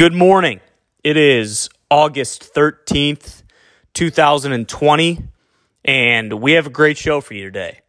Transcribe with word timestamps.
Good 0.00 0.14
morning. 0.14 0.60
It 1.04 1.18
is 1.18 1.68
August 1.90 2.54
13th, 2.54 3.42
2020, 3.92 5.28
and 5.84 6.32
we 6.40 6.52
have 6.52 6.66
a 6.66 6.70
great 6.70 6.96
show 6.96 7.20
for 7.20 7.34
you 7.34 7.44
today. 7.44 7.80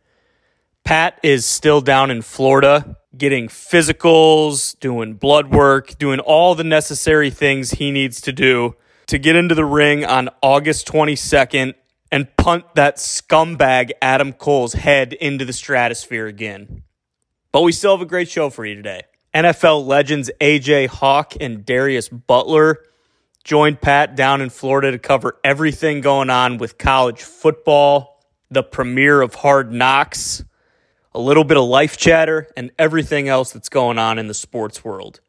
Pat 0.84 1.18
is 1.24 1.46
still 1.46 1.80
down 1.80 2.12
in 2.12 2.22
Florida 2.22 2.98
getting 3.18 3.48
physicals, 3.48 4.78
doing 4.82 5.14
blood 5.14 5.54
work, 5.54 5.98
doing 6.00 6.20
all 6.20 6.54
the 6.54 6.66
necessary 6.66 7.30
things 7.30 7.72
he 7.72 7.92
needs 7.92 8.20
to 8.20 8.34
do 8.34 8.76
to 9.08 9.18
get 9.18 9.38
into 9.38 9.56
the 9.56 9.64
ring 9.64 10.04
on 10.04 10.28
August 10.42 10.86
22nd 10.90 11.76
and 12.12 12.36
punt 12.36 12.66
that 12.76 12.98
scumbag 12.98 13.92
Adam 14.02 14.34
Cole's 14.34 14.74
head 14.74 15.14
into 15.14 15.46
the 15.46 15.54
stratosphere 15.54 16.28
again. 16.28 16.84
But 17.54 17.62
we 17.62 17.72
still 17.72 17.96
have 17.96 18.06
a 18.06 18.10
great 18.10 18.28
show 18.28 18.50
for 18.50 18.66
you 18.66 18.76
today. 18.76 19.04
NFL 19.34 19.86
legends 19.86 20.30
AJ 20.42 20.88
Hawk 20.88 21.34
and 21.40 21.66
Darius 21.66 22.10
Butler 22.10 22.84
joined 23.44 23.80
Pat 23.80 24.16
down 24.16 24.42
in 24.42 24.50
Florida 24.50 24.92
to 24.92 25.00
cover 25.00 25.40
everything 25.44 26.02
going 26.02 26.30
on 26.30 26.58
with 26.58 26.78
college 26.78 27.22
football, 27.22 28.22
the 28.50 28.62
premiere 28.62 29.22
of 29.22 29.36
Hard 29.36 29.72
Knocks, 29.72 30.44
a 31.14 31.20
little 31.20 31.46
bit 31.46 31.58
of 31.58 31.64
life 31.64 31.98
chatter, 31.98 32.48
and 32.58 32.72
everything 32.78 33.30
else 33.30 33.54
that's 33.54 33.70
going 33.70 33.98
on 33.98 34.20
in 34.20 34.28
the 34.28 34.34
sports 34.34 34.84
world. 34.84 35.22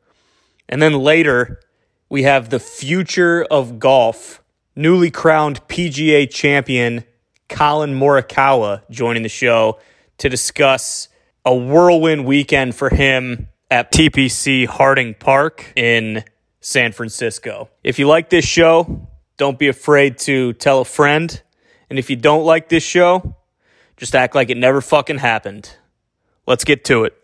And 0.69 0.83
then 0.83 0.95
later, 0.95 1.61
we 2.09 2.25
have 2.25 2.51
the 2.51 2.61
future 2.61 3.45
of 3.45 3.79
golf, 3.79 4.43
newly 4.75 5.11
crowned 5.11 5.67
PGA 5.69 6.29
champion 6.29 7.05
Collin 7.49 7.95
Morikawa 7.95 8.83
joining 8.91 9.23
the 9.23 9.29
show 9.29 9.79
to 10.19 10.29
discuss 10.29 11.09
a 11.45 11.55
whirlwind 11.55 12.25
weekend 12.25 12.75
for 12.75 12.91
him 12.91 13.49
at 13.73 13.91
TPC 13.91 14.67
Harding 14.67 15.15
Park 15.15 15.73
in 15.77 16.25
San 16.61 16.93
Francisco. 16.93 17.71
If 17.83 17.99
you 17.99 18.07
like 18.07 18.29
this 18.29 18.45
show, 18.45 19.09
don't 19.39 19.59
be 19.59 19.69
afraid 19.69 20.19
to 20.19 20.53
tell 20.53 20.83
a 20.83 20.85
friend. 20.85 21.43
And 21.89 21.99
if 21.99 22.11
you 22.11 22.17
don't 22.17 22.45
like 22.45 22.69
this 22.69 22.85
show, 22.85 23.35
just 23.97 24.15
act 24.15 24.35
like 24.35 24.51
it 24.51 24.59
never 24.59 24.83
fucking 24.83 25.17
happened. 25.17 25.75
Let's 26.47 26.65
get 26.65 26.85
to 26.85 27.05
it. 27.05 27.15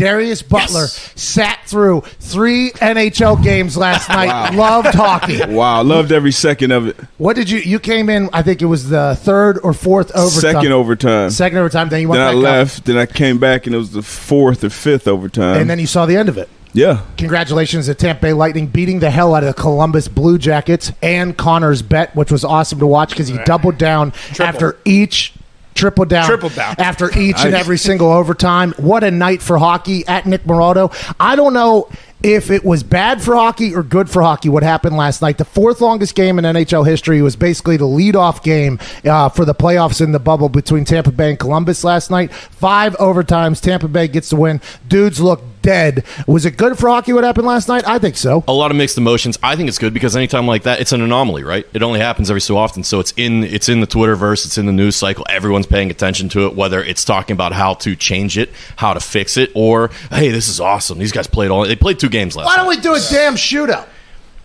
Darius 0.00 0.40
Butler 0.42 0.86
sat 0.86 1.58
through 1.66 2.00
three 2.18 2.70
NHL 2.72 3.42
games 3.42 3.76
last 3.76 4.08
night. 4.08 4.54
Loved 4.54 4.94
hockey. 4.94 5.40
Wow, 5.50 5.82
loved 5.82 6.10
every 6.12 6.32
second 6.32 6.70
of 6.70 6.86
it. 6.86 6.96
What 7.18 7.36
did 7.36 7.50
you? 7.50 7.58
You 7.58 7.78
came 7.78 8.08
in. 8.08 8.30
I 8.32 8.42
think 8.42 8.62
it 8.62 8.66
was 8.66 8.88
the 8.88 9.14
third 9.20 9.58
or 9.62 9.72
fourth 9.74 10.10
overtime. 10.12 10.40
Second 10.54 10.72
overtime. 10.72 11.30
Second 11.30 11.58
overtime. 11.58 11.88
Then 11.90 12.00
you 12.02 12.08
went 12.08 12.18
Then 12.20 12.26
I 12.28 12.30
back 12.32 12.36
up, 12.36 12.42
left. 12.42 12.84
Then 12.86 12.96
I 12.96 13.06
came 13.06 13.38
back, 13.38 13.66
and 13.66 13.74
it 13.74 13.78
was 13.78 13.90
the 13.92 14.02
fourth 14.02 14.64
or 14.64 14.70
fifth 14.70 15.06
overtime. 15.06 15.60
and 15.60 15.68
then 15.68 15.78
you 15.78 15.86
saw 15.86 16.06
the 16.06 16.16
end 16.16 16.28
of 16.30 16.38
it. 16.38 16.48
yeah, 16.72 17.02
Congratulations 17.18 17.86
to 17.86 17.94
Tampa 17.94 18.22
Bay 18.22 18.32
Lightning 18.32 18.68
beating 18.68 19.00
the 19.00 19.10
hell 19.10 19.34
out 19.34 19.42
of 19.42 19.54
the 19.54 19.60
Columbus 19.60 20.08
Blue 20.08 20.38
Jackets 20.38 20.92
and 21.02 21.36
Connor's 21.36 21.82
bet, 21.82 22.14
which 22.16 22.30
was 22.32 22.44
awesome 22.44 22.78
to 22.78 22.86
watch 22.86 23.10
because 23.10 23.28
he 23.28 23.36
doubled 23.44 23.76
down 23.76 24.12
after 24.38 24.78
each. 24.84 25.34
Triple 25.74 26.04
down, 26.04 26.26
Triple 26.26 26.48
down. 26.50 26.74
after 26.78 27.16
each 27.18 27.36
and 27.44 27.54
every 27.54 27.78
single 27.78 28.10
overtime. 28.12 28.72
What 28.76 29.04
a 29.04 29.10
night 29.10 29.40
for 29.40 29.56
hockey 29.58 30.06
at 30.06 30.26
Nick 30.26 30.44
Morado. 30.44 30.92
I 31.18 31.36
don't 31.36 31.54
know 31.54 31.88
if 32.22 32.50
it 32.50 32.64
was 32.64 32.82
bad 32.82 33.22
for 33.22 33.34
hockey 33.34 33.74
or 33.74 33.82
good 33.82 34.10
for 34.10 34.20
hockey. 34.22 34.50
What 34.50 34.62
happened 34.62 34.96
last 34.96 35.22
night? 35.22 35.38
The 35.38 35.44
fourth 35.46 35.80
longest 35.80 36.14
game 36.14 36.38
in 36.38 36.44
NHL 36.44 36.86
history 36.86 37.22
was 37.22 37.34
basically 37.34 37.78
the 37.78 37.86
leadoff 37.86 38.42
game 38.42 38.78
uh, 39.06 39.30
for 39.30 39.46
the 39.46 39.54
playoffs 39.54 40.02
in 40.02 40.12
the 40.12 40.18
bubble 40.18 40.50
between 40.50 40.84
Tampa 40.84 41.12
Bay 41.12 41.30
and 41.30 41.38
Columbus 41.38 41.82
last 41.82 42.10
night. 42.10 42.30
Five 42.32 42.94
overtimes. 42.98 43.60
Tampa 43.60 43.88
Bay 43.88 44.06
gets 44.06 44.30
the 44.30 44.36
win. 44.36 44.60
Dudes 44.86 45.20
look 45.20 45.42
dead. 45.62 46.04
Was 46.26 46.44
it 46.46 46.56
good 46.56 46.78
for 46.78 46.88
hockey? 46.88 47.12
What 47.12 47.24
happened 47.24 47.46
last 47.46 47.68
night? 47.68 47.86
I 47.86 47.98
think 47.98 48.16
so. 48.16 48.44
a 48.48 48.52
lot 48.52 48.70
of 48.70 48.76
mixed 48.76 48.98
emotions. 48.98 49.38
I 49.42 49.56
think 49.56 49.68
it's 49.68 49.78
good 49.78 49.94
because 49.94 50.16
anytime 50.16 50.46
like 50.46 50.64
that, 50.64 50.80
it's 50.80 50.92
an 50.92 51.00
anomaly, 51.00 51.44
right? 51.44 51.66
It 51.72 51.82
only 51.82 52.00
happens 52.00 52.30
every 52.30 52.40
so 52.40 52.56
often. 52.56 52.82
So 52.84 53.00
it's 53.00 53.12
in 53.16 53.44
it's 53.44 53.68
in 53.68 53.80
the 53.80 53.86
Twitterverse, 53.86 54.44
it's 54.44 54.58
in 54.58 54.66
the 54.66 54.72
news 54.72 54.96
cycle. 54.96 55.26
Everyone's 55.28 55.66
paying 55.66 55.90
attention 55.90 56.28
to 56.30 56.46
it, 56.46 56.54
whether 56.54 56.82
it's 56.82 57.04
talking 57.04 57.34
about 57.34 57.52
how 57.52 57.74
to 57.74 57.96
change 57.96 58.38
it, 58.38 58.50
how 58.76 58.94
to 58.94 59.00
fix 59.00 59.36
it, 59.36 59.50
or 59.54 59.90
hey, 60.10 60.30
this 60.30 60.48
is 60.48 60.60
awesome. 60.60 60.98
These 60.98 61.12
guys 61.12 61.26
played 61.26 61.50
all. 61.50 61.66
They 61.66 61.76
played 61.76 61.98
two 61.98 62.08
games 62.08 62.36
last. 62.36 62.46
Why 62.46 62.56
don't 62.56 62.66
night. 62.66 62.76
we 62.76 62.82
do 62.82 62.94
a 62.94 63.00
damn 63.10 63.34
shootout? 63.34 63.86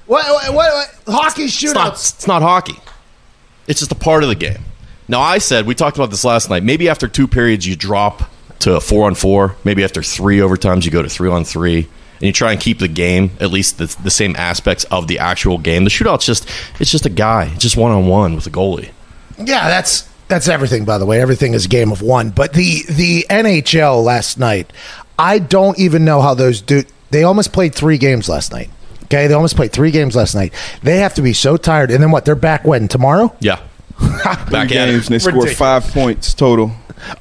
What? 0.06 0.25
What? 0.25 0.53
what, 0.53 0.88
what 1.06 1.13
hockey 1.16 1.44
It's 1.44 1.73
not, 1.73 1.94
it's 1.94 2.28
not 2.28 2.41
hockey. 2.41 2.75
It's 3.68 3.79
just 3.79 3.91
a 3.91 3.95
part 3.95 4.23
of 4.23 4.29
the 4.29 4.35
game. 4.35 4.63
Now, 5.07 5.22
I 5.22 5.38
said 5.38 5.66
we 5.66 5.75
talked 5.75 5.97
about 5.97 6.09
this 6.09 6.23
last 6.23 6.50
night. 6.50 6.63
Maybe 6.63 6.89
after 6.89 7.07
two 7.07 7.28
periods, 7.28 7.68
you 7.68 7.75
drop 7.75 8.29
to 8.59 8.75
a 8.75 8.81
four 8.81 9.05
on 9.05 9.16
four. 9.16 9.55
Maybe 9.63 9.83
after 9.83 10.01
three 10.03 10.38
overtimes, 10.39 10.85
you 10.85 10.91
go 10.91 11.01
to 11.01 11.09
three 11.09 11.29
on 11.29 11.43
three, 11.45 11.79
and 11.79 12.21
you 12.21 12.31
try 12.33 12.51
and 12.51 12.59
keep 12.61 12.79
the 12.79 12.88
game 12.88 13.31
at 13.39 13.51
least 13.51 13.77
the, 13.77 13.95
the 14.03 14.11
same 14.11 14.35
aspects 14.38 14.83
of 14.85 15.07
the 15.07 15.19
actual 15.19 15.57
game. 15.57 15.83
The 15.83 15.89
shootout's 15.89 16.25
just 16.25 16.49
it's 16.79 16.91
just 16.91 17.05
a 17.05 17.09
guy, 17.09 17.45
it's 17.53 17.61
just 17.63 17.77
one 17.77 17.91
on 17.91 18.07
one 18.07 18.35
with 18.35 18.47
a 18.47 18.51
goalie. 18.51 18.91
Yeah, 19.38 19.67
that's 19.67 20.09
that's 20.27 20.47
everything. 20.47 20.85
By 20.85 20.97
the 20.97 21.05
way, 21.05 21.21
everything 21.21 21.53
is 21.53 21.65
a 21.65 21.69
game 21.69 21.91
of 21.91 22.01
one. 22.01 22.29
But 22.31 22.53
the 22.53 22.83
the 22.89 23.25
NHL 23.29 24.03
last 24.03 24.39
night, 24.39 24.71
I 25.19 25.39
don't 25.39 25.77
even 25.77 26.05
know 26.05 26.21
how 26.21 26.33
those 26.33 26.61
do. 26.61 26.83
They 27.11 27.23
almost 27.23 27.53
played 27.53 27.75
three 27.75 27.97
games 27.97 28.27
last 28.29 28.51
night. 28.51 28.69
Okay, 29.03 29.27
they 29.27 29.33
almost 29.35 29.55
played 29.55 29.71
three 29.71 29.91
games 29.91 30.15
last 30.15 30.33
night. 30.33 30.51
They 30.81 30.97
have 30.97 31.13
to 31.15 31.21
be 31.21 31.33
so 31.33 31.57
tired. 31.57 31.91
And 31.91 32.01
then 32.01 32.09
what? 32.09 32.25
They're 32.25 32.33
back 32.35 32.65
when 32.65 32.88
tomorrow? 32.88 33.35
Yeah, 33.39 33.59
back 33.99 34.47
three 34.47 34.57
at 34.57 34.67
games, 34.67 35.03
it. 35.03 35.05
and 35.07 35.13
they 35.13 35.19
scored 35.19 35.35
Ridiculous. 35.35 35.57
five 35.57 35.83
points 35.94 36.33
total. 36.33 36.71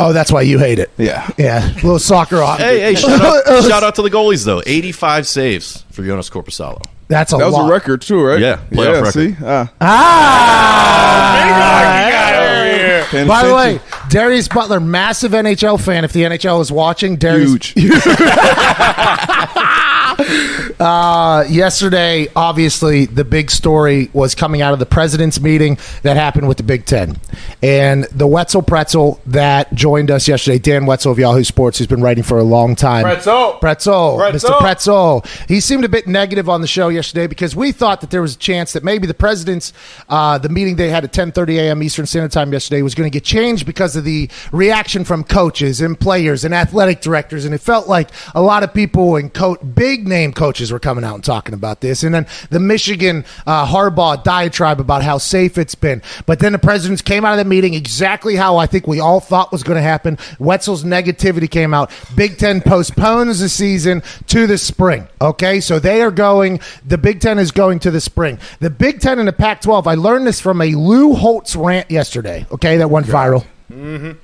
Oh, 0.01 0.13
that's 0.13 0.31
why 0.33 0.43
you 0.43 0.59
hate 0.59 0.79
it. 0.79 0.91
Yeah. 0.99 1.29
yeah. 1.39 1.71
little 1.77 1.99
soccer. 1.99 2.41
hockey. 2.41 2.63
Hey, 2.63 2.81
hey! 2.81 2.95
Shout 2.95 3.21
out, 3.21 3.65
shout 3.69 3.83
out 3.83 3.95
to 3.97 4.03
the 4.03 4.11
goalies 4.11 4.45
though. 4.45 4.63
Eighty-five 4.67 5.27
saves 5.27 5.85
for 5.91 6.03
Joonas 6.03 6.31
Korpisalo. 6.31 6.83
that's 7.09 7.33
a 7.33 7.37
That 7.37 7.45
was 7.47 7.55
lot. 7.55 7.69
a 7.69 7.73
record 7.73 8.01
too, 8.03 8.23
right? 8.23 8.41
Yeah, 8.41 8.57
playoff 8.71 8.85
yeah. 8.85 9.01
record. 9.01 9.13
See, 9.13 9.37
ah, 9.45 9.73
Ah! 9.81 11.35
Paying 13.15 13.29
By 13.29 13.47
the 13.47 13.55
way, 13.55 13.77
attention. 13.77 14.09
Darius 14.11 14.49
Butler, 14.49 14.81
massive 14.81 15.33
NHL 15.33 15.83
fan. 15.83 16.05
If 16.05 16.13
the 16.13 16.23
NHL 16.23 16.61
is 16.61 16.73
watching, 16.73 17.17
Darius 17.17 17.73
huge. 17.73 17.75
Uh, 20.81 21.45
yesterday, 21.49 22.27
obviously, 22.35 23.07
the 23.07 23.25
big 23.25 23.51
story 23.51 24.11
was 24.13 24.35
coming 24.35 24.61
out 24.61 24.73
of 24.73 24.79
the 24.79 24.87
president's 24.87 25.41
meeting 25.41 25.79
that 26.03 26.17
happened 26.17 26.49
with 26.49 26.57
the 26.57 26.63
Big 26.63 26.85
Ten. 26.85 27.17
And 27.63 28.05
the 28.05 28.27
Wetzel 28.27 28.63
Pretzel 28.63 29.21
that 29.27 29.73
joined 29.75 30.11
us 30.11 30.27
yesterday, 30.27 30.59
Dan 30.59 30.87
Wetzel 30.87 31.13
of 31.13 31.19
Yahoo 31.19 31.45
Sports, 31.45 31.79
who's 31.79 31.87
been 31.87 32.03
writing 32.03 32.25
for 32.25 32.39
a 32.39 32.43
long 32.43 32.75
time. 32.75 33.05
Pretzel. 33.05 33.59
Pretzel. 33.61 34.17
Pretzel. 34.19 34.51
Mr. 34.51 34.59
Pretzel. 34.59 35.25
He 35.49 35.61
seemed 35.61 35.85
a 35.85 35.89
bit 35.89 36.07
negative 36.07 36.49
on 36.49 36.61
the 36.61 36.67
show 36.67 36.89
yesterday 36.89 37.27
because 37.27 37.55
we 37.55 37.73
thought 37.73 38.01
that 38.01 38.11
there 38.11 38.23
was 38.23 38.35
a 38.35 38.39
chance 38.39 38.73
that 38.73 38.83
maybe 38.83 39.07
the 39.07 39.15
president's, 39.15 39.73
uh, 40.09 40.39
the 40.39 40.49
meeting 40.49 40.77
they 40.77 40.91
had 40.91 41.05
at 41.05 41.13
10.30 41.13 41.59
a.m. 41.59 41.83
Eastern 41.83 42.07
Standard 42.07 42.33
Time 42.33 42.53
yesterday 42.53 42.83
was 42.83 42.95
going 42.95 43.04
to 43.05 43.11
get 43.11 43.25
changed 43.25 43.67
because 43.67 43.97
of 43.97 44.05
the 44.05 44.29
reaction 44.53 45.05
from 45.05 45.25
coaches 45.25 45.81
and 45.81 45.99
players 45.99 46.45
and 46.45 46.55
athletic 46.55 47.01
directors. 47.01 47.45
And 47.45 47.55
it 47.55 47.59
felt 47.59 47.89
like 47.89 48.11
a 48.35 48.43
lot 48.43 48.63
of 48.63 48.73
people 48.75 49.17
and 49.17 49.33
co- 49.33 49.57
big 49.57 50.07
name 50.07 50.33
coaches 50.33 50.73
were 50.73 50.79
coming 50.79 51.05
out 51.05 51.15
and 51.15 51.25
talking 51.25 51.55
about 51.55 51.81
this. 51.81 52.03
And 52.03 52.15
then 52.15 52.27
the 52.51 52.61
Michigan 52.61 53.25
uh, 53.47 53.67
Harbaugh 53.67 54.23
diatribe 54.23 54.81
about 54.81 55.03
how 55.03 55.19
safe 55.19 55.59
it's 55.59 55.75
been. 55.75 56.03
But 56.27 56.39
then 56.39 56.53
the 56.53 56.59
presidents 56.59 57.03
came 57.03 57.25
out 57.25 57.33
of 57.33 57.39
the 57.39 57.45
meeting 57.45 57.75
exactly 57.75 58.37
how 58.37 58.57
I 58.57 58.67
think 58.67 58.87
we 58.87 59.01
all 59.01 59.21
thought 59.21 59.53
was 59.53 59.63
going 59.63 59.77
to 59.77 59.83
happen. 59.83 60.19
Wetzel's 60.39 60.85
negativity 60.85 61.51
came 61.51 61.75
out. 61.75 61.91
Big 62.17 62.39
Ten 62.39 62.61
postpones 62.61 63.41
the 63.41 63.49
season 63.49 64.03
to 64.27 64.47
the 64.47 64.59
spring. 64.59 65.07
Okay, 65.21 65.61
so 65.61 65.79
they 65.79 66.03
are 66.03 66.11
going. 66.11 66.61
The 66.87 66.99
Big 66.99 67.21
Ten 67.21 67.39
is 67.39 67.51
going 67.51 67.79
to 67.81 67.91
the 67.91 68.01
spring. 68.01 68.39
The 68.61 68.71
Big 68.71 69.01
Ten 69.01 69.19
and 69.19 69.29
the 69.29 69.33
Pac-12. 69.33 69.87
I 69.87 69.95
learned 69.95 70.27
this 70.27 70.41
from 70.41 70.61
a 70.61 70.75
Lou 70.75 71.15
Holtz 71.15 71.57
rant 71.57 71.91
yesterday. 71.91 72.47
Okay, 72.53 72.77
that 72.79 72.91
went 72.95 73.07
viral. 73.07 73.45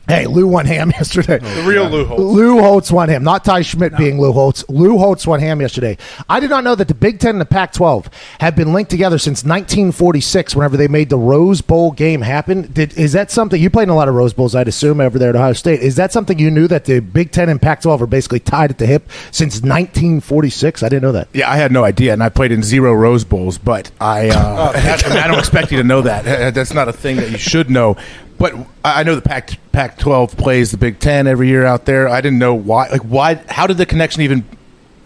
Hey, 0.06 0.26
Lou 0.26 0.46
won 0.46 0.66
ham 0.66 0.90
yesterday. 0.96 1.38
The 1.38 1.64
real 1.66 1.88
Lou 1.88 2.04
Holtz. 2.04 2.22
Lou 2.22 2.60
Holtz 2.60 2.92
won 2.92 3.08
ham, 3.08 3.24
not 3.24 3.44
Ty 3.44 3.62
Schmidt 3.62 3.96
being 3.96 4.20
Lou 4.20 4.32
Holtz. 4.32 4.64
Lou 4.68 4.98
Holtz 4.98 5.26
won 5.26 5.40
ham 5.40 5.60
yesterday. 5.60 5.96
I 6.28 6.40
did 6.40 6.50
not 6.50 6.62
know 6.62 6.74
that 6.74 6.88
the 6.88 6.94
Big 6.94 7.18
Ten 7.18 7.30
and 7.30 7.40
the 7.40 7.46
Pac 7.46 7.72
12 7.72 8.10
have 8.40 8.54
been 8.54 8.72
linked 8.72 8.90
together 8.90 9.18
since 9.18 9.42
1946, 9.42 10.54
whenever 10.54 10.76
they 10.76 10.88
made 10.88 11.08
the 11.08 11.18
Rose 11.18 11.62
Bowl 11.62 11.90
game 11.90 12.20
happen. 12.20 12.70
Did, 12.72 12.96
is 12.98 13.12
that 13.12 13.30
something 13.30 13.60
you 13.60 13.70
played 13.70 13.84
in 13.84 13.88
a 13.88 13.96
lot 13.96 14.08
of 14.08 14.14
Rose 14.14 14.34
Bowls, 14.34 14.54
I'd 14.54 14.68
assume, 14.68 15.00
over 15.00 15.18
there 15.18 15.30
at 15.30 15.36
Ohio 15.36 15.54
State? 15.54 15.80
Is 15.80 15.96
that 15.96 16.12
something 16.12 16.38
you 16.38 16.50
knew 16.50 16.68
that 16.68 16.84
the 16.84 17.00
Big 17.00 17.32
Ten 17.32 17.48
and 17.48 17.60
Pac 17.60 17.80
12 17.80 18.02
are 18.02 18.06
basically 18.06 18.40
tied 18.40 18.70
at 18.70 18.78
the 18.78 18.86
hip 18.86 19.08
since 19.30 19.54
1946? 19.62 20.82
I 20.82 20.88
didn't 20.88 21.02
know 21.02 21.12
that. 21.12 21.28
Yeah, 21.32 21.50
I 21.50 21.56
had 21.56 21.72
no 21.72 21.82
idea, 21.82 22.12
and 22.12 22.22
I 22.22 22.28
played 22.28 22.52
in 22.52 22.62
zero 22.62 22.92
Rose 22.92 23.24
Bowls, 23.24 23.58
but 23.58 23.90
I, 24.00 24.28
uh, 24.28 24.72
I, 25.06 25.08
mean, 25.08 25.18
I 25.18 25.26
don't 25.26 25.38
expect 25.38 25.72
you 25.72 25.78
to 25.78 25.84
know 25.84 26.02
that. 26.02 26.54
That's 26.54 26.74
not 26.74 26.88
a 26.88 26.92
thing 26.92 27.16
that 27.16 27.30
you 27.30 27.38
should 27.38 27.70
know. 27.70 27.96
But 28.40 28.54
I 28.84 29.00
I 29.00 29.02
know 29.04 29.14
the 29.14 29.22
Pac 29.22 29.50
Pac 29.70 29.98
twelve 29.98 30.36
plays 30.36 30.72
the 30.72 30.78
Big 30.78 30.98
Ten 30.98 31.28
every 31.28 31.46
year 31.46 31.64
out 31.64 31.84
there. 31.84 32.08
I 32.08 32.20
didn't 32.20 32.38
know 32.40 32.54
why. 32.54 32.88
Like, 32.88 33.02
why? 33.02 33.34
How 33.48 33.68
did 33.68 33.76
the 33.76 33.86
connection 33.86 34.22
even 34.22 34.44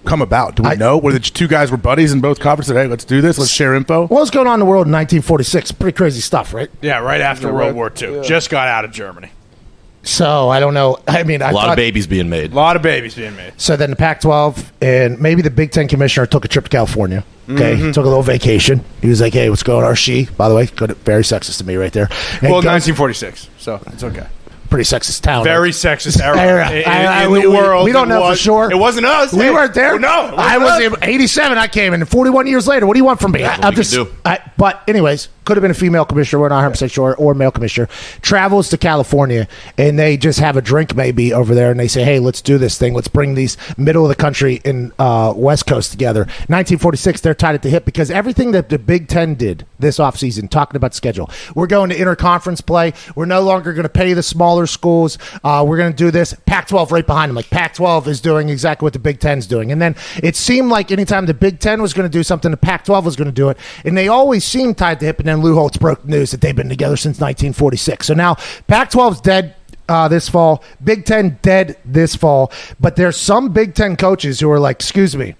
come 0.06 0.22
about? 0.22 0.54
Do 0.56 0.62
we 0.62 0.70
I- 0.70 0.74
know? 0.76 0.96
Were 0.96 1.12
the 1.12 1.18
two 1.18 1.48
guys 1.48 1.70
were 1.70 1.76
buddies 1.76 2.12
in 2.12 2.20
both 2.20 2.38
conferences? 2.40 2.74
Hey, 2.74 2.86
let's 2.86 3.04
do 3.04 3.20
this. 3.20 3.36
Let's 3.36 3.50
share 3.50 3.74
info. 3.74 4.02
What 4.06 4.20
was 4.20 4.30
going 4.30 4.46
on 4.46 4.54
in 4.54 4.60
the 4.60 4.66
world 4.66 4.86
in 4.86 4.92
1946? 4.92 5.72
Pretty 5.72 5.96
crazy 5.96 6.20
stuff, 6.20 6.54
right? 6.54 6.70
Yeah, 6.80 6.98
right 7.00 7.20
after 7.20 7.52
World 7.52 7.74
War 7.74 7.92
II. 8.00 8.22
Just 8.22 8.50
got 8.50 8.68
out 8.68 8.84
of 8.84 8.92
Germany. 8.92 9.30
So 10.06 10.48
I 10.48 10.60
don't 10.60 10.74
know. 10.74 10.98
I 11.08 11.22
mean, 11.24 11.42
I 11.42 11.50
A 11.50 11.52
lot 11.52 11.62
thought, 11.62 11.70
of 11.70 11.76
babies 11.76 12.06
being 12.06 12.28
made. 12.28 12.52
A 12.52 12.54
lot 12.54 12.76
of 12.76 12.82
babies 12.82 13.14
being 13.14 13.34
made. 13.36 13.52
So 13.56 13.76
then 13.76 13.90
the 13.90 13.96
Pac-12 13.96 14.64
and 14.82 15.20
maybe 15.20 15.42
the 15.42 15.50
Big 15.50 15.70
Ten 15.70 15.88
commissioner 15.88 16.26
took 16.26 16.44
a 16.44 16.48
trip 16.48 16.64
to 16.64 16.70
California. 16.70 17.24
Okay, 17.48 17.74
Mm-hmm. 17.76 17.90
took 17.92 18.06
a 18.06 18.08
little 18.08 18.22
vacation. 18.22 18.82
He 19.02 19.08
was 19.08 19.20
like, 19.20 19.34
"Hey, 19.34 19.50
what's 19.50 19.62
going 19.62 19.84
on?" 19.84 19.90
Or 19.92 19.94
she, 19.96 20.24
by 20.38 20.48
the 20.48 20.54
way, 20.54 20.64
good, 20.64 20.92
very 20.98 21.22
sexist 21.22 21.58
to 21.58 21.64
me 21.64 21.76
right 21.76 21.92
there. 21.92 22.08
And 22.40 22.50
Well, 22.50 22.62
go- 22.62 22.70
1946, 22.70 23.50
so 23.58 23.82
it's 23.88 24.02
okay. 24.02 24.26
pretty 24.70 24.84
sexist 24.84 25.20
town. 25.20 25.44
Very 25.44 25.68
sexist 25.70 26.22
era 26.22 26.40
Era. 26.40 26.70
in, 26.70 26.76
in- 26.78 26.84
I- 26.88 27.04
I- 27.20 27.24
in 27.26 27.30
we- 27.32 27.42
the 27.42 27.50
world. 27.50 27.84
we 27.84 27.92
don't 27.92 28.06
It 28.10 28.14
know 28.14 28.30
for 28.30 28.34
sure. 28.36 28.70
It 28.70 28.78
wasn't 28.78 29.04
us. 29.04 29.34
We 29.34 29.40
Hey, 29.44 29.50
weren't 29.50 29.74
there. 29.74 29.98
No, 29.98 30.28
it 30.28 30.34
I 30.38 30.56
wasn't 30.56 30.94
us. 30.94 30.98
in 31.02 31.10
'87. 31.10 31.58
I 31.58 31.66
came 31.66 31.92
in, 31.92 32.02
41 32.06 32.46
years 32.46 32.66
later, 32.66 32.86
what 32.86 32.94
do 32.94 32.98
you 32.98 33.04
want 33.04 33.20
from 33.20 33.32
me? 33.32 33.44
I, 33.44 33.56
I'm 33.56 33.74
just. 33.74 33.92
do. 33.92 34.08
I, 34.24 34.38
but 34.56 34.82
anyways, 34.88 35.28
could 35.44 35.56
have 35.56 35.62
been 35.62 35.70
a 35.70 35.74
female 35.74 36.04
commissioner. 36.04 36.40
We're 36.40 36.48
not 36.48 36.56
100 36.56 36.70
percent 36.70 36.92
sure, 36.92 37.14
or 37.16 37.34
male 37.34 37.50
commissioner 37.50 37.88
travels 38.22 38.68
to 38.70 38.78
California, 38.78 39.48
and 39.78 39.98
they 39.98 40.16
just 40.16 40.40
have 40.40 40.56
a 40.56 40.62
drink 40.62 40.94
maybe 40.94 41.32
over 41.32 41.54
there, 41.54 41.70
and 41.70 41.78
they 41.78 41.88
say, 41.88 42.04
"Hey, 42.04 42.18
let's 42.18 42.40
do 42.40 42.58
this 42.58 42.78
thing. 42.78 42.94
Let's 42.94 43.08
bring 43.08 43.34
these 43.34 43.56
middle 43.76 44.02
of 44.04 44.08
the 44.08 44.14
country 44.14 44.60
and 44.64 44.92
uh, 44.98 45.32
West 45.36 45.66
Coast 45.66 45.90
together." 45.90 46.20
1946, 46.20 47.20
they're 47.20 47.34
tied 47.34 47.54
at 47.54 47.62
the 47.62 47.70
hip 47.70 47.84
because 47.84 48.10
everything 48.10 48.52
that 48.52 48.68
the 48.68 48.78
Big 48.78 49.08
Ten 49.08 49.34
did 49.34 49.66
this 49.78 49.98
offseason, 49.98 50.48
talking 50.48 50.76
about 50.76 50.94
schedule, 50.94 51.30
we're 51.54 51.66
going 51.66 51.90
to 51.90 51.96
interconference 51.96 52.64
play. 52.64 52.92
We're 53.14 53.26
no 53.26 53.42
longer 53.42 53.72
going 53.72 53.84
to 53.84 53.88
pay 53.88 54.14
the 54.14 54.22
smaller 54.22 54.66
schools. 54.66 55.18
Uh, 55.42 55.64
we're 55.66 55.76
going 55.76 55.92
to 55.92 55.96
do 55.96 56.10
this. 56.10 56.34
Pac-12 56.46 56.90
right 56.90 57.06
behind 57.06 57.30
them. 57.30 57.36
Like 57.36 57.50
Pac-12 57.50 58.06
is 58.06 58.20
doing 58.20 58.48
exactly 58.48 58.86
what 58.86 58.92
the 58.92 58.98
Big 58.98 59.20
Ten's 59.20 59.46
doing, 59.46 59.72
and 59.72 59.80
then 59.80 59.94
it 60.22 60.36
seemed 60.36 60.70
like 60.70 60.90
anytime 60.90 61.26
the 61.26 61.34
Big 61.34 61.58
Ten 61.60 61.82
was 61.82 61.92
going 61.92 62.08
to 62.08 62.12
do 62.12 62.22
something, 62.22 62.50
the 62.50 62.56
Pac-12 62.56 63.04
was 63.04 63.16
going 63.16 63.26
to 63.26 63.32
do 63.32 63.48
it, 63.48 63.58
and 63.84 63.96
they 63.96 64.08
always 64.08 64.44
seemed 64.44 64.78
tied 64.78 65.00
to 65.00 65.06
hip. 65.06 65.18
And 65.18 65.28
then 65.28 65.33
Lou 65.42 65.54
Holtz 65.54 65.76
broke 65.76 66.04
news 66.04 66.30
that 66.30 66.40
they've 66.40 66.54
been 66.54 66.68
together 66.68 66.96
since 66.96 67.20
1946. 67.20 68.06
So 68.06 68.14
now 68.14 68.36
Pac-12's 68.66 69.20
dead 69.20 69.54
uh, 69.88 70.08
this 70.08 70.28
fall. 70.28 70.62
Big 70.82 71.04
Ten 71.04 71.38
dead 71.42 71.76
this 71.84 72.16
fall. 72.16 72.52
But 72.80 72.96
there's 72.96 73.16
some 73.16 73.52
Big 73.52 73.74
Ten 73.74 73.96
coaches 73.96 74.40
who 74.40 74.50
are 74.50 74.60
like, 74.60 74.76
excuse 74.76 75.16
me. 75.16 75.34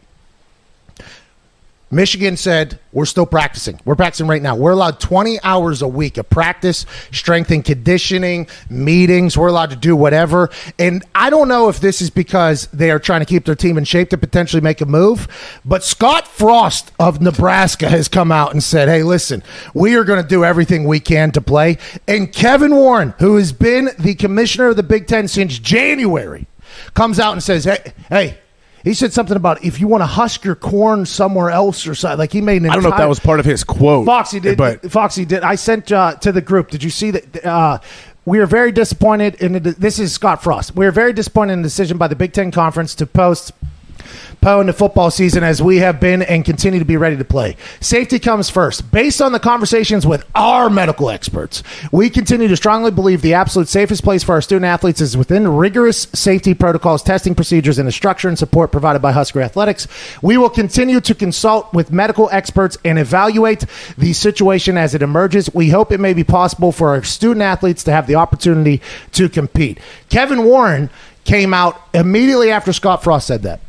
Michigan 1.94 2.36
said, 2.36 2.78
we're 2.92 3.04
still 3.04 3.26
practicing. 3.26 3.80
We're 3.84 3.96
practicing 3.96 4.26
right 4.26 4.42
now. 4.42 4.56
We're 4.56 4.72
allowed 4.72 5.00
20 5.00 5.40
hours 5.42 5.82
a 5.82 5.88
week 5.88 6.16
of 6.16 6.28
practice, 6.28 6.86
strength 7.12 7.50
and 7.50 7.64
conditioning, 7.64 8.46
meetings. 8.68 9.36
We're 9.36 9.48
allowed 9.48 9.70
to 9.70 9.76
do 9.76 9.96
whatever. 9.96 10.50
And 10.78 11.04
I 11.14 11.30
don't 11.30 11.48
know 11.48 11.68
if 11.68 11.80
this 11.80 12.02
is 12.02 12.10
because 12.10 12.66
they 12.68 12.90
are 12.90 12.98
trying 12.98 13.20
to 13.20 13.26
keep 13.26 13.44
their 13.44 13.54
team 13.54 13.78
in 13.78 13.84
shape 13.84 14.10
to 14.10 14.18
potentially 14.18 14.60
make 14.60 14.80
a 14.80 14.86
move, 14.86 15.60
but 15.64 15.84
Scott 15.84 16.26
Frost 16.26 16.92
of 16.98 17.20
Nebraska 17.20 17.88
has 17.88 18.08
come 18.08 18.30
out 18.30 18.52
and 18.52 18.62
said, 18.62 18.88
hey, 18.88 19.02
listen, 19.02 19.42
we 19.74 19.96
are 19.96 20.04
going 20.04 20.22
to 20.22 20.28
do 20.28 20.44
everything 20.44 20.84
we 20.84 21.00
can 21.00 21.30
to 21.32 21.40
play. 21.40 21.78
And 22.06 22.32
Kevin 22.32 22.74
Warren, 22.74 23.14
who 23.18 23.36
has 23.36 23.52
been 23.52 23.90
the 23.98 24.14
commissioner 24.14 24.68
of 24.68 24.76
the 24.76 24.82
Big 24.82 25.06
Ten 25.06 25.28
since 25.28 25.58
January, 25.58 26.46
comes 26.94 27.18
out 27.18 27.32
and 27.32 27.42
says, 27.42 27.64
hey, 27.64 27.92
hey, 28.08 28.38
he 28.84 28.92
said 28.92 29.12
something 29.14 29.36
about 29.36 29.64
if 29.64 29.80
you 29.80 29.88
want 29.88 30.02
to 30.02 30.06
husk 30.06 30.44
your 30.44 30.54
corn 30.54 31.06
somewhere 31.06 31.50
else 31.50 31.86
or 31.86 31.94
something. 31.94 32.18
Like 32.18 32.32
he 32.32 32.42
made 32.42 32.62
an 32.62 32.70
I 32.70 32.74
don't 32.74 32.82
know 32.82 32.90
if 32.90 32.98
that 32.98 33.08
was 33.08 33.18
part 33.18 33.40
of 33.40 33.46
his 33.46 33.64
quote. 33.64 34.04
Foxy 34.04 34.40
did. 34.40 34.58
but 34.58 34.90
Foxy 34.90 35.24
did. 35.24 35.42
I 35.42 35.54
sent 35.54 35.90
uh, 35.90 36.16
to 36.16 36.30
the 36.30 36.42
group. 36.42 36.70
Did 36.70 36.84
you 36.84 36.90
see 36.90 37.10
that? 37.12 37.44
Uh, 37.44 37.78
we 38.26 38.38
are 38.38 38.46
very 38.46 38.72
disappointed 38.72 39.36
in 39.36 39.54
the, 39.54 39.72
this 39.72 39.98
is 39.98 40.12
Scott 40.12 40.42
Frost. 40.42 40.74
We 40.74 40.86
are 40.86 40.90
very 40.90 41.12
disappointed 41.12 41.54
in 41.54 41.62
the 41.62 41.66
decision 41.66 41.98
by 41.98 42.08
the 42.08 42.16
Big 42.16 42.32
Ten 42.32 42.50
Conference 42.50 42.94
to 42.96 43.06
post 43.06 43.52
In 44.44 44.66
the 44.66 44.74
football 44.74 45.10
season 45.10 45.42
as 45.42 45.62
we 45.62 45.78
have 45.78 45.98
been 45.98 46.20
and 46.20 46.44
continue 46.44 46.78
to 46.78 46.84
be 46.84 46.98
ready 46.98 47.16
to 47.16 47.24
play. 47.24 47.56
Safety 47.80 48.18
comes 48.18 48.50
first. 48.50 48.90
Based 48.92 49.22
on 49.22 49.32
the 49.32 49.40
conversations 49.40 50.06
with 50.06 50.22
our 50.34 50.68
medical 50.68 51.08
experts, 51.08 51.62
we 51.90 52.10
continue 52.10 52.46
to 52.48 52.56
strongly 52.56 52.90
believe 52.90 53.22
the 53.22 53.32
absolute 53.32 53.68
safest 53.68 54.04
place 54.04 54.22
for 54.22 54.32
our 54.32 54.42
student 54.42 54.66
athletes 54.66 55.00
is 55.00 55.16
within 55.16 55.48
rigorous 55.48 56.02
safety 56.12 56.52
protocols, 56.52 57.02
testing 57.02 57.34
procedures, 57.34 57.78
and 57.78 57.88
the 57.88 57.92
structure 57.92 58.28
and 58.28 58.38
support 58.38 58.70
provided 58.70 59.00
by 59.00 59.12
Husker 59.12 59.40
Athletics. 59.40 59.88
We 60.20 60.36
will 60.36 60.50
continue 60.50 61.00
to 61.00 61.14
consult 61.14 61.72
with 61.72 61.90
medical 61.90 62.28
experts 62.30 62.76
and 62.84 62.98
evaluate 62.98 63.64
the 63.96 64.12
situation 64.12 64.76
as 64.76 64.94
it 64.94 65.00
emerges. 65.00 65.52
We 65.54 65.70
hope 65.70 65.90
it 65.90 66.00
may 66.00 66.12
be 66.12 66.22
possible 66.22 66.70
for 66.70 66.90
our 66.90 67.02
student 67.02 67.42
athletes 67.42 67.82
to 67.84 67.92
have 67.92 68.06
the 68.06 68.16
opportunity 68.16 68.82
to 69.12 69.30
compete. 69.30 69.78
Kevin 70.10 70.44
Warren 70.44 70.90
came 71.24 71.54
out 71.54 71.80
immediately 71.94 72.50
after 72.50 72.74
Scott 72.74 73.02
Frost 73.02 73.26
said 73.26 73.42
that. 73.42 73.60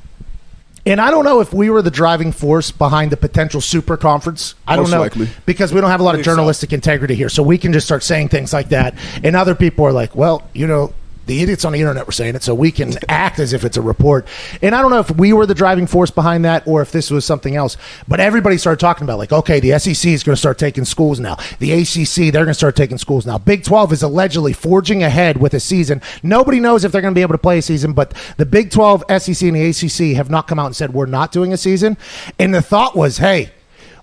And 0.88 1.02
I 1.02 1.10
don't 1.10 1.26
know 1.26 1.40
if 1.42 1.52
we 1.52 1.70
were 1.72 1.82
the 1.82 1.90
driving 1.90 2.32
force 2.32 2.70
behind 2.70 3.12
the 3.12 3.18
potential 3.18 3.60
super 3.60 3.98
conference. 3.98 4.54
I 4.68 4.76
Most 4.76 4.92
don't 4.92 4.98
know 4.98 5.02
likely. 5.02 5.30
because 5.46 5.74
we 5.74 5.82
don't 5.82 5.90
have 5.90 6.00
a 6.00 6.04
lot 6.04 6.12
of 6.12 6.18
Believe 6.20 6.26
so. 6.26 6.32
journalistic 6.32 6.74
integrity 6.74 7.16
here, 7.16 7.30
so 7.30 7.42
we 7.42 7.58
can 7.58 7.74
just 7.74 7.88
start 7.88 8.04
saying 8.04 8.30
things 8.30 8.54
like 8.54 8.70
that, 8.70 8.94
and 9.24 9.36
other 9.36 9.56
people 9.56 9.86
are 9.86 9.92
like, 9.92 10.16
"Well, 10.16 10.44
you 10.54 10.68
know." 10.68 10.94
The 11.26 11.42
idiots 11.42 11.66
on 11.66 11.74
the 11.74 11.80
internet 11.80 12.06
were 12.06 12.12
saying 12.12 12.36
it, 12.36 12.44
so 12.44 12.54
we 12.54 12.72
can 12.72 12.94
act 13.10 13.40
as 13.40 13.54
if 13.54 13.64
it's 13.64 13.78
a 13.78 13.82
report. 13.82 14.28
And 14.62 14.76
I 14.76 14.82
don't 14.82 14.92
know 14.92 15.00
if 15.00 15.12
we 15.12 15.34
were 15.34 15.46
the 15.46 15.56
driving 15.56 15.88
force 15.88 16.12
behind 16.12 16.46
that 16.46 16.68
or 16.68 16.82
if 16.82 16.92
this 16.92 17.10
was 17.10 17.26
something 17.26 17.56
else. 17.56 17.78
But 18.08 18.20
everybody 18.20 18.58
started 18.58 18.80
talking 18.80 19.04
about, 19.04 19.18
like, 19.18 19.32
okay, 19.32 19.60
the 19.60 19.78
SEC 19.80 20.12
is 20.12 20.24
going 20.24 20.36
to 20.36 20.40
start 20.40 20.58
taking 20.58 20.86
schools 20.86 21.20
now. 21.20 21.38
The 21.60 21.72
ACC, 21.72 22.32
they're 22.32 22.44
going 22.44 22.48
to 22.48 22.54
start 22.54 22.76
taking 22.76 22.98
schools 22.98 23.26
now. 23.26 23.38
Big 23.38 23.64
12 23.64 23.94
is 23.94 24.04
allegedly 24.04 24.54
forging 24.54 25.04
ahead 25.04 25.38
with 25.38 25.54
a 25.54 25.60
season. 25.60 26.02
Nobody 26.24 26.60
knows 26.60 26.84
if 26.84 26.92
they're 26.92 27.02
going 27.02 27.14
to 27.14 27.18
be 27.18 27.22
able 27.22 27.34
to 27.34 27.40
play 27.40 27.58
a 27.58 27.62
season, 27.62 27.94
but 27.94 28.14
the 28.38 28.46
Big 28.46 28.72
12, 28.72 29.04
SEC, 29.18 29.42
and 29.48 29.56
the 29.56 29.70
ACC 29.70 30.16
have 30.16 30.30
not 30.30 30.48
come 30.48 30.60
out 30.60 30.68
and 30.68 30.76
said, 30.76 30.94
we're 30.94 31.06
not 31.06 31.32
doing 31.32 31.54
a 31.54 31.58
season. 31.58 31.98
And 32.40 32.54
the 32.54 32.62
thought 32.62 32.96
was, 32.96 33.18
hey, 33.18 33.52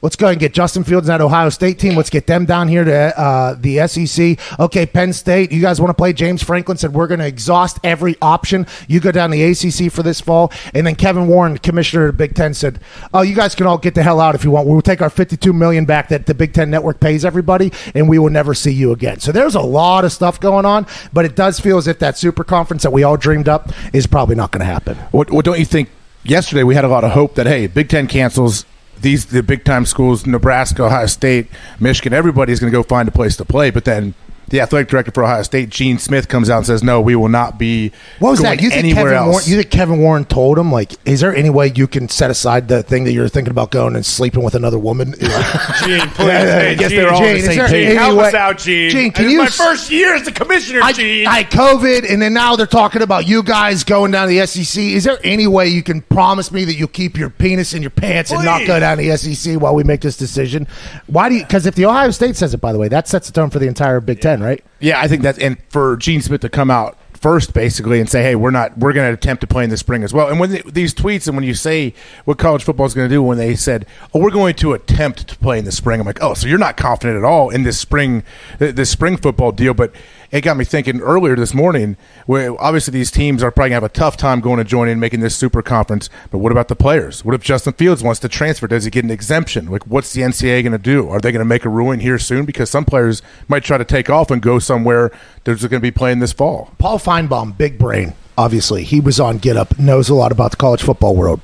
Let's 0.02 0.16
go 0.16 0.26
and 0.26 0.40
get 0.40 0.52
Justin 0.52 0.82
Fields 0.82 1.08
and 1.08 1.12
that 1.20 1.24
Ohio 1.24 1.48
State 1.48 1.78
team. 1.78 1.94
Let's 1.94 2.10
get 2.10 2.26
them 2.26 2.44
down 2.44 2.66
here 2.66 2.82
to 2.82 3.18
uh, 3.18 3.54
the 3.54 3.86
SEC. 3.86 4.58
Okay, 4.58 4.84
Penn 4.84 5.12
State, 5.12 5.52
you 5.52 5.62
guys 5.62 5.80
want 5.80 5.90
to 5.90 5.94
play? 5.94 6.12
James 6.12 6.42
Franklin 6.42 6.76
said 6.76 6.92
we're 6.92 7.06
going 7.06 7.20
to 7.20 7.26
exhaust 7.26 7.78
every 7.84 8.16
option. 8.20 8.66
You 8.88 8.98
go 8.98 9.12
down 9.12 9.30
the 9.30 9.42
ACC 9.44 9.92
for 9.92 10.02
this 10.02 10.20
fall, 10.20 10.52
and 10.74 10.84
then 10.84 10.96
Kevin 10.96 11.28
Warren, 11.28 11.56
commissioner 11.56 12.06
of 12.06 12.14
the 12.14 12.18
Big 12.18 12.34
Ten, 12.34 12.52
said, 12.52 12.80
"Oh, 13.14 13.22
you 13.22 13.36
guys 13.36 13.54
can 13.54 13.68
all 13.68 13.78
get 13.78 13.94
the 13.94 14.02
hell 14.02 14.20
out 14.20 14.34
if 14.34 14.42
you 14.42 14.50
want. 14.50 14.66
We'll 14.66 14.82
take 14.82 15.00
our 15.00 15.10
52 15.10 15.52
million 15.52 15.84
back 15.84 16.08
that 16.08 16.26
the 16.26 16.34
Big 16.34 16.52
Ten 16.52 16.68
network 16.68 16.98
pays 16.98 17.24
everybody, 17.24 17.72
and 17.94 18.08
we 18.08 18.18
will 18.18 18.30
never 18.30 18.54
see 18.54 18.72
you 18.72 18.90
again." 18.90 19.20
So 19.20 19.30
there's 19.30 19.54
a 19.54 19.60
lot 19.60 20.04
of 20.04 20.10
stuff 20.10 20.40
going 20.40 20.66
on, 20.66 20.84
but 21.12 21.24
it 21.24 21.36
does 21.36 21.60
feel 21.60 21.78
as 21.78 21.86
if 21.86 22.00
that 22.00 22.18
super 22.18 22.42
conference 22.42 22.82
that 22.82 22.92
we 22.92 23.04
all 23.04 23.16
dreamed 23.16 23.48
up 23.48 23.70
is 23.92 24.08
probably 24.08 24.34
not 24.34 24.50
going 24.50 24.60
to 24.60 24.66
happen. 24.66 24.96
What, 25.12 25.30
what 25.30 25.44
don't 25.44 25.60
you 25.60 25.64
think? 25.64 25.90
Yesterday 26.24 26.62
we 26.64 26.74
had 26.74 26.84
a 26.84 26.88
lot 26.88 27.04
of 27.04 27.12
hope 27.12 27.34
that 27.36 27.46
hey, 27.46 27.68
Big 27.68 27.88
Ten 27.88 28.08
cancels 28.08 28.64
these 29.00 29.26
the 29.26 29.42
big 29.42 29.64
time 29.64 29.86
schools, 29.86 30.26
Nebraska, 30.26 30.84
Ohio 30.84 31.06
State, 31.06 31.48
Michigan. 31.80 32.12
Everybody's 32.12 32.60
going 32.60 32.72
to 32.72 32.76
go 32.76 32.82
find 32.82 33.08
a 33.08 33.12
place 33.12 33.36
to 33.36 33.44
play, 33.44 33.70
but 33.70 33.84
then. 33.84 34.14
The 34.52 34.60
athletic 34.60 34.88
director 34.88 35.10
for 35.10 35.24
Ohio 35.24 35.42
State, 35.42 35.70
Gene 35.70 35.98
Smith, 35.98 36.28
comes 36.28 36.50
out 36.50 36.58
and 36.58 36.66
says, 36.66 36.82
"No, 36.82 37.00
we 37.00 37.16
will 37.16 37.30
not 37.30 37.58
be 37.58 37.90
What 38.18 38.30
was 38.32 38.40
going 38.40 38.56
that? 38.58 38.62
You 38.62 38.68
think 38.68 38.84
anywhere 38.84 39.04
Kevin 39.04 39.16
else." 39.16 39.28
Warren? 39.32 39.44
You 39.48 39.56
think 39.56 39.70
Kevin 39.70 39.98
Warren 39.98 40.24
told 40.26 40.58
him 40.58 40.70
like, 40.70 40.92
is 41.06 41.20
there 41.20 41.34
any 41.34 41.48
way 41.50 41.72
you 41.74 41.86
can 41.86 42.08
set 42.08 42.30
aside 42.30 42.68
the 42.68 42.82
thing 42.82 43.04
that 43.04 43.12
you're 43.12 43.28
thinking 43.28 43.50
about 43.50 43.70
going 43.70 43.96
and 43.96 44.04
sleeping 44.04 44.42
with 44.42 44.54
another 44.54 44.78
woman? 44.78 45.12
Gene, 45.18 45.20
please, 45.20 45.88
Yeah, 45.88 45.98
yeah, 45.98 46.44
hey, 46.60 46.70
I 46.70 46.74
guess 46.74 46.90
Gene, 46.90 46.98
they're 47.00 47.10
all 47.12 47.16
on 47.24 47.32
the 47.34 47.40
same 47.40 47.56
Gene, 47.56 47.66
page. 47.66 47.96
help 47.96 48.08
Anyway- 48.10 48.24
us 48.28 48.34
out, 48.34 48.58
Gene. 48.58 48.90
Gene, 48.90 49.10
can 49.10 49.30
you 49.30 49.38
my 49.38 49.44
s- 49.46 49.56
first 49.56 49.90
year 49.90 50.14
as 50.14 50.22
the 50.24 50.32
commissioner, 50.32 50.80
I, 50.82 50.92
Gene. 50.92 51.26
I 51.26 51.44
COVID, 51.44 52.12
and 52.12 52.20
then 52.20 52.34
now 52.34 52.54
they're 52.54 52.66
talking 52.66 53.00
about 53.00 53.26
you 53.26 53.42
guys 53.42 53.84
going 53.84 54.10
down 54.12 54.28
to 54.28 54.34
the 54.38 54.46
SEC. 54.46 54.82
Is 54.92 55.04
there 55.04 55.18
any 55.24 55.46
way 55.46 55.68
you 55.68 55.82
can 55.82 56.02
promise 56.02 56.52
me 56.52 56.64
that 56.66 56.74
you'll 56.74 56.88
keep 56.88 57.16
your 57.16 57.30
penis 57.30 57.72
in 57.72 57.80
your 57.82 57.90
pants 57.90 58.30
and 58.30 58.44
not 58.44 58.66
go 58.66 58.78
down 58.78 58.98
to 58.98 59.02
the 59.02 59.16
SEC 59.16 59.58
while 59.58 59.74
we 59.74 59.82
make 59.82 60.02
this 60.02 60.18
decision? 60.18 60.68
Why 61.06 61.30
do 61.30 61.36
you? 61.36 61.42
Because 61.42 61.64
if 61.64 61.74
the 61.74 61.86
Ohio 61.86 62.10
State 62.10 62.36
says 62.36 62.52
it, 62.52 62.60
by 62.60 62.72
the 62.74 62.78
way, 62.78 62.88
that 62.88 63.08
sets 63.08 63.28
the 63.28 63.32
tone 63.32 63.48
for 63.48 63.58
the 63.58 63.66
entire 63.66 63.98
Big 64.00 64.20
Ten, 64.20 64.41
right? 64.42 64.64
Yeah, 64.80 65.00
I 65.00 65.08
think 65.08 65.22
that's 65.22 65.38
and 65.38 65.56
for 65.68 65.96
Gene 65.96 66.20
Smith 66.20 66.40
to 66.42 66.48
come 66.48 66.70
out 66.70 66.98
first, 67.22 67.54
basically, 67.54 68.00
and 68.00 68.08
say, 68.10 68.22
"Hey, 68.22 68.34
we're 68.34 68.50
not. 68.50 68.76
We're 68.76 68.92
going 68.92 69.08
to 69.08 69.14
attempt 69.14 69.40
to 69.42 69.46
play 69.46 69.64
in 69.64 69.70
the 69.70 69.76
spring 69.76 70.02
as 70.02 70.12
well." 70.12 70.28
And 70.28 70.40
when 70.40 70.50
the, 70.50 70.62
these 70.66 70.92
tweets 70.92 71.28
and 71.28 71.36
when 71.36 71.44
you 71.44 71.54
say 71.54 71.94
what 72.24 72.36
college 72.38 72.64
football 72.64 72.84
is 72.84 72.94
going 72.94 73.08
to 73.08 73.14
do, 73.14 73.22
when 73.22 73.38
they 73.38 73.54
said, 73.54 73.86
"Oh, 74.12 74.18
we're 74.20 74.30
going 74.30 74.54
to 74.56 74.72
attempt 74.74 75.28
to 75.28 75.38
play 75.38 75.58
in 75.58 75.64
the 75.64 75.72
spring," 75.72 76.00
I'm 76.00 76.06
like, 76.06 76.22
"Oh, 76.22 76.34
so 76.34 76.48
you're 76.48 76.58
not 76.58 76.76
confident 76.76 77.16
at 77.16 77.24
all 77.24 77.48
in 77.50 77.62
this 77.62 77.78
spring, 77.78 78.24
this 78.58 78.90
spring 78.90 79.16
football 79.16 79.52
deal?" 79.52 79.72
But 79.72 79.92
it 80.32 80.40
got 80.40 80.56
me 80.56 80.64
thinking 80.64 81.00
earlier 81.00 81.36
this 81.36 81.52
morning. 81.52 81.98
Where 82.26 82.58
obviously 82.60 82.92
these 82.92 83.10
teams 83.10 83.42
are 83.42 83.50
probably 83.50 83.70
going 83.70 83.80
to 83.80 83.84
have 83.86 83.90
a 83.90 83.94
tough 83.94 84.16
time 84.16 84.40
going 84.40 84.56
to 84.56 84.64
join 84.64 84.88
in 84.88 84.98
making 84.98 85.20
this 85.20 85.36
super 85.36 85.62
conference. 85.62 86.08
But 86.30 86.38
what 86.38 86.50
about 86.50 86.68
the 86.68 86.74
players? 86.74 87.24
What 87.24 87.34
if 87.34 87.42
Justin 87.42 87.74
Fields 87.74 88.02
wants 88.02 88.18
to 88.20 88.28
transfer? 88.28 88.66
Does 88.66 88.84
he 88.84 88.90
get 88.90 89.04
an 89.04 89.10
exemption? 89.10 89.66
Like, 89.70 89.86
what's 89.86 90.12
the 90.14 90.22
NCAA 90.22 90.62
going 90.62 90.72
to 90.72 90.78
do? 90.78 91.08
Are 91.10 91.20
they 91.20 91.30
going 91.30 91.40
to 91.40 91.44
make 91.44 91.66
a 91.66 91.68
ruling 91.68 92.00
here 92.00 92.18
soon? 92.18 92.46
Because 92.46 92.70
some 92.70 92.86
players 92.86 93.20
might 93.46 93.62
try 93.62 93.76
to 93.76 93.84
take 93.84 94.08
off 94.08 94.30
and 94.30 94.40
go 94.40 94.58
somewhere 94.58 95.12
they're 95.44 95.56
going 95.56 95.70
to 95.70 95.80
be 95.80 95.90
playing 95.90 96.20
this 96.20 96.32
fall. 96.32 96.72
Paul 96.78 96.98
Finebaum, 96.98 97.56
big 97.56 97.78
brain, 97.78 98.14
obviously. 98.38 98.84
He 98.84 99.00
was 99.00 99.20
on 99.20 99.36
Get 99.36 99.56
Up, 99.58 99.78
knows 99.78 100.08
a 100.08 100.14
lot 100.14 100.32
about 100.32 100.52
the 100.52 100.56
college 100.56 100.82
football 100.82 101.14
world. 101.14 101.40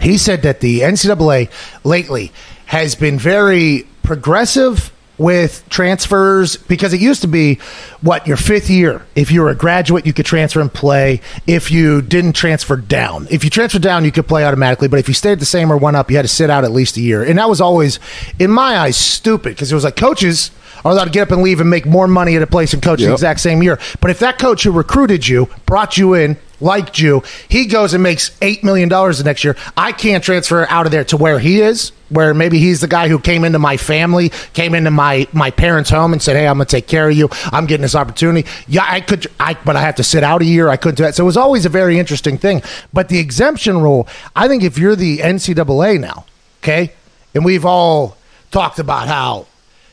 He 0.00 0.18
said 0.18 0.42
that 0.42 0.60
the 0.60 0.80
NCAA 0.80 1.50
lately 1.82 2.32
has 2.66 2.94
been 2.94 3.18
very 3.18 3.88
progressive 4.04 4.92
with 5.18 5.68
transfers 5.68 6.56
because 6.56 6.94
it 6.94 7.00
used 7.00 7.20
to 7.22 7.28
be 7.28 7.56
what 8.00 8.26
your 8.26 8.36
fifth 8.36 8.70
year. 8.70 9.04
If 9.14 9.30
you 9.30 9.42
were 9.42 9.50
a 9.50 9.54
graduate, 9.54 10.06
you 10.06 10.12
could 10.12 10.26
transfer 10.26 10.60
and 10.60 10.72
play. 10.72 11.20
If 11.46 11.70
you 11.70 12.00
didn't 12.00 12.34
transfer 12.34 12.76
down, 12.76 13.26
if 13.30 13.44
you 13.44 13.50
transferred 13.50 13.82
down, 13.82 14.04
you 14.04 14.12
could 14.12 14.28
play 14.28 14.44
automatically. 14.44 14.88
But 14.88 15.00
if 15.00 15.08
you 15.08 15.14
stayed 15.14 15.40
the 15.40 15.44
same 15.44 15.72
or 15.72 15.76
went 15.76 15.96
up, 15.96 16.10
you 16.10 16.16
had 16.16 16.22
to 16.22 16.28
sit 16.28 16.50
out 16.50 16.64
at 16.64 16.70
least 16.70 16.96
a 16.96 17.00
year. 17.00 17.22
And 17.22 17.38
that 17.38 17.48
was 17.48 17.60
always, 17.60 17.98
in 18.38 18.50
my 18.50 18.78
eyes, 18.78 18.96
stupid 18.96 19.50
because 19.50 19.70
it 19.72 19.74
was 19.74 19.84
like 19.84 19.96
coaches 19.96 20.50
are 20.84 20.92
allowed 20.92 21.06
to 21.06 21.10
get 21.10 21.22
up 21.22 21.32
and 21.32 21.42
leave 21.42 21.60
and 21.60 21.68
make 21.68 21.86
more 21.86 22.06
money 22.06 22.36
at 22.36 22.42
a 22.42 22.46
place 22.46 22.72
and 22.72 22.82
coach 22.82 23.00
the 23.00 23.12
exact 23.12 23.40
same 23.40 23.62
year. 23.62 23.78
But 24.00 24.10
if 24.10 24.20
that 24.20 24.38
coach 24.38 24.62
who 24.62 24.70
recruited 24.70 25.26
you, 25.26 25.48
brought 25.66 25.98
you 25.98 26.14
in, 26.14 26.36
liked 26.60 26.98
you, 26.98 27.22
he 27.48 27.66
goes 27.66 27.94
and 27.94 28.02
makes 28.02 28.30
$8 28.40 28.62
million 28.62 28.88
the 28.88 29.22
next 29.24 29.44
year, 29.44 29.56
I 29.76 29.92
can't 29.92 30.22
transfer 30.22 30.66
out 30.68 30.86
of 30.86 30.92
there 30.92 31.04
to 31.04 31.16
where 31.16 31.38
he 31.38 31.60
is, 31.60 31.92
where 32.08 32.34
maybe 32.34 32.58
he's 32.58 32.80
the 32.80 32.88
guy 32.88 33.08
who 33.08 33.18
came 33.18 33.44
into 33.44 33.58
my 33.58 33.76
family, 33.76 34.30
came 34.52 34.74
into 34.74 34.90
my, 34.90 35.28
my 35.32 35.50
parents' 35.50 35.90
home 35.90 36.12
and 36.12 36.22
said, 36.22 36.36
hey, 36.36 36.46
I'm 36.46 36.56
going 36.56 36.66
to 36.66 36.70
take 36.70 36.86
care 36.86 37.08
of 37.08 37.16
you. 37.16 37.28
I'm 37.52 37.66
getting 37.66 37.82
this 37.82 37.94
opportunity. 37.94 38.48
Yeah, 38.66 38.86
I 38.86 39.00
could, 39.00 39.26
I, 39.38 39.54
but 39.54 39.76
I 39.76 39.82
have 39.82 39.96
to 39.96 40.04
sit 40.04 40.24
out 40.24 40.42
a 40.42 40.46
year. 40.46 40.68
I 40.68 40.76
couldn't 40.76 40.96
do 40.96 41.02
that. 41.04 41.14
So 41.14 41.24
it 41.24 41.26
was 41.26 41.36
always 41.36 41.66
a 41.66 41.70
very 41.70 41.98
interesting 41.98 42.38
thing. 42.38 42.62
But 42.92 43.08
the 43.08 43.18
exemption 43.18 43.80
rule, 43.80 44.08
I 44.34 44.48
think 44.48 44.62
if 44.62 44.78
you're 44.78 44.96
the 44.96 45.18
NCAA 45.18 46.00
now, 46.00 46.24
okay, 46.62 46.92
and 47.34 47.44
we've 47.44 47.64
all 47.64 48.16
talked 48.50 48.78
about 48.78 49.08
how 49.08 49.46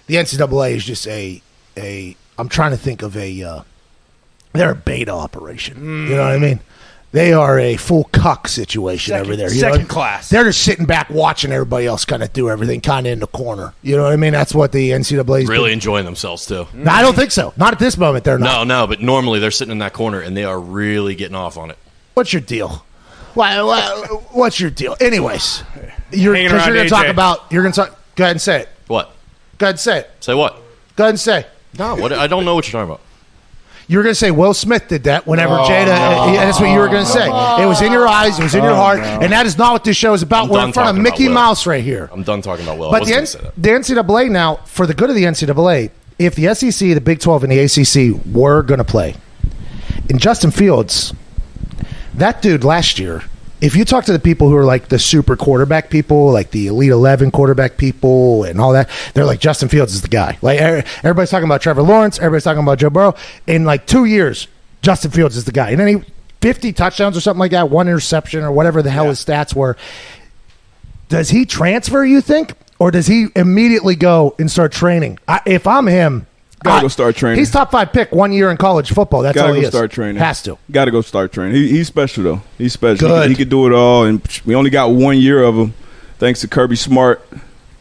the 0.07 0.15
NCAA 0.15 0.75
is 0.75 0.86
just 0.86 1.07
a 1.07 1.41
a. 1.77 2.15
I'm 2.38 2.50
trying 2.50 2.72
to 2.72 2.77
think 2.77 3.01
of 3.01 3.15
a. 3.17 3.43
Uh, 3.43 3.62
they're 4.55 4.71
a 4.71 4.75
beta 4.75 5.12
operation. 5.12 6.07
You 6.09 6.15
know 6.15 6.24
what 6.24 6.31
I 6.33 6.38
mean? 6.39 6.59
They 7.12 7.31
are 7.31 7.57
a 7.57 7.77
full 7.77 8.03
cuck 8.12 8.50
situation 8.50 9.13
Second- 9.13 9.25
over 9.25 9.35
there. 9.38 9.53
You 9.53 9.62
know? 9.62 9.71
second 9.71 9.88
class. 9.88 10.27
They're 10.27 10.43
just 10.43 10.62
sitting 10.63 10.85
back 10.85 11.09
watching 11.09 11.53
everybody 11.53 11.85
else 11.85 12.03
kind 12.03 12.21
of 12.21 12.33
do 12.33 12.50
everything, 12.50 12.81
kind 12.81 13.07
of 13.07 13.13
in 13.13 13.19
the 13.19 13.27
corner. 13.27 13.74
You 13.81 13.95
know 13.95 14.03
what 14.03 14.12
I 14.12 14.17
mean? 14.17 14.33
That's 14.33 14.53
what 14.53 14.74
the 14.74 14.89
NCAA 14.91 15.43
is. 15.43 15.47
Really 15.47 15.71
enjoying 15.71 16.03
themselves 16.03 16.45
too. 16.45 16.67
No, 16.74 16.91
I 16.91 17.01
don't 17.01 17.15
think 17.15 17.31
so. 17.31 17.53
Not 17.55 17.71
at 17.71 17.79
this 17.79 17.97
moment. 17.97 18.25
They're 18.25 18.38
not. 18.38 18.67
No, 18.67 18.81
no, 18.81 18.88
but 18.88 19.01
normally 19.01 19.39
they're 19.39 19.51
sitting 19.51 19.71
in 19.71 19.77
that 19.77 19.93
corner 19.93 20.19
and 20.19 20.35
they 20.35 20.43
are 20.43 20.59
really 20.59 21.15
getting 21.15 21.35
off 21.35 21.57
on 21.57 21.71
it. 21.71 21.77
What's 22.15 22.33
your 22.33 22.41
deal? 22.41 22.83
Why, 23.33 23.62
why, 23.62 23.81
what's 24.31 24.59
your 24.59 24.69
deal? 24.69 24.97
Anyways, 25.00 25.63
you're 26.12 26.33
because 26.33 26.65
you're 26.65 26.75
going 26.75 26.85
to 26.85 26.89
talk 26.89 27.07
about. 27.07 27.50
You're 27.50 27.63
going 27.63 27.74
to 27.74 27.81
talk. 27.81 28.00
Go 28.15 28.24
ahead 28.25 28.31
and 28.35 28.41
say 28.41 28.62
it. 28.62 28.69
What? 28.88 29.13
Go 29.57 29.67
ahead 29.67 29.74
and 29.74 29.79
say 29.79 30.00
it. 30.00 30.12
Say 30.19 30.33
what? 30.33 30.62
Go 30.95 31.03
ahead 31.05 31.12
and 31.12 31.19
say. 31.19 31.45
No, 31.77 31.95
what? 31.95 32.12
I 32.12 32.27
don't 32.27 32.43
know 32.45 32.55
what 32.55 32.65
you're 32.67 32.71
talking 32.74 32.91
about. 32.91 33.01
You 33.87 33.97
were 33.97 34.03
going 34.03 34.11
to 34.13 34.19
say 34.19 34.31
Will 34.31 34.53
Smith 34.53 34.87
did 34.87 35.03
that 35.03 35.27
whenever 35.27 35.53
Jada. 35.55 35.87
uh, 35.93 36.31
yeah, 36.33 36.45
that's 36.45 36.59
what 36.59 36.69
you 36.71 36.79
were 36.79 36.87
going 36.87 37.05
to 37.05 37.11
say. 37.11 37.27
It 37.27 37.65
was 37.67 37.81
in 37.81 37.91
your 37.91 38.07
eyes, 38.07 38.39
it 38.39 38.43
was 38.43 38.55
in 38.55 38.63
your 38.63 38.75
heart, 38.75 38.99
and 38.99 39.31
that 39.31 39.45
is 39.45 39.57
not 39.57 39.73
what 39.73 39.83
this 39.83 39.95
show 39.95 40.13
is 40.13 40.23
about. 40.23 40.45
I'm 40.45 40.49
We're 40.49 40.65
in 40.65 40.73
front 40.73 40.97
of 40.97 41.03
Mickey 41.03 41.27
Mouse 41.29 41.67
right 41.67 41.83
here. 41.83 42.09
I'm 42.11 42.23
done 42.23 42.41
talking 42.41 42.65
about 42.65 42.79
Will. 42.79 42.89
But 42.91 43.05
the, 43.05 43.15
N- 43.15 43.51
the 43.57 43.69
NCAA 43.69 44.31
now, 44.31 44.55
for 44.65 44.87
the 44.87 44.93
good 44.93 45.09
of 45.09 45.15
the 45.15 45.23
NCAA, 45.23 45.91
if 46.17 46.35
the 46.35 46.53
SEC, 46.55 46.93
the 46.95 47.01
Big 47.01 47.19
12, 47.19 47.43
and 47.43 47.51
the 47.51 47.59
ACC 47.59 48.25
were 48.33 48.63
going 48.63 48.77
to 48.79 48.83
play, 48.85 49.15
in 50.09 50.17
Justin 50.17 50.49
Fields, 50.51 51.13
that 52.15 52.41
dude 52.41 52.63
last 52.63 52.97
year, 52.99 53.21
if 53.62 53.75
you 53.75 53.85
talk 53.85 54.05
to 54.05 54.12
the 54.13 54.19
people 54.19 54.50
who 54.50 54.55
are 54.55 54.65
like 54.65 54.89
the 54.89 55.00
super 55.00 55.35
quarterback 55.35 55.89
people, 55.89 56.31
like 56.31 56.51
the 56.51 56.67
Elite 56.67 56.91
11 56.91 57.31
quarterback 57.31 57.77
people 57.77 58.43
and 58.43 58.59
all 58.59 58.74
that, 58.74 58.89
they're 59.13 59.25
like, 59.25 59.39
Justin 59.39 59.69
Fields 59.69 59.93
is 59.93 60.01
the 60.01 60.07
guy. 60.07 60.38
Like, 60.41 60.59
er- 60.59 60.83
everybody's 61.00 61.29
talking 61.29 61.45
about 61.45 61.62
Trevor 61.62 61.81
Lawrence, 61.81 62.17
everybody's 62.19 62.43
talking 62.43 62.63
about 62.63 62.79
Joe 62.79 62.89
Burrow. 62.89 63.15
In 63.47 63.63
like 63.65 63.88
two 63.88 64.05
years, 64.05 64.47
Justin 64.81 65.12
Fields 65.12 65.38
is 65.38 65.45
the 65.45 65.51
guy. 65.51 65.71
And 65.71 65.79
then 65.79 65.88
he, 65.88 66.12
50 66.41 66.74
touchdowns 66.74 67.17
or 67.17 67.21
something 67.21 67.39
like 67.39 67.51
that, 67.51 67.69
one 67.69 67.88
interception 67.88 68.43
or 68.43 68.51
whatever 68.51 68.81
the 68.83 68.91
hell 68.91 69.07
his 69.07 69.24
stats 69.24 69.55
were 69.55 69.77
does 71.09 71.29
he 71.29 71.45
transfer? 71.45 72.03
You 72.03 72.21
think, 72.21 72.53
or 72.79 72.91
does 72.91 73.07
he 73.07 73.27
immediately 73.35 73.95
go 73.95 74.35
and 74.39 74.50
start 74.50 74.71
training? 74.71 75.19
I, 75.27 75.41
if 75.45 75.67
I'm 75.67 75.88
him, 75.88 76.27
Gotta 76.65 76.81
go 76.81 76.88
start 76.89 77.15
training. 77.15 77.39
He's 77.39 77.51
top 77.51 77.72
five 77.72 77.93
pick 77.93 78.12
one 78.12 78.34
year 78.34 78.51
in 78.51 78.57
college 78.57 78.91
football. 78.91 79.22
That's 79.22 79.38
all 79.38 79.48
Gotta 79.48 79.55
he 79.55 79.62
go 79.62 79.67
is. 79.67 79.74
start 79.74 79.91
training. 79.91 80.17
Has 80.17 80.41
to. 80.43 80.57
Got 80.72 80.86
to 80.86 80.91
go 80.91 81.01
start 81.01 81.31
training. 81.31 81.55
He, 81.55 81.69
he's 81.69 81.88
special 81.88 82.24
though. 82.24 82.41
He's 82.57 82.74
special. 82.74 83.07
He 83.07 83.13
Good. 83.13 83.29
He, 83.29 83.36
could 83.36 83.50
do 83.50 83.67
it 83.67 83.74
all, 83.74 84.03
and 84.05 84.24
psh, 84.24 84.45
we 84.45 84.55
only 84.55 84.69
got 84.69 84.91
one 84.91 85.17
year 85.17 85.41
of 85.43 85.55
him, 85.55 85.74
thanks 86.17 86.41
to 86.41 86.48
Kirby 86.48 86.75
Smart. 86.75 87.25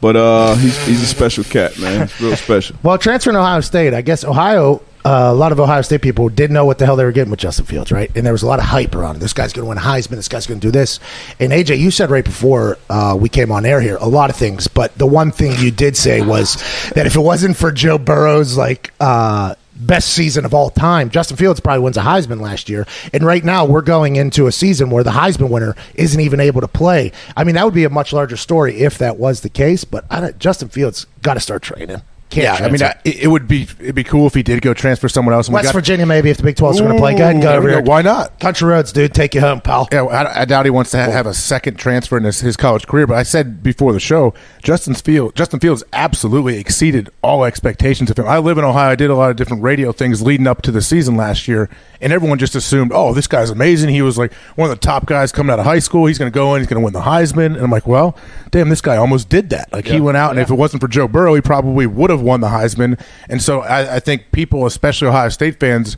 But 0.00 0.17
uh, 0.17 0.55
he's, 0.57 0.87
he's 0.87 1.03
a 1.03 1.07
special 1.07 1.45
cat, 1.45 1.79
man. 1.79 2.09
He's 2.09 2.21
real 2.21 2.37
special. 2.37 2.76
Well, 2.83 2.99
transferring 2.99 3.35
to 3.35 3.41
Ohio 3.41 3.61
State, 3.61 3.95
I 3.95 4.03
guess 4.03 4.23
Ohio. 4.23 4.83
Uh, 5.04 5.28
a 5.30 5.34
lot 5.34 5.52
of 5.52 5.61
Ohio 5.61 5.82
State 5.82 6.00
people 6.00 6.30
didn't 6.30 6.54
know 6.54 6.64
what 6.64 6.78
the 6.78 6.87
hell 6.87 6.96
they 6.96 7.04
were 7.04 7.12
getting 7.12 7.30
with 7.30 7.40
Justin 7.40 7.66
Fields, 7.66 7.92
right? 7.92 8.11
And 8.16 8.25
there 8.25 8.32
was 8.32 8.42
a 8.42 8.46
lot 8.46 8.58
of 8.58 8.64
hype 8.64 8.94
around 8.94 9.16
it. 9.16 9.18
This 9.18 9.34
guy's 9.34 9.52
going 9.52 9.66
to 9.66 9.68
win 9.68 9.76
Heisman. 9.76 10.16
This 10.16 10.28
guy's 10.28 10.46
going 10.46 10.61
to 10.61 10.66
do 10.66 10.70
this. 10.70 10.99
And 11.38 11.52
AJ, 11.52 11.78
you 11.78 11.90
said 11.90 12.11
right 12.11 12.25
before 12.25 12.78
uh, 12.88 13.14
we 13.18 13.28
came 13.28 13.52
on 13.52 13.66
air 13.66 13.82
here 13.82 13.99
a 14.00 14.08
lot 14.08 14.30
of 14.30 14.37
things, 14.37 14.66
but 14.66 14.96
the 14.96 15.06
one 15.06 15.30
thing 15.30 15.58
you 15.58 15.70
did 15.70 15.94
say 15.96 16.23
was 16.23 16.54
that 16.94 17.06
if 17.06 17.16
it 17.16 17.20
wasn't 17.20 17.56
for 17.56 17.70
Joe 17.70 17.99
Burrow's 17.99 18.56
like 18.56 18.94
uh, 18.99 19.56
best 19.76 20.14
season 20.14 20.46
of 20.46 20.54
all 20.54 20.70
time, 20.70 21.11
Justin 21.11 21.37
Fields 21.37 21.61
probably 21.61 21.82
wins 21.82 21.99
a 21.99 22.02
Heisman 22.02 22.40
last 22.40 22.70
year. 22.70 22.87
And 23.12 23.25
right 23.25 23.44
now 23.44 23.66
we're 23.66 23.82
going 23.82 24.16
into 24.16 24.46
a 24.46 24.52
season 24.52 24.88
where 24.88 25.04
the 25.04 25.11
Heisman 25.11 25.50
winner 25.50 25.76
isn't 25.96 26.20
even 26.20 26.40
able 26.40 26.62
to 26.62 26.68
play. 26.68 27.12
I 27.37 27.44
mean, 27.44 27.56
that 27.56 27.66
would 27.66 27.75
be 27.75 27.84
a 27.84 27.90
much 27.90 28.14
larger 28.14 28.38
story 28.38 28.80
if 28.80 28.96
that 28.99 29.18
was 29.18 29.42
the 29.42 29.50
case. 29.50 29.84
But 29.84 30.08
Justin 30.38 30.70
Fields 30.70 31.06
got 31.20 31.34
to 31.34 31.40
start 31.40 31.62
training. 31.62 32.00
Can't 32.31 32.59
Yeah, 32.61 32.66
I 32.66 32.71
mean. 32.71 32.83
I, 32.83 32.97
it 33.04 33.28
would 33.28 33.47
be 33.47 33.62
it'd 33.81 33.95
be 33.95 34.02
cool 34.02 34.26
if 34.26 34.35
he 34.35 34.43
did 34.43 34.61
go 34.62 34.75
transfer 34.75 35.09
someone 35.09 35.35
else. 35.35 35.47
and 35.47 35.52
we 35.54 35.59
West 35.59 35.66
got- 35.66 35.75
Virginia, 35.75 36.07
maybe 36.07 36.31
if 36.31 36.38
the 36.38 36.43
Big 36.43 36.57
12 36.57 36.75
is 36.76 36.81
going 36.81 36.93
to 36.95 36.99
play. 36.99 37.12
Go 37.14 37.23
ahead 37.23 37.35
and 37.35 37.43
go 37.43 37.52
over 37.54 37.69
here. 37.69 37.81
Why 37.83 38.02
not? 38.02 38.40
Country 38.40 38.69
roads, 38.69 38.93
dude. 38.93 39.14
Take 39.14 39.35
you 39.35 39.40
home, 39.40 39.61
pal. 39.61 39.88
Yeah, 39.93 40.04
I, 40.04 40.40
I 40.40 40.45
doubt 40.45 40.64
he 40.66 40.71
wants 40.71 40.90
to 40.93 41.04
ha- 41.04 41.11
have 41.11 41.26
a 41.26 41.35
second 41.35 41.78
transfer 41.78 42.16
in 42.16 42.25
his, 42.25 42.40
his 42.40 42.57
college 42.57 42.87
career. 42.87 43.07
But 43.07 43.19
I 43.19 43.23
said 43.23 43.62
before 43.62 43.93
the 43.93 44.00
show, 44.00 44.35
Justin 44.62 44.95
Field, 44.95 45.35
Justin 45.37 45.61
Fields 45.61 45.85
absolutely 45.93 46.59
exceeded 46.59 47.11
all 47.23 47.45
expectations 47.45 48.11
of 48.11 48.19
him. 48.19 48.26
I 48.26 48.38
live 48.38 48.59
in 48.59 48.64
Ohio. 48.64 48.90
I 48.90 48.95
did 48.97 49.11
a 49.11 49.14
lot 49.14 49.31
of 49.31 49.37
different 49.37 49.62
radio 49.62 49.93
things 49.93 50.23
leading 50.23 50.47
up 50.47 50.62
to 50.62 50.73
the 50.73 50.83
season 50.83 51.16
last 51.16 51.47
year, 51.47 51.69
and 52.00 52.12
everyone 52.12 52.38
just 52.38 52.54
assumed, 52.54 52.90
oh, 52.95 53.12
this 53.14 53.26
guy's 53.26 53.50
amazing. 53.50 53.90
He 53.90 54.02
was 54.02 54.19
like 54.19 54.33
one 54.57 54.69
of 54.71 54.76
the 54.76 54.81
top 54.85 55.07
guys 55.07 55.31
coming 55.31 55.52
out 55.52 55.59
of 55.61 55.64
high 55.66 55.78
school. 55.78 56.07
He's 56.07 56.19
going 56.19 56.31
to 56.33 56.35
go 56.35 56.54
in. 56.54 56.61
He's 56.62 56.69
going 56.69 56.81
to 56.81 56.85
win 56.85 56.93
the 56.93 57.00
Heisman. 57.00 57.47
And 57.54 57.59
I'm 57.59 57.71
like, 57.71 57.87
well, 57.87 58.16
damn, 58.50 58.69
this 58.71 58.81
guy 58.81 58.97
almost 58.97 59.28
did 59.28 59.50
that. 59.50 59.73
Like 59.73 59.87
he 59.87 60.00
went 60.00 60.16
out, 60.16 60.31
and 60.31 60.40
if 60.40 60.50
it 60.50 60.54
wasn't 60.54 60.81
for 60.81 60.88
Joe 60.88 61.07
Burrow, 61.09 61.35
he 61.35 61.40
probably 61.40 61.87
would 61.87 62.11
have 62.11 62.13
won 62.23 62.40
the 62.40 62.49
Heisman. 62.49 63.00
And 63.28 63.42
so 63.42 63.61
I, 63.61 63.97
I 63.97 64.00
think 64.00 64.33
people, 64.33 64.66
especially 64.66 65.09
Ohio 65.09 65.28
State 65.28 65.61
fans 65.61 65.97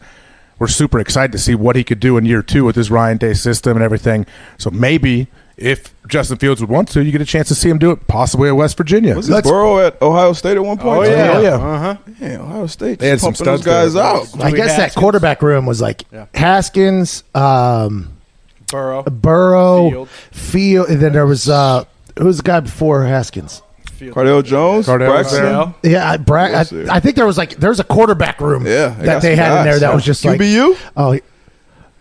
we're 0.59 0.69
super 0.69 0.99
excited 0.99 1.33
to 1.33 1.39
see 1.39 1.55
what 1.55 1.77
he 1.77 1.85
could 1.85 2.01
do 2.01 2.17
in 2.17 2.25
year 2.25 2.43
two 2.43 2.65
with 2.65 2.77
his 2.77 2.91
Ryan 2.91 3.19
Day 3.19 3.35
system 3.35 3.77
and 3.77 3.85
everything. 3.85 4.27
So 4.59 4.71
maybe 4.71 5.29
if 5.57 5.95
Justin 6.07 6.39
Fields 6.39 6.61
would 6.61 6.71
want 6.71 6.89
to, 6.89 7.05
you 7.05 7.13
get 7.13 7.21
a 7.21 7.27
chance 7.27 7.49
to 7.49 7.55
see 7.55 7.69
him 7.69 7.79
do 7.79 7.91
it, 7.91 8.07
possibly 8.07 8.49
at 8.49 8.57
West 8.57 8.77
Virginia. 8.77 9.15
Was 9.15 9.29
it 9.29 9.45
Burrow 9.45 9.79
at 9.81 10.01
Ohio 10.01 10.33
State 10.33 10.57
at 10.57 10.65
one 10.65 10.79
point? 10.79 10.99
Oh, 10.99 11.03
yeah. 11.03 11.33
Oh, 11.35 11.41
yeah. 11.41 11.97
Yeah, 12.21 12.41
Ohio 12.41 12.67
State. 12.67 12.99
They 12.99 13.09
had 13.09 13.19
just 13.19 13.25
some 13.25 13.47
pumping 13.47 13.53
those 13.53 13.63
studs 13.63 13.95
guys 13.95 14.33
there. 14.33 14.41
out. 14.43 14.45
I 14.45 14.51
guess 14.57 14.77
that 14.77 14.95
quarterback 14.95 15.43
room 15.43 15.67
was 15.67 15.81
like 15.81 16.05
Haskins, 16.35 17.25
um, 17.35 18.13
Burrow. 18.69 19.03
Burrow, 19.03 19.91
Field. 19.91 20.09
Field. 20.09 20.89
and 20.89 21.01
then 21.01 21.13
there 21.13 21.27
was 21.27 21.49
uh, 21.49 21.85
who 22.19 22.25
was 22.25 22.39
the 22.39 22.43
guy 22.43 22.61
before 22.61 23.05
Haskins? 23.05 23.63
Cardale 24.01 24.45
Jones, 24.45 24.87
Cardale 24.87 25.09
Braxton. 25.11 25.43
Cardale. 25.45 25.75
Yeah, 25.83 26.11
I, 26.11 26.17
Bra- 26.17 26.43
I. 26.45 26.61
I 26.91 27.01
think 27.01 27.17
there 27.17 27.27
was 27.27 27.37
like 27.39 27.57
there 27.57 27.71
was 27.71 27.81
a 27.81 27.85
quarterback 27.85 28.41
room 28.41 28.67
Yeah, 28.67 28.89
they 28.91 29.07
that 29.07 29.23
they 29.23 29.37
some 29.37 29.45
had 29.45 29.59
in 29.61 29.65
there 29.67 29.79
that 29.81 29.95
was 29.95 30.05
just 30.05 30.25
like 30.25 30.41
QBU? 30.41 30.79
oh. 30.97 31.13
he- 31.13 31.21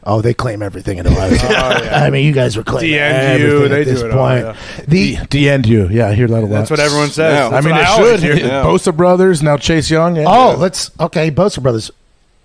Oh, 0.07 0.21
they 0.21 0.35
claim 0.35 0.61
everything 0.61 0.99
in 0.99 1.07
Ohio 1.07 1.33
State. 1.33 1.49
I 1.49 2.11
mean, 2.11 2.27
you 2.27 2.31
guys 2.31 2.55
were 2.55 2.63
claiming 2.63 2.91
DNU, 2.91 2.99
everything 2.99 3.69
they 3.71 3.81
at 3.81 3.85
do 3.85 3.91
this 3.91 4.01
it 4.03 4.11
all, 4.11 4.17
point. 4.27 4.45
yeah. 4.45 4.55
The 4.87 5.17
D 5.31 5.49
and 5.49 5.65
you, 5.65 5.87
yeah, 5.89 6.09
I 6.09 6.13
hear 6.13 6.27
that 6.27 6.37
a 6.37 6.45
lot. 6.45 6.49
That's 6.49 6.69
what 6.69 6.79
everyone 6.79 7.07
says. 7.09 7.49
Yeah. 7.51 7.57
I 7.57 7.61
mean, 7.61 7.71
what 7.73 7.97
they 7.97 8.17
should. 8.17 8.19
hear. 8.19 8.35
Yeah. 8.35 8.63
Bosa 8.63 8.95
brothers 8.95 9.41
now 9.41 9.57
Chase 9.57 9.89
Young. 9.89 10.15
Yeah. 10.15 10.25
Oh, 10.27 10.57
let's 10.59 10.91
okay. 10.99 11.31
Bosa 11.31 11.59
brothers. 11.63 11.89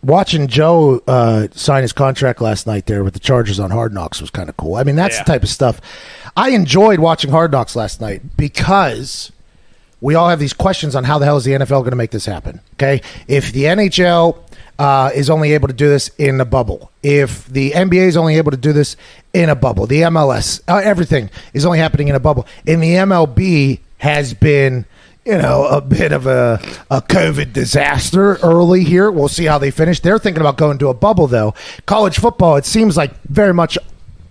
Watching 0.02 0.46
Joe 0.46 1.02
uh, 1.06 1.48
sign 1.52 1.82
his 1.82 1.92
contract 1.92 2.40
last 2.40 2.66
night 2.66 2.86
there 2.86 3.04
with 3.04 3.12
the 3.12 3.20
Chargers 3.20 3.60
on 3.60 3.70
Hard 3.70 3.92
Knocks 3.92 4.22
was 4.22 4.30
kind 4.30 4.48
of 4.48 4.56
cool. 4.56 4.76
I 4.76 4.82
mean, 4.82 4.96
that's 4.96 5.16
Yeah. 5.18 5.24
the 5.24 5.32
type 5.32 5.42
of 5.42 5.50
stuff 5.50 5.82
I 6.34 6.52
enjoyed 6.52 6.98
watching 7.00 7.30
Hard 7.30 7.52
Knocks 7.52 7.76
last 7.76 8.00
night 8.00 8.38
because 8.38 9.32
we 10.00 10.14
all 10.14 10.28
have 10.28 10.38
these 10.38 10.52
questions 10.52 10.94
on 10.96 11.04
how 11.04 11.18
the 11.18 11.24
hell 11.24 11.36
is 11.36 11.44
the 11.44 11.52
NFL 11.52 11.80
going 11.80 11.90
to 11.90 11.96
make 11.96 12.10
this 12.10 12.26
happen. 12.26 12.60
Okay, 12.74 13.02
if 13.28 13.52
the 13.52 13.64
NHL 13.64 14.38
uh, 14.78 15.10
is 15.14 15.28
only 15.28 15.52
able 15.52 15.68
to 15.68 15.74
do 15.74 15.88
this 15.88 16.08
in 16.18 16.40
a 16.40 16.44
bubble, 16.44 16.90
if 17.02 17.46
the 17.46 17.72
NBA 17.72 18.06
is 18.06 18.16
only 18.16 18.36
able 18.36 18.50
to 18.50 18.56
do 18.56 18.72
this 18.72 18.96
in 19.32 19.48
a 19.48 19.54
bubble, 19.54 19.86
the 19.86 20.02
MLS, 20.02 20.60
uh, 20.68 20.76
everything 20.76 21.30
is 21.52 21.66
only 21.66 21.78
happening 21.78 22.08
in 22.08 22.14
a 22.14 22.20
bubble, 22.20 22.46
and 22.66 22.82
the 22.82 22.94
MLB 22.94 23.80
has 23.98 24.32
been 24.32 24.86
you 25.26 25.36
know, 25.36 25.66
a 25.66 25.82
bit 25.82 26.12
of 26.12 26.26
a, 26.26 26.58
a 26.90 27.02
COVID 27.02 27.52
disaster 27.52 28.36
early 28.36 28.84
here. 28.84 29.10
We'll 29.10 29.28
see 29.28 29.44
how 29.44 29.58
they 29.58 29.70
finish. 29.70 30.00
They're 30.00 30.18
thinking 30.18 30.40
about 30.40 30.56
going 30.56 30.78
to 30.78 30.88
a 30.88 30.94
bubble, 30.94 31.26
though. 31.26 31.54
College 31.84 32.18
football, 32.18 32.56
it 32.56 32.64
seems 32.64 32.96
like 32.96 33.12
very 33.24 33.52
much 33.52 33.76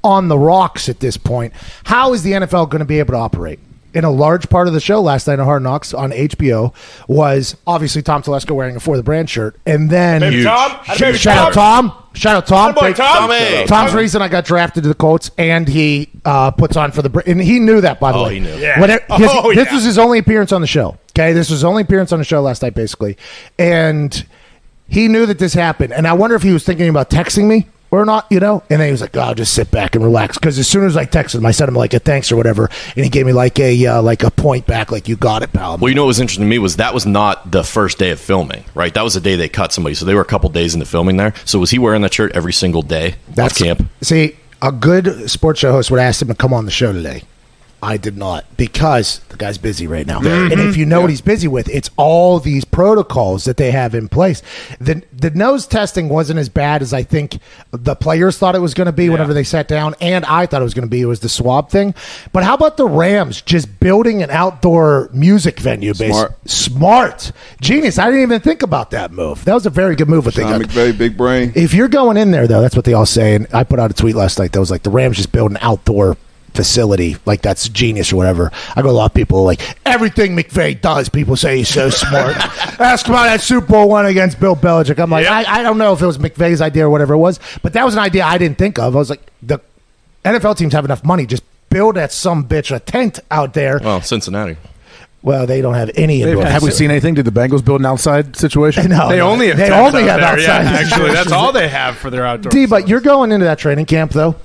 on 0.03 0.29
the 0.29 0.37
rocks 0.37 0.89
at 0.89 0.99
this 0.99 1.15
point. 1.15 1.53
How 1.83 2.13
is 2.13 2.23
the 2.23 2.31
NFL 2.31 2.69
going 2.69 2.79
to 2.79 2.85
be 2.85 2.99
able 2.99 3.13
to 3.13 3.19
operate? 3.19 3.59
In 3.91 4.03
a 4.03 4.11
large 4.11 4.49
part 4.49 4.67
of 4.67 4.73
the 4.75 4.79
show 4.79 5.01
last 5.01 5.25
night 5.27 5.39
on 5.39 5.45
Hard 5.45 5.63
Knocks 5.63 5.95
on 5.95 6.11
HBO 6.11 6.75
was 7.07 7.55
obviously 7.65 8.03
Tom 8.03 8.21
Telesco 8.21 8.51
wearing 8.55 8.75
a 8.75 8.79
For 8.79 8.95
the 8.97 9.01
Brand 9.03 9.29
shirt. 9.29 9.59
And 9.65 9.89
then. 9.89 10.21
Baby 10.21 10.43
Tom? 10.43 10.71
Had 10.83 10.97
a 10.97 10.99
baby 10.99 11.17
Shout 11.17 11.37
out 11.37 11.53
Tom. 11.53 11.93
Shout 12.13 12.35
out 12.35 12.45
Tom. 12.47 12.73
Attaboy, 12.75 12.79
Great- 12.81 12.95
Tom. 12.97 13.29
Tommy. 13.29 13.65
Tom's 13.65 13.93
reason 13.95 14.21
I 14.21 14.27
got 14.27 14.45
drafted 14.45 14.83
to 14.83 14.89
the 14.89 14.95
Colts, 14.95 15.31
and 15.39 15.67
he 15.67 16.09
uh, 16.23 16.51
puts 16.51 16.77
on 16.77 16.91
for 16.91 17.01
the 17.01 17.09
Br- 17.09 17.21
and 17.25 17.41
he 17.41 17.59
knew 17.59 17.81
that 17.81 17.99
by 17.99 18.11
the 18.11 18.17
Oh, 18.19 18.23
way. 18.25 18.35
he 18.35 18.39
knew. 18.41 18.55
Yeah. 18.57 18.79
Whenever- 18.79 19.03
his- 19.17 19.29
Oh, 19.33 19.53
this 19.53 19.67
yeah. 19.67 19.73
was 19.73 19.83
his 19.83 19.97
only 19.97 20.19
appearance 20.19 20.51
on 20.51 20.61
the 20.61 20.67
show. 20.67 20.97
Okay, 21.13 21.33
this 21.33 21.49
was 21.49 21.59
his 21.59 21.63
only 21.63 21.81
appearance 21.81 22.11
on 22.11 22.19
the 22.19 22.25
show 22.25 22.41
last 22.41 22.61
night, 22.61 22.75
basically, 22.75 23.17
and 23.57 24.25
he 24.87 25.07
knew 25.07 25.25
that 25.25 25.39
this 25.39 25.53
happened. 25.53 25.93
And 25.93 26.07
I 26.07 26.13
wonder 26.13 26.35
if 26.35 26.43
he 26.43 26.51
was 26.51 26.63
thinking 26.63 26.89
about 26.89 27.09
texting 27.09 27.47
me 27.47 27.67
or 27.91 28.05
not, 28.05 28.27
you 28.29 28.39
know. 28.39 28.63
And 28.69 28.79
then 28.79 28.87
he 28.87 28.91
was 28.91 29.01
like, 29.01 29.15
"Oh, 29.17 29.21
"I'll 29.21 29.35
just 29.35 29.53
sit 29.53 29.71
back 29.71 29.95
and 29.95 30.03
relax." 30.03 30.37
Because 30.37 30.59
as 30.59 30.67
soon 30.67 30.85
as 30.85 30.97
I 30.97 31.05
texted 31.05 31.35
him, 31.35 31.45
I 31.45 31.51
sent 31.51 31.69
him 31.69 31.75
like 31.75 31.93
a 31.93 31.99
thanks 31.99 32.31
or 32.31 32.35
whatever, 32.35 32.69
and 32.95 33.03
he 33.03 33.09
gave 33.09 33.25
me 33.25 33.33
like 33.33 33.59
a 33.59 33.85
uh, 33.85 34.01
like 34.01 34.23
a 34.23 34.31
point 34.31 34.65
back, 34.65 34.91
like 34.91 35.07
"You 35.07 35.15
got 35.15 35.43
it, 35.43 35.53
pal." 35.53 35.77
Well, 35.77 35.89
you 35.89 35.95
know 35.95 36.03
what 36.03 36.07
was 36.07 36.19
interesting 36.19 36.45
to 36.45 36.49
me 36.49 36.59
was 36.59 36.77
that 36.77 36.93
was 36.93 37.05
not 37.05 37.51
the 37.51 37.63
first 37.63 37.97
day 37.97 38.11
of 38.11 38.19
filming, 38.19 38.63
right? 38.75 38.93
That 38.93 39.03
was 39.03 39.13
the 39.13 39.21
day 39.21 39.35
they 39.35 39.49
cut 39.49 39.73
somebody, 39.73 39.95
so 39.95 40.05
they 40.05 40.15
were 40.15 40.21
a 40.21 40.25
couple 40.25 40.49
days 40.49 40.73
into 40.73 40.85
filming 40.85 41.17
there. 41.17 41.33
So 41.45 41.59
was 41.59 41.71
he 41.71 41.79
wearing 41.79 42.01
that 42.03 42.13
shirt 42.13 42.31
every 42.33 42.53
single 42.53 42.81
day 42.81 43.15
That's 43.29 43.59
off 43.59 43.65
camp? 43.65 43.89
See, 44.01 44.35
a 44.61 44.71
good 44.71 45.29
sports 45.29 45.59
show 45.59 45.71
host 45.71 45.91
would 45.91 45.99
ask 45.99 46.21
him 46.21 46.27
to 46.27 46.35
come 46.35 46.53
on 46.53 46.65
the 46.65 46.71
show 46.71 46.91
today. 46.93 47.23
I 47.81 47.97
did 47.97 48.17
not 48.17 48.45
because 48.57 49.19
the 49.29 49.37
guy's 49.37 49.57
busy 49.57 49.87
right 49.87 50.05
now. 50.05 50.19
And 50.19 50.59
if 50.59 50.75
you 50.75 50.85
know 50.85 51.01
what 51.01 51.09
he's 51.09 51.21
busy 51.21 51.47
with, 51.47 51.69
it's 51.69 51.89
all 51.97 52.39
these 52.39 52.65
protocols 52.65 53.45
that 53.45 53.57
they 53.57 53.71
have 53.71 53.95
in 53.95 54.09
place. 54.09 54.41
The 54.79 55.03
the 55.13 55.29
nose 55.31 55.65
testing 55.65 56.09
wasn't 56.09 56.39
as 56.39 56.49
bad 56.49 56.81
as 56.81 56.93
I 56.93 57.03
think 57.03 57.39
the 57.71 57.95
players 57.95 58.37
thought 58.37 58.55
it 58.55 58.59
was 58.59 58.73
going 58.73 58.87
to 58.87 58.91
be 58.91 59.09
whenever 59.09 59.33
they 59.33 59.43
sat 59.43 59.67
down, 59.67 59.95
and 60.01 60.25
I 60.25 60.45
thought 60.45 60.61
it 60.61 60.65
was 60.65 60.73
going 60.73 60.87
to 60.87 60.89
be. 60.89 61.01
It 61.01 61.05
was 61.05 61.21
the 61.21 61.29
swab 61.29 61.69
thing. 61.69 61.95
But 62.33 62.43
how 62.43 62.53
about 62.53 62.77
the 62.77 62.87
Rams 62.87 63.41
just 63.41 63.79
building 63.79 64.21
an 64.23 64.29
outdoor 64.29 65.09
music 65.13 65.59
venue? 65.59 65.93
Based 65.93 66.15
Smart. 66.15 66.49
smart, 66.49 67.31
genius. 67.61 67.97
I 67.97 68.05
didn't 68.05 68.23
even 68.23 68.41
think 68.41 68.61
about 68.61 68.91
that 68.91 69.11
move. 69.11 69.45
That 69.45 69.53
was 69.53 69.65
a 69.65 69.69
very 69.69 69.95
good 69.95 70.09
move. 70.09 70.25
Sean 70.33 70.43
got. 70.43 70.61
McVay, 70.61 70.97
big 70.97 71.17
brain. 71.17 71.53
If 71.55 71.73
you're 71.73 71.87
going 71.87 72.17
in 72.17 72.31
there, 72.31 72.47
though, 72.47 72.61
that's 72.61 72.75
what 72.75 72.85
they 72.85 72.93
all 72.93 73.05
say. 73.05 73.35
And 73.35 73.47
I 73.53 73.63
put 73.63 73.79
out 73.79 73.89
a 73.89 73.93
tweet 73.93 74.15
last 74.15 74.37
night 74.37 74.51
that 74.51 74.59
was 74.59 74.71
like 74.71 74.83
the 74.83 74.89
Rams 74.89 75.17
just 75.17 75.31
build 75.31 75.51
an 75.51 75.57
outdoor 75.61 76.17
facility, 76.53 77.17
like 77.25 77.41
that's 77.41 77.69
genius 77.69 78.11
or 78.13 78.15
whatever. 78.17 78.51
I 78.75 78.81
go 78.81 78.89
a 78.89 78.91
lot 78.91 79.05
of 79.11 79.13
people 79.13 79.43
like 79.43 79.61
everything 79.85 80.35
McVay 80.35 80.79
does. 80.79 81.09
People 81.09 81.35
say 81.35 81.57
he's 81.57 81.69
so 81.69 81.89
smart. 81.89 82.35
Ask 82.79 83.07
about 83.07 83.23
that 83.25 83.41
Super 83.41 83.67
Bowl 83.67 83.89
one 83.89 84.05
against 84.05 84.39
Bill 84.39 84.55
Belichick. 84.55 84.99
I'm 84.99 85.09
like, 85.09 85.27
I, 85.27 85.59
I 85.59 85.63
don't 85.63 85.77
know 85.77 85.93
if 85.93 86.01
it 86.01 86.05
was 86.05 86.17
McVay's 86.17 86.61
idea 86.61 86.85
or 86.85 86.89
whatever 86.89 87.13
it 87.13 87.17
was, 87.19 87.39
but 87.61 87.73
that 87.73 87.83
was 87.85 87.93
an 87.93 87.99
idea 87.99 88.23
I 88.25 88.37
didn't 88.37 88.57
think 88.57 88.77
of. 88.79 88.95
I 88.95 88.99
was 88.99 89.09
like, 89.09 89.21
the 89.41 89.59
NFL 90.25 90.57
teams 90.57 90.73
have 90.73 90.85
enough 90.85 91.03
money, 91.03 91.25
just 91.25 91.43
build 91.69 91.95
that 91.95 92.11
some 92.11 92.47
bitch 92.47 92.75
a 92.75 92.79
tent 92.79 93.19
out 93.31 93.53
there. 93.53 93.79
Well, 93.83 94.01
Cincinnati. 94.01 94.57
Well, 95.21 95.45
they 95.45 95.61
don't 95.61 95.73
have 95.73 95.91
any. 95.95 96.21
indoor 96.21 96.45
Have 96.45 96.63
we 96.63 96.71
seen 96.71 96.89
anything? 96.91 97.13
Did 97.13 97.25
the 97.25 97.31
Bengals 97.31 97.63
build 97.63 97.81
an 97.81 97.85
outside 97.85 98.37
situation? 98.37 98.89
No, 98.89 99.09
They 99.09 99.17
no. 99.17 99.29
only 99.29 99.47
have 99.49 99.57
they 99.57 99.69
only 99.69 100.09
out 100.09 100.21
have 100.21 100.37
there, 100.37 100.39
yeah, 100.39 100.57
outside. 100.59 100.75
actually, 100.85 101.11
that's 101.11 101.31
all 101.33 101.51
they 101.51 101.67
have 101.67 101.97
for 101.97 102.09
their 102.09 102.25
outdoor. 102.25 102.51
D, 102.51 102.65
but 102.65 102.87
you're 102.87 103.01
going 103.01 103.33
into 103.33 103.43
that 103.45 103.59
training 103.59 103.85
camp 103.85 104.11
though. 104.13 104.35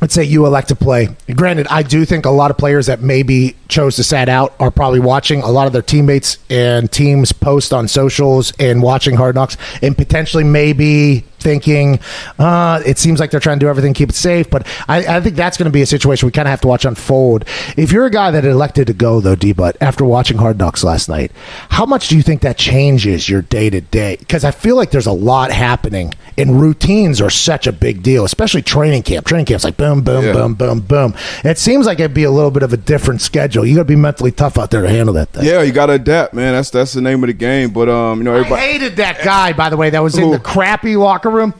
Let's 0.00 0.14
say 0.14 0.22
you 0.22 0.46
elect 0.46 0.68
to 0.68 0.76
play. 0.76 1.08
Granted, 1.34 1.66
I 1.68 1.82
do 1.82 2.04
think 2.04 2.24
a 2.24 2.30
lot 2.30 2.50
of 2.50 2.58
players 2.58 2.86
that 2.86 3.02
maybe 3.02 3.56
chose 3.68 3.96
to 3.96 4.04
sat 4.04 4.28
out 4.28 4.54
are 4.60 4.70
probably 4.70 5.00
watching 5.00 5.42
a 5.42 5.50
lot 5.50 5.66
of 5.66 5.72
their 5.72 5.82
teammates 5.82 6.38
and 6.48 6.90
teams 6.90 7.32
post 7.32 7.72
on 7.72 7.88
socials 7.88 8.52
and 8.60 8.82
watching 8.82 9.16
Hard 9.16 9.34
Knocks 9.34 9.56
and 9.82 9.96
potentially 9.96 10.44
maybe 10.44 11.24
thinking 11.40 12.00
uh, 12.38 12.80
it 12.86 12.98
seems 12.98 13.20
like 13.20 13.30
they're 13.30 13.40
trying 13.40 13.58
to 13.58 13.64
do 13.64 13.68
everything 13.68 13.94
keep 13.94 14.08
it 14.10 14.14
safe. 14.14 14.48
But 14.50 14.66
I, 14.88 15.16
I 15.16 15.20
think 15.20 15.36
that's 15.36 15.56
going 15.56 15.66
to 15.66 15.70
be 15.72 15.82
a 15.82 15.86
situation 15.86 16.26
we 16.26 16.32
kind 16.32 16.46
of 16.48 16.50
have 16.50 16.60
to 16.62 16.68
watch 16.68 16.84
unfold. 16.84 17.44
If 17.76 17.92
you're 17.92 18.06
a 18.06 18.10
guy 18.10 18.30
that 18.30 18.44
elected 18.44 18.86
to 18.88 18.92
go 18.92 19.20
though, 19.20 19.34
D, 19.36 19.52
but 19.52 19.76
after 19.80 20.04
watching 20.04 20.38
Hard 20.38 20.58
Knocks 20.58 20.84
last 20.84 21.08
night, 21.08 21.32
how 21.70 21.86
much 21.86 22.08
do 22.08 22.16
you 22.16 22.22
think 22.22 22.42
that 22.42 22.56
changes 22.58 23.28
your 23.28 23.42
day 23.42 23.70
to 23.70 23.80
day? 23.80 24.16
Because 24.18 24.44
I 24.44 24.50
feel 24.50 24.76
like 24.76 24.90
there's 24.90 25.06
a 25.06 25.12
lot 25.12 25.50
happening, 25.50 26.12
and 26.36 26.60
routines 26.60 27.20
are 27.20 27.30
such 27.30 27.66
a 27.66 27.72
big 27.72 28.02
deal, 28.02 28.24
especially 28.24 28.62
training 28.62 29.02
camp. 29.02 29.26
Training 29.26 29.46
camp's 29.46 29.64
like 29.64 29.76
boom, 29.76 30.02
boom, 30.02 30.24
Yeah. 30.24 30.32
boom, 30.32 30.54
boom, 30.54 30.80
boom. 30.80 31.14
It 31.44 31.58
seems 31.58 31.86
like 31.86 31.98
it'd 32.00 32.14
be 32.14 32.24
a 32.24 32.30
little 32.30 32.50
bit 32.50 32.62
of 32.62 32.72
a 32.72 32.76
different 32.76 33.20
schedule. 33.20 33.64
You 33.66 33.74
got 33.74 33.82
to 33.82 33.84
be 33.84 33.96
mentally 33.96 34.32
tough 34.32 34.58
out 34.58 34.70
there 34.70 34.82
to 34.82 34.88
handle 34.88 35.14
that 35.14 35.30
thing. 35.30 35.44
Yeah, 35.44 35.62
you 35.62 35.72
got 35.72 35.86
to 35.86 35.92
adapt, 35.94 36.34
man. 36.34 36.52
That's 36.54 36.70
that's 36.70 36.92
the 36.92 37.00
name 37.00 37.22
of 37.22 37.28
the 37.28 37.32
game. 37.32 37.70
But 37.70 37.88
um, 37.88 38.18
you 38.18 38.24
know, 38.24 38.34
everybody 38.34 38.62
I 38.62 38.66
hated 38.72 38.96
that 38.96 39.22
guy, 39.24 39.52
by 39.52 39.68
the 39.70 39.76
way, 39.76 39.90
that 39.90 40.02
was 40.02 40.16
in 40.18 40.30
the 40.30 40.38
crappy 40.38 40.96
locker 40.96 41.27
room. 41.30 41.54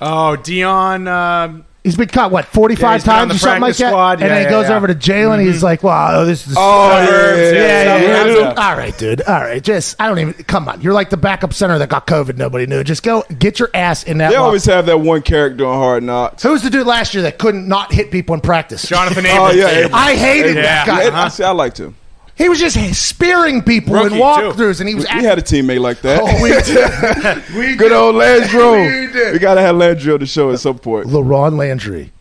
oh, 0.00 0.36
Dion. 0.36 1.06
Um, 1.08 1.64
He's 1.82 1.96
been 1.96 2.08
cut 2.08 2.30
what 2.30 2.44
forty 2.44 2.74
five 2.76 3.00
Yeah, 3.00 3.06
five 3.06 3.06
he's 3.06 3.06
been 3.06 3.12
on 3.14 3.28
times 3.28 3.34
or 3.36 3.38
something 3.38 3.60
like 3.62 3.68
practice 3.70 3.78
that, 3.78 3.88
squad. 3.88 4.10
and 4.12 4.20
Yeah, 4.20 4.28
then 4.28 4.44
he 4.44 4.50
goes 4.50 4.68
yeah. 4.68 4.76
over 4.76 4.86
to 4.86 4.94
jail 4.94 5.32
and 5.32 5.40
he's 5.40 5.62
like, 5.62 5.82
"Wow, 5.82 6.24
this 6.26 6.46
is 6.46 6.54
Oh, 6.58 6.90
yeah, 6.90 7.06
yeah, 7.06 7.06
yeah, 7.06 7.34
yeah, 7.40 7.52
yeah, 7.54 7.96
yeah, 8.02 8.24
yeah. 8.26 8.38
yeah. 8.40 8.54
All 8.68 8.76
right, 8.76 8.98
dude. 8.98 9.22
All 9.22 9.40
right, 9.40 9.62
just 9.64 9.96
I 9.98 10.06
don't 10.06 10.18
even 10.18 10.34
come 10.44 10.68
on. 10.68 10.82
You're 10.82 10.92
like 10.92 11.08
the 11.08 11.16
backup 11.16 11.54
center 11.54 11.78
that 11.78 11.88
got 11.88 12.06
COVID. 12.06 12.36
Nobody 12.36 12.66
knew. 12.66 12.84
Just 12.84 13.02
go 13.02 13.24
get 13.38 13.58
your 13.58 13.70
ass 13.72 14.04
in 14.04 14.18
that. 14.18 14.28
They 14.28 14.34
locker- 14.36 14.44
always 14.44 14.66
have 14.66 14.84
that 14.86 14.98
one 15.00 15.22
character 15.22 15.64
on 15.64 15.78
Hard 15.78 16.02
Knocks. 16.02 16.42
Who's 16.42 16.60
the 16.62 16.68
dude 16.68 16.86
last 16.86 17.14
year 17.14 17.22
that 17.22 17.38
couldn't 17.38 17.66
not 17.66 17.94
hit 17.94 18.10
people 18.10 18.34
in 18.34 18.42
practice? 18.42 18.82
Jonathan 18.86 19.24
Oh 19.26 19.50
yeah, 19.50 19.68
Abrams. 19.68 19.94
I 19.94 20.16
hated 20.16 20.56
Yeah. 20.56 20.62
that 20.62 20.86
guy. 20.86 21.04
Yeah, 21.04 21.22
I, 21.22 21.28
see, 21.28 21.44
I 21.44 21.50
liked 21.52 21.80
him. 21.80 21.96
He 22.40 22.48
was 22.48 22.58
just 22.58 22.76
spearing 22.94 23.62
people 23.62 23.92
Rookie, 23.94 24.06
in 24.06 24.12
too. 24.12 24.18
walkthroughs, 24.18 24.80
and 24.80 24.88
he 24.88 24.94
was. 24.94 25.04
We 25.14 25.24
had 25.24 25.38
a 25.38 25.42
teammate 25.42 25.80
like 25.80 26.00
that. 26.00 26.20
Oh, 26.22 26.42
we 26.42 26.48
did. 27.52 27.54
we 27.54 27.76
Good 27.76 27.90
did. 27.90 27.92
old 27.92 28.14
Landry. 28.16 29.06
We 29.06 29.12
did. 29.12 29.32
We 29.34 29.38
gotta 29.38 29.60
have 29.60 29.76
Landry 29.76 30.12
on 30.12 30.20
the 30.20 30.26
show 30.26 30.50
at 30.50 30.58
some 30.58 30.78
point. 30.78 31.06
LaRon 31.08 31.56
Landry, 31.58 32.12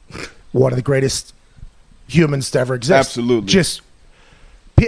one 0.52 0.72
of 0.74 0.76
the 0.76 0.82
greatest 0.84 1.34
humans 2.08 2.52
to 2.52 2.60
ever 2.60 2.76
exist. 2.76 2.98
Absolutely. 3.08 3.48
Just, 3.48 3.82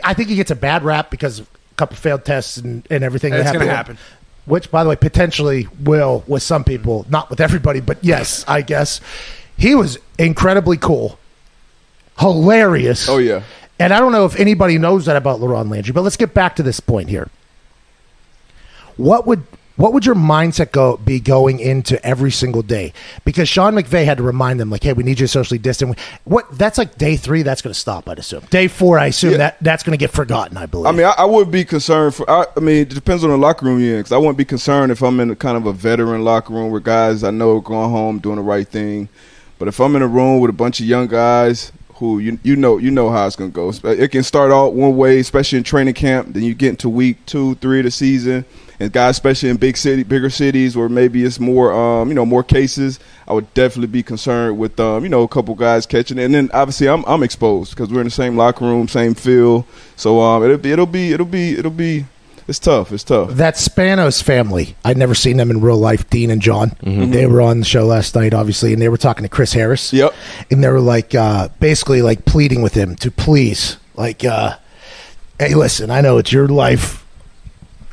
I 0.03 0.13
think 0.13 0.29
he 0.29 0.35
gets 0.35 0.51
a 0.51 0.55
bad 0.55 0.83
rap 0.83 1.09
because 1.11 1.39
of 1.39 1.47
a 1.47 1.75
couple 1.75 1.95
failed 1.95 2.25
tests 2.25 2.57
and, 2.57 2.85
and 2.89 3.03
everything. 3.03 3.31
that 3.31 3.39
It's 3.41 3.51
gonna 3.53 3.65
happened. 3.65 3.99
happen. 3.99 4.15
Which, 4.45 4.69
by 4.71 4.83
the 4.83 4.89
way, 4.89 4.95
potentially 4.95 5.67
will 5.79 6.23
with 6.27 6.43
some 6.43 6.63
people, 6.63 7.05
not 7.09 7.29
with 7.29 7.39
everybody, 7.39 7.79
but 7.79 8.03
yes, 8.03 8.43
I 8.47 8.63
guess. 8.63 8.99
He 9.55 9.75
was 9.75 9.97
incredibly 10.17 10.77
cool, 10.77 11.19
hilarious. 12.19 13.07
Oh 13.09 13.17
yeah. 13.19 13.43
And 13.81 13.93
I 13.93 13.99
don't 13.99 14.11
know 14.11 14.25
if 14.25 14.39
anybody 14.39 14.77
knows 14.77 15.05
that 15.05 15.15
about 15.15 15.39
LaRon 15.39 15.69
Landry, 15.69 15.93
but 15.93 16.01
let's 16.01 16.17
get 16.17 16.33
back 16.33 16.55
to 16.57 16.63
this 16.63 16.79
point 16.79 17.09
here. 17.09 17.29
What 18.97 19.25
would 19.25 19.43
what 19.77 19.93
would 19.93 20.05
your 20.05 20.15
mindset 20.15 20.71
go 20.71 20.97
be 20.97 21.19
going 21.19 21.59
into 21.59 22.03
every 22.05 22.29
single 22.29 22.61
day? 22.61 22.93
Because 23.25 23.49
Sean 23.49 23.73
McVay 23.73 24.05
had 24.05 24.17
to 24.17 24.23
remind 24.23 24.59
them, 24.59 24.69
like, 24.69 24.83
hey, 24.83 24.93
we 24.93 25.01
need 25.01 25.19
you 25.19 25.25
to 25.25 25.27
socially 25.27 25.57
distant. 25.57 25.97
What 26.23 26.45
that's 26.55 26.77
like 26.77 26.97
day 26.99 27.15
three, 27.15 27.41
that's 27.41 27.63
going 27.63 27.73
to 27.73 27.79
stop. 27.79 28.07
I'd 28.07 28.19
assume 28.19 28.41
day 28.51 28.67
four, 28.67 28.99
I 28.99 29.07
assume 29.07 29.31
Yeah. 29.31 29.37
that 29.37 29.57
that's 29.61 29.81
going 29.81 29.97
to 29.97 29.97
get 29.97 30.11
forgotten. 30.11 30.57
I 30.57 30.67
believe. 30.67 30.85
I 30.87 30.91
mean, 30.91 31.05
I, 31.05 31.15
I 31.17 31.25
would 31.25 31.49
be 31.49 31.65
concerned 31.65 32.13
for. 32.13 32.29
I, 32.29 32.45
I 32.55 32.59
mean, 32.59 32.77
it 32.77 32.89
depends 32.89 33.23
on 33.23 33.31
the 33.31 33.37
locker 33.37 33.65
room 33.65 33.79
you're 33.79 33.95
in. 33.95 33.99
Because 34.01 34.11
I 34.11 34.17
wouldn't 34.17 34.37
be 34.37 34.45
concerned 34.45 34.91
if 34.91 35.01
I'm 35.01 35.19
in 35.19 35.31
a 35.31 35.35
kind 35.35 35.57
of 35.57 35.65
a 35.65 35.73
veteran 35.73 36.23
locker 36.23 36.53
room 36.53 36.69
where 36.69 36.81
guys 36.81 37.23
I 37.23 37.31
know 37.31 37.57
are 37.57 37.61
going 37.61 37.89
home 37.89 38.19
doing 38.19 38.35
the 38.35 38.43
right 38.43 38.67
thing. 38.67 39.09
But 39.57 39.67
if 39.67 39.79
I'm 39.79 39.95
in 39.95 40.01
a 40.01 40.07
room 40.07 40.39
with 40.41 40.49
a 40.49 40.53
bunch 40.53 40.79
of 40.79 40.85
young 40.85 41.07
guys 41.07 41.71
you 42.01 42.39
you 42.43 42.55
know 42.55 42.77
you 42.77 42.91
know 42.91 43.09
how 43.09 43.27
it's 43.27 43.35
to 43.35 43.47
go. 43.49 43.71
It 43.83 44.11
can 44.11 44.23
start 44.23 44.51
out 44.51 44.73
one 44.73 44.97
way, 44.97 45.19
especially 45.19 45.59
in 45.59 45.63
training 45.63 45.93
camp. 45.93 46.33
Then 46.33 46.43
you 46.43 46.53
get 46.53 46.69
into 46.69 46.89
week 46.89 47.25
two, 47.25 47.55
three 47.55 47.79
of 47.79 47.85
the 47.85 47.91
season, 47.91 48.45
and 48.81 48.91
guys, 48.91 49.11
especially 49.11 49.49
in 49.49 49.57
big 49.57 49.77
city, 49.77 50.01
bigger 50.01 50.31
cities 50.31 50.75
where 50.75 50.89
maybe 50.89 51.23
it's 51.23 51.39
more, 51.39 51.71
um, 51.71 52.07
you 52.07 52.15
know, 52.15 52.25
more 52.25 52.43
cases. 52.43 52.99
I 53.27 53.33
would 53.33 53.53
definitely 53.53 53.87
be 53.87 54.01
concerned 54.01 54.57
with, 54.57 54.79
um, 54.79 55.03
you 55.03 55.09
know, 55.09 55.21
a 55.21 55.27
couple 55.27 55.53
guys 55.53 55.85
catching 55.85 56.17
it. 56.17 56.23
And 56.23 56.33
then 56.33 56.49
obviously 56.51 56.89
I'm 56.89 57.05
I'm 57.05 57.21
exposed 57.21 57.71
because 57.71 57.89
we're 57.89 58.01
in 58.01 58.07
the 58.07 58.11
same 58.11 58.35
locker 58.35 58.65
room, 58.65 58.87
same 58.87 59.13
field. 59.13 59.65
So 59.95 60.19
um, 60.19 60.43
it'll 60.43 60.57
be 60.57 60.71
it'll 60.71 60.85
be 60.87 61.13
it'll 61.13 61.27
be 61.27 61.57
it'll 61.57 61.69
be 61.69 62.05
it's 62.47 62.59
tough. 62.59 62.91
It's 62.91 63.03
tough. 63.03 63.31
that 63.31 63.55
Spanos 63.55 64.21
family. 64.21 64.75
I'd 64.83 64.97
never 64.97 65.15
seen 65.15 65.37
them 65.37 65.51
in 65.51 65.61
real 65.61 65.77
life. 65.77 66.09
Dean 66.09 66.29
and 66.31 66.41
John. 66.41 66.75
They 66.81 67.25
were 67.25 67.41
on 67.41 67.59
the 67.59 67.65
show 67.65 67.85
last 67.85 68.15
night, 68.15 68.33
obviously, 68.33 68.73
and 68.73 68.81
they 68.81 68.89
were 68.89 68.97
talking 68.97 69.23
to 69.23 69.29
Chris 69.29 69.53
Harris. 69.53 69.93
Yep. 69.93 70.13
And 70.49 70.63
they 70.63 70.69
were 70.69 70.79
like, 70.79 71.15
uh, 71.15 71.49
basically, 71.59 72.01
like 72.01 72.25
pleading 72.25 72.61
with 72.61 72.73
him 72.73 72.95
to 72.97 73.11
please, 73.11 73.77
like, 73.95 74.23
uh, 74.25 74.57
hey, 75.39 75.55
listen, 75.55 75.89
I 75.89 76.01
know 76.01 76.17
it's 76.17 76.31
your 76.31 76.47
life 76.47 77.00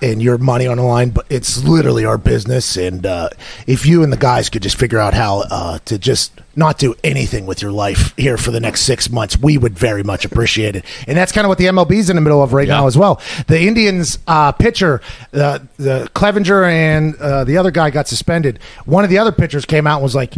and 0.01 0.23
your 0.23 0.39
money 0.39 0.67
on 0.67 0.77
the 0.77 0.83
line, 0.83 1.11
but 1.11 1.27
it's 1.29 1.65
literally 1.65 2.05
our 2.05 2.19
business. 2.19 2.77
And 2.77 3.05
uh, 3.05 3.31
if 3.67 3.87
you 3.87 4.03
and 4.03 4.13
the 4.13 4.17
guys 4.17 4.49
could 4.49 4.63
just 4.63 4.79
figure 4.79 4.99
out 4.99 5.15
how 5.15 5.45
uh, 5.51 5.79
to 5.87 5.99
just 5.99 6.33
not 6.57 6.79
do 6.79 6.95
anything 7.05 7.47
with 7.47 7.63
your 7.63 7.71
life 7.71 8.15
here 8.17 8.37
for 8.37 8.51
the 8.51 8.61
next 8.61 8.83
six 8.83 9.11
months, 9.11 9.39
we 9.39 9.59
would 9.59 9.79
very 9.79 10.03
much 10.03 10.25
appreciate 10.25 10.77
it. 10.77 10.85
And 11.07 11.17
that's 11.17 11.33
kind 11.33 11.45
of 11.45 11.49
what 11.49 11.59
the 11.59 11.67
MLB's 11.67 12.11
in 12.11 12.17
the 12.17 12.23
middle 12.23 12.43
of 12.43 12.53
right 12.53 12.69
now 12.69 12.87
as 12.87 12.99
well. 12.99 13.21
The 13.47 13.61
Indians 13.61 14.19
uh, 14.27 14.53
pitcher, 14.53 15.01
uh, 15.33 15.61
the 15.77 16.11
Clevinger 16.15 16.69
and 16.69 17.17
uh, 17.17 17.45
the 17.45 17.57
other 17.57 17.71
guy 17.71 17.91
got 17.91 18.09
suspended. 18.09 18.59
One 18.87 19.05
of 19.05 19.11
the 19.11 19.19
other 19.19 19.33
pitchers 19.33 19.65
came 19.65 19.87
out 19.87 19.97
and 19.97 20.03
was 20.03 20.15
like, 20.15 20.35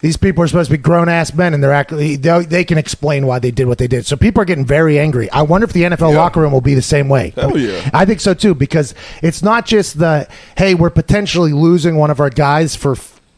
these 0.00 0.16
people 0.18 0.44
are 0.44 0.46
supposed 0.46 0.70
to 0.70 0.76
be 0.76 0.82
grown 0.82 1.08
ass 1.08 1.32
men, 1.32 1.54
and 1.54 1.62
they're 1.62 1.72
actually 1.72 2.16
they, 2.16 2.44
they 2.44 2.64
can 2.64 2.76
explain 2.78 3.26
why 3.26 3.38
they 3.38 3.50
did 3.50 3.66
what 3.66 3.78
they 3.78 3.86
did. 3.86 4.04
So 4.04 4.16
people 4.16 4.42
are 4.42 4.44
getting 4.44 4.66
very 4.66 4.98
angry. 4.98 5.30
I 5.30 5.42
wonder 5.42 5.64
if 5.64 5.72
the 5.72 5.84
NFL 5.84 6.12
Yeah. 6.12 6.18
locker 6.18 6.40
room 6.40 6.52
will 6.52 6.60
be 6.60 6.74
the 6.74 6.82
same 6.82 7.08
way. 7.08 7.32
Hell 7.36 7.56
yeah. 7.56 7.88
I 7.94 8.04
think 8.04 8.20
so 8.20 8.34
too 8.34 8.54
because 8.54 8.94
it's 9.22 9.42
not 9.42 9.64
just 9.66 9.98
the 9.98 10.28
hey, 10.58 10.74
we're 10.74 10.90
potentially 10.90 11.52
losing 11.52 11.96
one 11.96 12.10
of 12.10 12.20
our 12.20 12.30
guys 12.30 12.76
for. 12.76 12.96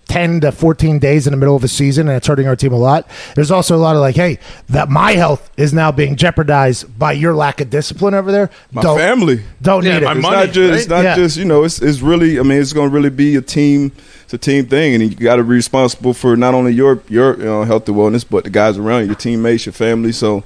10 0.08 0.42
to 0.42 0.52
14 0.52 1.00
days 1.00 1.26
in 1.26 1.32
the 1.32 1.36
middle 1.36 1.56
of 1.56 1.64
a 1.64 1.68
season 1.68 2.06
and 2.06 2.16
it's 2.16 2.28
hurting 2.28 2.46
our 2.46 2.54
team 2.54 2.72
a 2.72 2.76
lot. 2.76 3.10
There's 3.34 3.50
also 3.50 3.74
a 3.74 3.76
lot 3.76 3.96
of 3.96 4.00
like, 4.00 4.14
hey, 4.14 4.38
that 4.68 4.88
my 4.88 5.14
health 5.14 5.50
is 5.56 5.72
now 5.74 5.90
being 5.90 6.14
jeopardized 6.14 6.96
by 6.96 7.10
your 7.10 7.34
lack 7.34 7.60
of 7.60 7.70
discipline 7.70 8.14
over 8.14 8.30
there. 8.30 8.48
My 8.70 8.82
family. 8.82 9.42
Don't 9.60 9.84
Yeah, 9.84 9.98
need 9.98 10.04
my 10.04 10.12
it. 10.12 10.16
It's 10.18 10.22
money, 10.22 10.36
not 10.46 10.52
just 10.52 10.80
it's 10.82 10.88
not 10.88 11.02
Yeah. 11.04 11.16
just 11.16 11.36
you 11.36 11.44
know 11.44 11.64
it's 11.64 11.82
it's 11.82 12.02
really 12.02 12.38
I 12.38 12.44
mean 12.44 12.60
it's 12.60 12.72
going 12.72 12.88
to 12.88 12.94
really 12.94 13.10
be 13.10 13.34
a 13.34 13.42
team 13.42 13.90
it's 14.26 14.34
a 14.34 14.38
team 14.38 14.66
thing 14.66 14.94
and 14.94 15.02
you 15.02 15.16
got 15.16 15.36
to 15.36 15.42
be 15.44 15.50
responsible 15.50 16.12
for 16.12 16.36
not 16.36 16.52
only 16.52 16.72
your 16.72 17.00
your 17.08 17.38
you 17.38 17.44
know, 17.44 17.62
health 17.62 17.88
and 17.88 17.96
wellness 17.96 18.24
but 18.28 18.42
the 18.44 18.50
guys 18.50 18.76
around 18.76 19.02
you, 19.02 19.06
your 19.06 19.14
teammates, 19.14 19.64
your 19.66 19.72
family. 19.72 20.10
So 20.12 20.42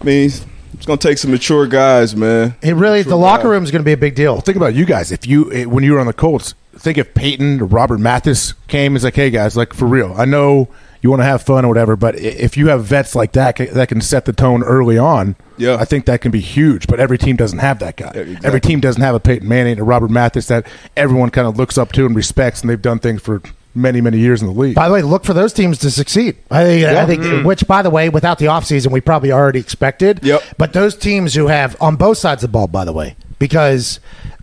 I 0.00 0.04
mean 0.04 0.30
It's 0.74 0.86
gonna 0.86 0.96
take 0.98 1.18
some 1.18 1.30
mature 1.30 1.66
guys, 1.68 2.16
man. 2.16 2.56
It 2.62 2.74
really, 2.74 3.02
the 3.02 3.10
Mature 3.10 3.18
locker 3.20 3.48
room 3.48 3.62
is 3.62 3.70
going 3.70 3.82
to 3.82 3.84
be 3.84 3.92
a 3.92 3.96
big 3.96 4.14
deal. 4.14 4.40
Think 4.40 4.56
about 4.56 4.74
you 4.74 4.84
guys. 4.84 5.12
If 5.12 5.26
you 5.26 5.68
when 5.68 5.84
you 5.84 5.92
were 5.92 6.00
on 6.00 6.06
the 6.06 6.12
Colts, 6.12 6.54
think 6.76 6.98
if 6.98 7.14
Peyton 7.14 7.60
or 7.60 7.66
Robert 7.66 7.98
Mathis 8.00 8.54
came 8.68 8.96
as 8.96 9.04
like, 9.04 9.14
hey 9.14 9.30
guys, 9.30 9.56
like 9.56 9.72
for 9.74 9.86
real. 9.86 10.14
I 10.16 10.24
know 10.24 10.68
you 11.02 11.10
want 11.10 11.20
to 11.20 11.24
have 11.24 11.42
fun 11.42 11.64
or 11.64 11.68
whatever, 11.68 11.96
but 11.96 12.14
if 12.14 12.56
you 12.56 12.68
have 12.68 12.84
vets 12.84 13.14
like 13.14 13.32
that 13.32 13.56
that 13.56 13.88
can 13.88 14.00
set 14.00 14.24
the 14.24 14.32
tone 14.32 14.62
early 14.62 14.96
on, 14.96 15.36
Yeah. 15.58 15.76
I 15.76 15.84
think 15.84 16.06
that 16.06 16.20
can 16.20 16.30
be 16.30 16.40
huge. 16.40 16.86
But 16.86 17.00
every 17.00 17.18
team 17.18 17.36
doesn't 17.36 17.58
have 17.58 17.80
that 17.80 17.96
guy. 17.96 18.12
Yeah, 18.14 18.20
exactly. 18.22 18.46
Every 18.46 18.60
team 18.60 18.80
doesn't 18.80 19.02
have 19.02 19.14
a 19.14 19.20
Peyton 19.20 19.48
Manning 19.48 19.80
or 19.80 19.84
Robert 19.84 20.10
Mathis 20.10 20.46
that 20.46 20.66
everyone 20.96 21.30
kind 21.30 21.46
of 21.46 21.56
looks 21.58 21.76
up 21.76 21.92
to 21.92 22.06
and 22.06 22.14
respects, 22.14 22.60
and 22.60 22.70
they've 22.70 22.80
done 22.80 23.00
things 23.00 23.20
for 23.20 23.42
many 23.74 24.00
many 24.00 24.18
years 24.18 24.42
in 24.42 24.48
the 24.48 24.54
league. 24.54 24.74
By 24.74 24.86
the 24.86 24.94
way, 24.94 25.02
look 25.02 25.24
for 25.24 25.32
those 25.32 25.52
teams 25.52 25.78
to 25.78 25.90
succeed. 25.90 26.36
I 26.50 26.64
think, 26.64 26.86
I 26.86 27.06
think 27.06 27.22
mm-hmm. 27.22 27.46
which, 27.46 27.66
by 27.66 27.82
the 27.82 27.90
way, 27.90 28.08
without 28.08 28.38
the 28.38 28.46
offseason, 28.46 28.92
we 28.92 29.00
probably 29.00 29.32
already 29.32 29.58
expected. 29.60 30.20
Yep. 30.22 30.42
But 30.58 30.72
those 30.72 30.96
teams 30.96 31.34
who 31.34 31.48
have 31.48 31.76
on 31.80 31.96
both 31.96 32.18
sides 32.18 32.44
of 32.44 32.50
the 32.50 32.52
ball, 32.52 32.68
by 32.68 32.84
the 32.84 32.92
way, 32.92 33.16
because 33.38 33.98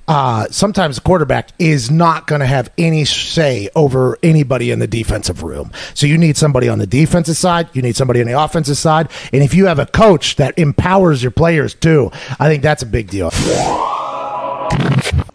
uh, 0.10 0.48
sometimes 0.50 0.96
the 0.96 1.02
quarterback 1.02 1.52
is 1.60 1.92
not 1.92 2.26
going 2.26 2.42
to 2.42 2.48
have 2.48 2.72
any 2.80 3.06
say 3.06 3.70
over 3.76 4.18
anybody 4.24 4.72
in 4.72 4.80
the 4.80 4.88
defensive 4.88 5.44
room. 5.44 5.72
So 5.94 6.08
you 6.08 6.18
need 6.18 6.36
somebody 6.36 6.68
on 6.68 6.80
the 6.80 6.88
defensive 6.88 7.38
side, 7.38 7.70
you 7.74 7.84
need 7.84 7.96
somebody 7.96 8.20
on 8.20 8.26
the 8.26 8.34
offensive 8.34 8.78
side, 8.78 9.10
and 9.32 9.44
if 9.44 9.54
you 9.54 9.68
have 9.68 9.78
a 9.78 9.86
coach 9.86 10.38
that 10.38 10.58
empowers 10.58 11.22
your 11.22 11.30
players 11.30 11.76
too, 11.76 12.10
I 12.40 12.48
think 12.48 12.64
that's 12.64 12.82
a 12.82 12.88
big 12.88 13.12
deal. 13.12 13.30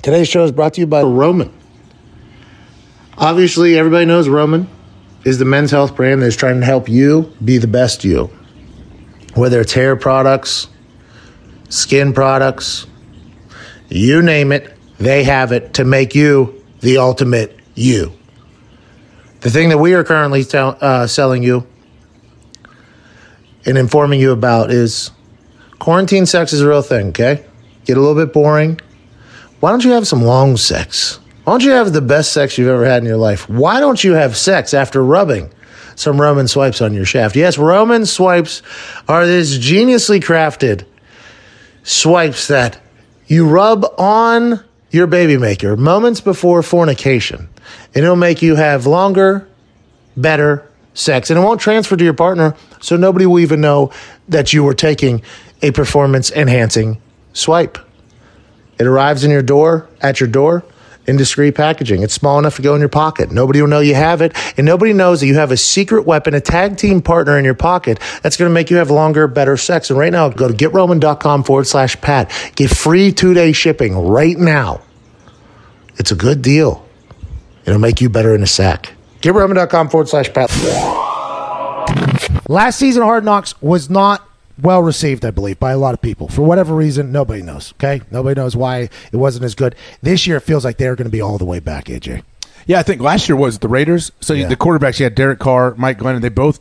Today's 0.03 0.27
show 0.27 0.43
is 0.43 0.51
brought 0.51 0.75
to 0.75 0.81
you 0.81 0.89
by 0.89 1.03
Roman. 1.03 1.57
Obviously, 3.17 3.79
everybody 3.79 4.07
knows 4.07 4.29
Roman 4.29 4.69
is 5.25 5.39
the 5.39 5.45
men's 5.45 5.71
health 5.71 5.95
brand 5.95 6.21
that's 6.21 6.35
trying 6.35 6.59
to 6.59 6.67
help 6.67 6.89
you 6.89 7.33
be 7.45 7.59
the 7.59 7.69
best 7.69 8.05
you. 8.05 8.29
Whether 9.35 9.61
it's 9.61 9.73
hair 9.73 9.95
products, 9.95 10.67
skin 11.69 12.13
products, 12.13 12.89
you 13.95 14.23
name 14.23 14.53
it, 14.53 14.77
they 14.99 15.25
have 15.25 15.53
it 15.53 15.75
to 15.75 15.85
make 15.85 16.15
you 16.15 16.63
the 16.81 16.99
ultimate 16.99 17.59
you. 17.75 18.13
The 19.41 19.51
thing 19.51 19.69
that 19.69 19.79
we 19.79 19.95
are 19.95 20.05
currently 20.05 20.45
tell, 20.45 20.79
uh, 20.81 21.07
selling 21.07 21.43
you 21.43 21.67
and 23.67 23.77
informing 23.79 24.21
you 24.21 24.33
about 24.33 24.71
is 24.71 25.11
quarantine 25.79 26.27
sex 26.27 26.53
is 26.53 26.61
a 26.61 26.69
real 26.69 26.83
thing, 26.83 27.09
okay? 27.09 27.45
Get 27.85 27.97
a 27.97 28.01
little 28.01 28.15
bit 28.15 28.33
boring. 28.33 28.81
Why 29.61 29.71
don't 29.71 29.85
you 29.85 29.93
have 29.93 30.07
some 30.07 30.23
long 30.23 30.57
sex? 30.57 31.21
Why 31.45 31.53
don't 31.53 31.65
you 31.65 31.73
have 31.73 31.93
the 31.93 32.01
best 32.01 32.33
sex 32.33 32.57
you've 32.57 32.69
ever 32.69 32.87
had 32.87 33.03
in 33.03 33.09
your 33.09 33.19
life? 33.19 33.49
Why 33.49 33.81
don't 33.81 34.03
you 34.03 34.15
have 34.15 34.37
sex 34.37 34.73
after 34.73 35.05
rubbing 35.05 35.51
some 35.95 36.21
Roman 36.21 36.49
swipes 36.49 36.81
on 36.81 36.95
your 36.95 37.05
shaft? 37.05 37.37
Yes, 37.37 37.59
Roman 37.59 38.07
swipes 38.07 38.63
are 39.09 39.27
this 39.27 39.59
geniusly 39.59 40.23
crafted 40.23 40.87
swipes 41.83 42.49
that 42.49 42.81
you 43.27 43.47
rub 43.49 43.85
on 43.99 44.63
your 44.91 45.07
baby 45.07 45.37
maker 45.37 45.77
moments 45.77 46.21
before 46.21 46.63
fornication, 46.63 47.49
and 47.95 48.05
it'll 48.05 48.17
make 48.17 48.43
you 48.43 48.55
have 48.55 48.87
longer, 48.87 49.49
better 50.17 50.69
sex. 50.95 51.31
And 51.31 51.39
it 51.39 51.43
won't 51.43 51.61
transfer 51.61 51.97
to 51.97 52.05
your 52.05 52.15
partner, 52.15 52.55
so 52.81 52.97
nobody 52.97 53.27
will 53.27 53.41
even 53.41 53.61
know 53.61 53.93
that 54.29 54.53
you 54.53 54.63
were 54.63 54.75
taking 54.75 55.23
a 55.63 55.71
performance 55.73 56.31
enhancing 56.31 57.01
swipe. 57.33 57.79
It 58.79 58.87
arrives 58.87 59.25
in 59.25 59.31
your 59.31 59.43
door, 59.43 59.89
at 60.01 60.21
your 60.21 60.29
door, 60.29 60.65
in 61.07 61.17
discreet 61.17 61.55
packaging. 61.55 62.03
It's 62.03 62.15
small 62.15 62.39
enough 62.39 62.57
to 62.57 62.63
go 62.63 62.75
in 62.75 62.81
your 62.81 62.89
pocket. 62.89 63.31
Nobody 63.31 63.61
will 63.61 63.69
know 63.69 63.81
you 63.81 63.95
have 63.95 64.23
it, 64.23 64.37
and 64.57 64.65
nobody 64.67 64.93
knows 64.93 65.21
that 65.21 65.27
you 65.27 65.35
have 65.35 65.51
a 65.51 65.57
secret 65.57 66.07
weapon, 66.07 66.35
a 66.35 66.41
tag 66.41 66.77
team 66.77 67.03
partner 67.03 67.39
in 67.39 67.45
your 67.45 67.55
pocket 67.55 68.01
that's 68.23 68.37
going 68.37 68.49
to 68.49 68.55
make 68.55 68.71
you 68.71 68.77
have 68.79 68.91
longer, 68.91 69.27
better 69.27 69.57
sex. 69.57 69.91
And 69.91 69.99
right 69.99 70.13
now, 70.13 70.29
go 70.29 70.49
to 70.49 70.55
getroman.com 70.55 71.45
forward 71.45 71.67
slash 71.67 72.01
Pat. 72.01 72.31
Get 72.57 72.71
free 72.71 73.13
two 73.13 73.35
day 73.35 73.53
shipping 73.53 73.97
right 73.97 74.39
now. 74.39 74.81
It's 75.97 76.11
a 76.11 76.17
good 76.17 76.43
deal. 76.43 76.85
It'll 77.67 77.81
make 77.81 78.01
you 78.01 78.09
better 78.09 78.35
in 78.35 78.43
a 78.43 78.47
sack. 78.47 78.93
GetRoman.com 79.21 79.89
forward 79.89 80.09
slash 80.09 80.31
Pat. 80.33 80.51
Last 82.49 82.79
season, 82.79 83.03
Hard 83.03 83.25
Knocks 83.25 83.61
was 83.63 83.89
not 83.89 84.29
well 84.61 84.83
received, 84.83 85.25
I 85.25 85.31
believe, 85.31 85.59
by 85.59 85.73
a 85.73 85.79
lot 85.79 85.95
of 85.95 86.01
people. 86.01 86.29
For 86.29 86.43
whatever 86.43 86.75
reason, 86.75 87.13
nobody 87.13 87.43
knows. 87.43 87.73
Okay, 87.75 88.03
nobody 88.11 88.41
knows 88.41 88.55
why 88.57 88.89
it 89.13 89.17
wasn't 89.17 89.45
as 89.45 89.55
good. 89.55 89.75
This 90.03 90.27
year, 90.27 90.37
it 90.37 90.43
feels 90.43 90.65
like 90.65 90.79
they're 90.79 90.97
going 90.97 91.07
to 91.07 91.11
be 91.11 91.21
all 91.21 91.39
the 91.39 91.45
way 91.45 91.61
back. 91.61 91.87
AJ, 91.87 92.23
Yeah, 92.67 92.79
I 92.79 92.83
think 92.83 93.01
last 93.01 93.29
year 93.29 93.37
was 93.37 93.59
the 93.59 93.69
Raiders. 93.69 94.13
So 94.21 94.33
Yeah. 94.35 94.49
the 94.49 94.57
quarterbacks, 94.57 94.99
you 94.99 95.05
had 95.05 95.15
Derek 95.15 95.39
Carr, 95.39 95.75
Mike 95.77 95.99
Glennon. 95.99 96.21
They 96.21 96.29
both 96.29 96.61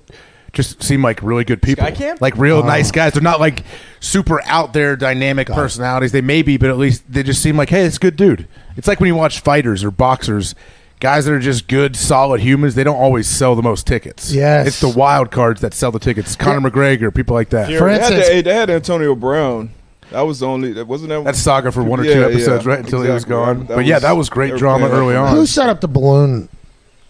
just 0.53 0.83
seem 0.83 1.01
like 1.01 1.21
really 1.23 1.43
good 1.43 1.61
people, 1.61 1.89
Camp? 1.91 2.21
like 2.21 2.37
real 2.37 2.57
oh. 2.57 2.61
nice 2.61 2.91
guys. 2.91 3.13
They're 3.13 3.23
not 3.23 3.39
like 3.39 3.63
super 3.99 4.41
out 4.45 4.73
there 4.73 4.95
dynamic 4.95 5.47
personalities. 5.47 6.11
They 6.11 6.21
may 6.21 6.43
be, 6.43 6.57
but 6.57 6.69
at 6.69 6.77
least 6.77 7.03
they 7.11 7.23
just 7.23 7.41
seem 7.41 7.57
like, 7.57 7.69
hey, 7.69 7.85
it's 7.85 7.97
a 7.97 7.99
good 7.99 8.15
dude. 8.15 8.47
It's 8.77 8.87
like 8.87 8.99
when 8.99 9.07
you 9.07 9.15
watch 9.15 9.39
fighters 9.39 9.83
or 9.83 9.91
boxers. 9.91 10.55
Guys 11.03 11.25
that 11.25 11.33
are 11.33 11.39
just 11.39 11.67
good, 11.67 11.97
solid 11.97 12.39
humans, 12.39 12.75
they 12.75 12.83
don't 12.85 12.95
always 12.95 13.27
sell 13.27 13.57
the 13.57 13.61
most 13.61 13.85
tickets. 13.85 14.31
Yes. 14.33 14.67
It's 14.67 14.79
the 14.79 14.87
wild 14.87 15.31
cards 15.31 15.59
that 15.59 15.73
sell 15.73 15.91
the 15.91 15.99
tickets. 15.99 16.33
Conor 16.37 16.69
McGregor, 16.71 17.13
people 17.13 17.33
like 17.33 17.49
that. 17.49 17.67
For 17.77 17.89
they, 17.89 17.99
had 17.99 18.13
instance- 18.13 18.27
they, 18.29 18.41
they 18.41 18.53
had 18.53 18.69
Antonio 18.69 19.13
Brown. 19.13 19.71
That 20.11 20.21
was 20.21 20.39
the 20.39 20.47
only. 20.47 20.71
That 20.71 20.87
wasn't 20.87 21.09
that. 21.09 21.25
That's 21.25 21.39
saga 21.39 21.73
for 21.73 21.83
one 21.83 21.99
or 21.99 22.05
Yeah, 22.05 22.13
two 22.13 22.19
yeah, 22.21 22.25
episodes, 22.27 22.65
right? 22.65 22.79
Until 22.79 23.01
he 23.01 23.09
was 23.09 23.25
gone. 23.25 23.65
That 23.65 23.75
but 23.75 23.85
yeah, 23.85 23.99
that 23.99 24.13
was 24.13 24.29
great 24.29 24.55
drama 24.55 24.87
early 24.87 25.15
on. 25.17 25.35
who 25.35 25.45
set 25.45 25.67
up 25.67 25.81
the 25.81 25.89
balloon 25.89 26.47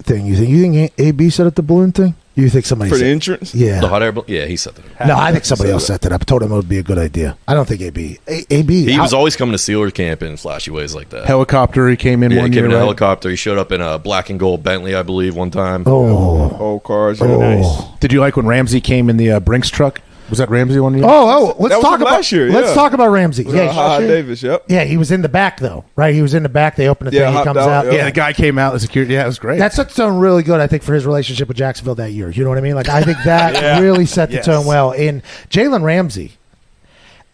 thing? 0.04 0.26
You 0.26 0.36
think 0.36 0.50
you 0.50 0.62
think 0.62 0.94
AB 0.98 1.30
set 1.30 1.48
up 1.48 1.56
the 1.56 1.62
balloon 1.64 1.92
thing? 1.92 2.16
You 2.36 2.50
think 2.50 2.66
somebody 2.66 2.90
for 2.90 2.96
the 2.96 3.02
set- 3.02 3.12
entrance. 3.12 3.54
Yeah. 3.54 3.80
The 3.80 3.88
hot 3.88 4.02
air 4.02 4.12
balloon? 4.12 4.26
Yeah, 4.28 4.46
he 4.46 4.58
set 4.58 4.74
that. 4.76 5.02
Up. 5.02 5.08
No, 5.08 5.16
I 5.18 5.32
think 5.32 5.46
somebody 5.52 5.68
set 5.70 5.74
else 5.74 5.86
set 5.86 6.02
that 6.02 6.12
up. 6.12 6.22
I 6.22 6.24
told 6.24 6.42
him 6.42 6.52
it 6.52 6.56
would 6.56 6.68
be 6.68 6.80
a 6.80 6.84
good 6.84 6.98
idea. 6.98 7.38
I 7.48 7.54
don't 7.54 7.68
think 7.68 7.82
AB. 7.82 8.18
A- 8.28 8.46
AB. 8.54 8.86
He 8.86 8.94
how- 8.94 9.04
was 9.04 9.14
always 9.14 9.36
coming 9.36 9.56
to 9.56 9.60
Steelers 9.60 9.94
camp 9.94 10.24
in 10.24 10.36
flashy 10.38 10.72
ways 10.72 10.96
like 10.96 11.10
that. 11.10 11.26
Helicopter, 11.26 11.88
he 11.90 11.96
came 11.96 12.24
in 12.24 12.32
yeah, 12.32 12.38
he 12.38 12.42
one 12.42 12.50
came 12.52 12.56
year. 12.58 12.66
in 12.66 12.72
a 12.72 12.76
right? 12.76 12.80
helicopter. 12.82 13.30
He 13.30 13.36
showed 13.36 13.60
up 13.60 13.72
in 13.72 13.82
a 13.82 14.00
black 14.00 14.32
and 14.32 14.40
gold 14.40 14.64
Bentley, 14.64 14.96
I 14.96 15.04
believe, 15.04 15.36
one 15.36 15.52
time. 15.52 15.84
Oh. 15.86 16.48
Whole 16.48 16.80
cars. 16.80 17.20
Yeah. 17.22 17.82
Did 18.00 18.12
you 18.12 18.20
like 18.20 18.36
when 18.36 18.48
Ramsey 18.48 18.82
came 18.82 19.10
in 19.12 19.18
the 19.18 19.34
uh, 19.34 19.40
Brinks 19.40 19.70
truck? 19.70 20.02
Was 20.30 20.38
that 20.40 20.50
Ramsey 20.50 20.80
one 20.80 20.94
year? 20.96 21.04
Oh, 21.06 21.10
oh, 21.10 21.46
let's 21.60 21.70
That 21.74 21.78
was 21.78 21.84
talk 21.84 21.94
from 21.94 22.02
about 22.04 22.12
last 22.14 22.32
year, 22.32 22.50
Let's 22.50 22.70
yeah. 22.70 22.74
talk 22.74 22.94
about 22.94 23.10
Ramsey. 23.10 23.44
Yeah, 23.44 23.54
Yeah, 23.54 23.72
Ha 23.74 24.00
Davis. 24.00 24.42
Yep. 24.42 24.66
yeah, 24.70 24.84
he 24.86 24.98
was 24.98 25.12
in 25.12 25.22
the 25.22 25.30
back 25.30 25.60
though, 25.60 25.84
right? 25.96 26.14
He 26.16 26.22
was 26.22 26.34
in 26.34 26.44
the 26.44 26.50
back. 26.50 26.76
They 26.76 26.88
opened 26.88 27.12
the 27.12 27.16
Yeah, 27.16 27.26
thing. 27.26 27.30
He 27.32 27.36
hopped 27.36 27.46
comes 27.46 27.58
out, 27.58 27.70
out. 27.70 27.86
yeah. 27.88 27.92
yeah, 27.94 28.06
the 28.06 28.12
guy 28.12 28.34
came 28.34 28.58
out. 28.58 28.72
The 28.74 28.80
security. 28.80 29.14
Yeah, 29.14 29.24
it 29.24 29.28
was 29.28 29.38
great. 29.38 29.60
That 29.60 29.74
set 29.74 29.90
the 29.90 29.96
tone 29.96 30.20
really 30.20 30.42
good, 30.44 30.60
I 30.62 30.68
think, 30.68 30.82
for 30.82 30.94
his 30.94 31.06
relationship 31.06 31.48
with 31.50 31.58
Jacksonville 31.58 31.96
that 31.96 32.12
year. 32.12 32.30
You 32.30 32.44
know 32.44 32.50
what 32.50 32.58
I 32.58 32.62
mean? 32.62 32.76
Like, 32.76 32.90
I 32.90 33.04
think 33.04 33.18
that 33.26 33.82
really 33.82 34.06
set 34.06 34.30
the 34.30 34.36
Yes. 34.36 34.46
tone 34.46 34.66
well. 34.66 34.92
And 34.94 35.22
Jalen 35.50 35.84
Ramsey, 35.84 36.32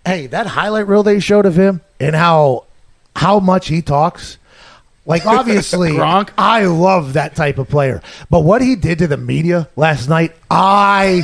hey, 0.05 0.27
that 0.27 0.47
highlight 0.47 0.87
reel 0.87 1.03
they 1.03 1.19
showed 1.19 1.45
of 1.45 1.55
him 1.57 1.81
and 1.99 2.15
how 2.15 2.65
how 3.15 3.39
much 3.39 3.67
he 3.67 3.81
talks. 3.81 4.37
Like, 5.05 5.25
obviously, 5.27 5.91
Gronk? 5.91 6.29
I 6.37 6.65
love 6.65 7.13
that 7.13 7.35
type 7.35 7.57
of 7.59 7.69
player. 7.69 8.01
But 8.29 8.41
what 8.41 8.61
he 8.61 8.75
did 8.75 8.99
to 8.99 9.07
the 9.07 9.17
media 9.17 9.69
last 9.75 10.09
night, 10.09 10.33
I, 10.51 11.23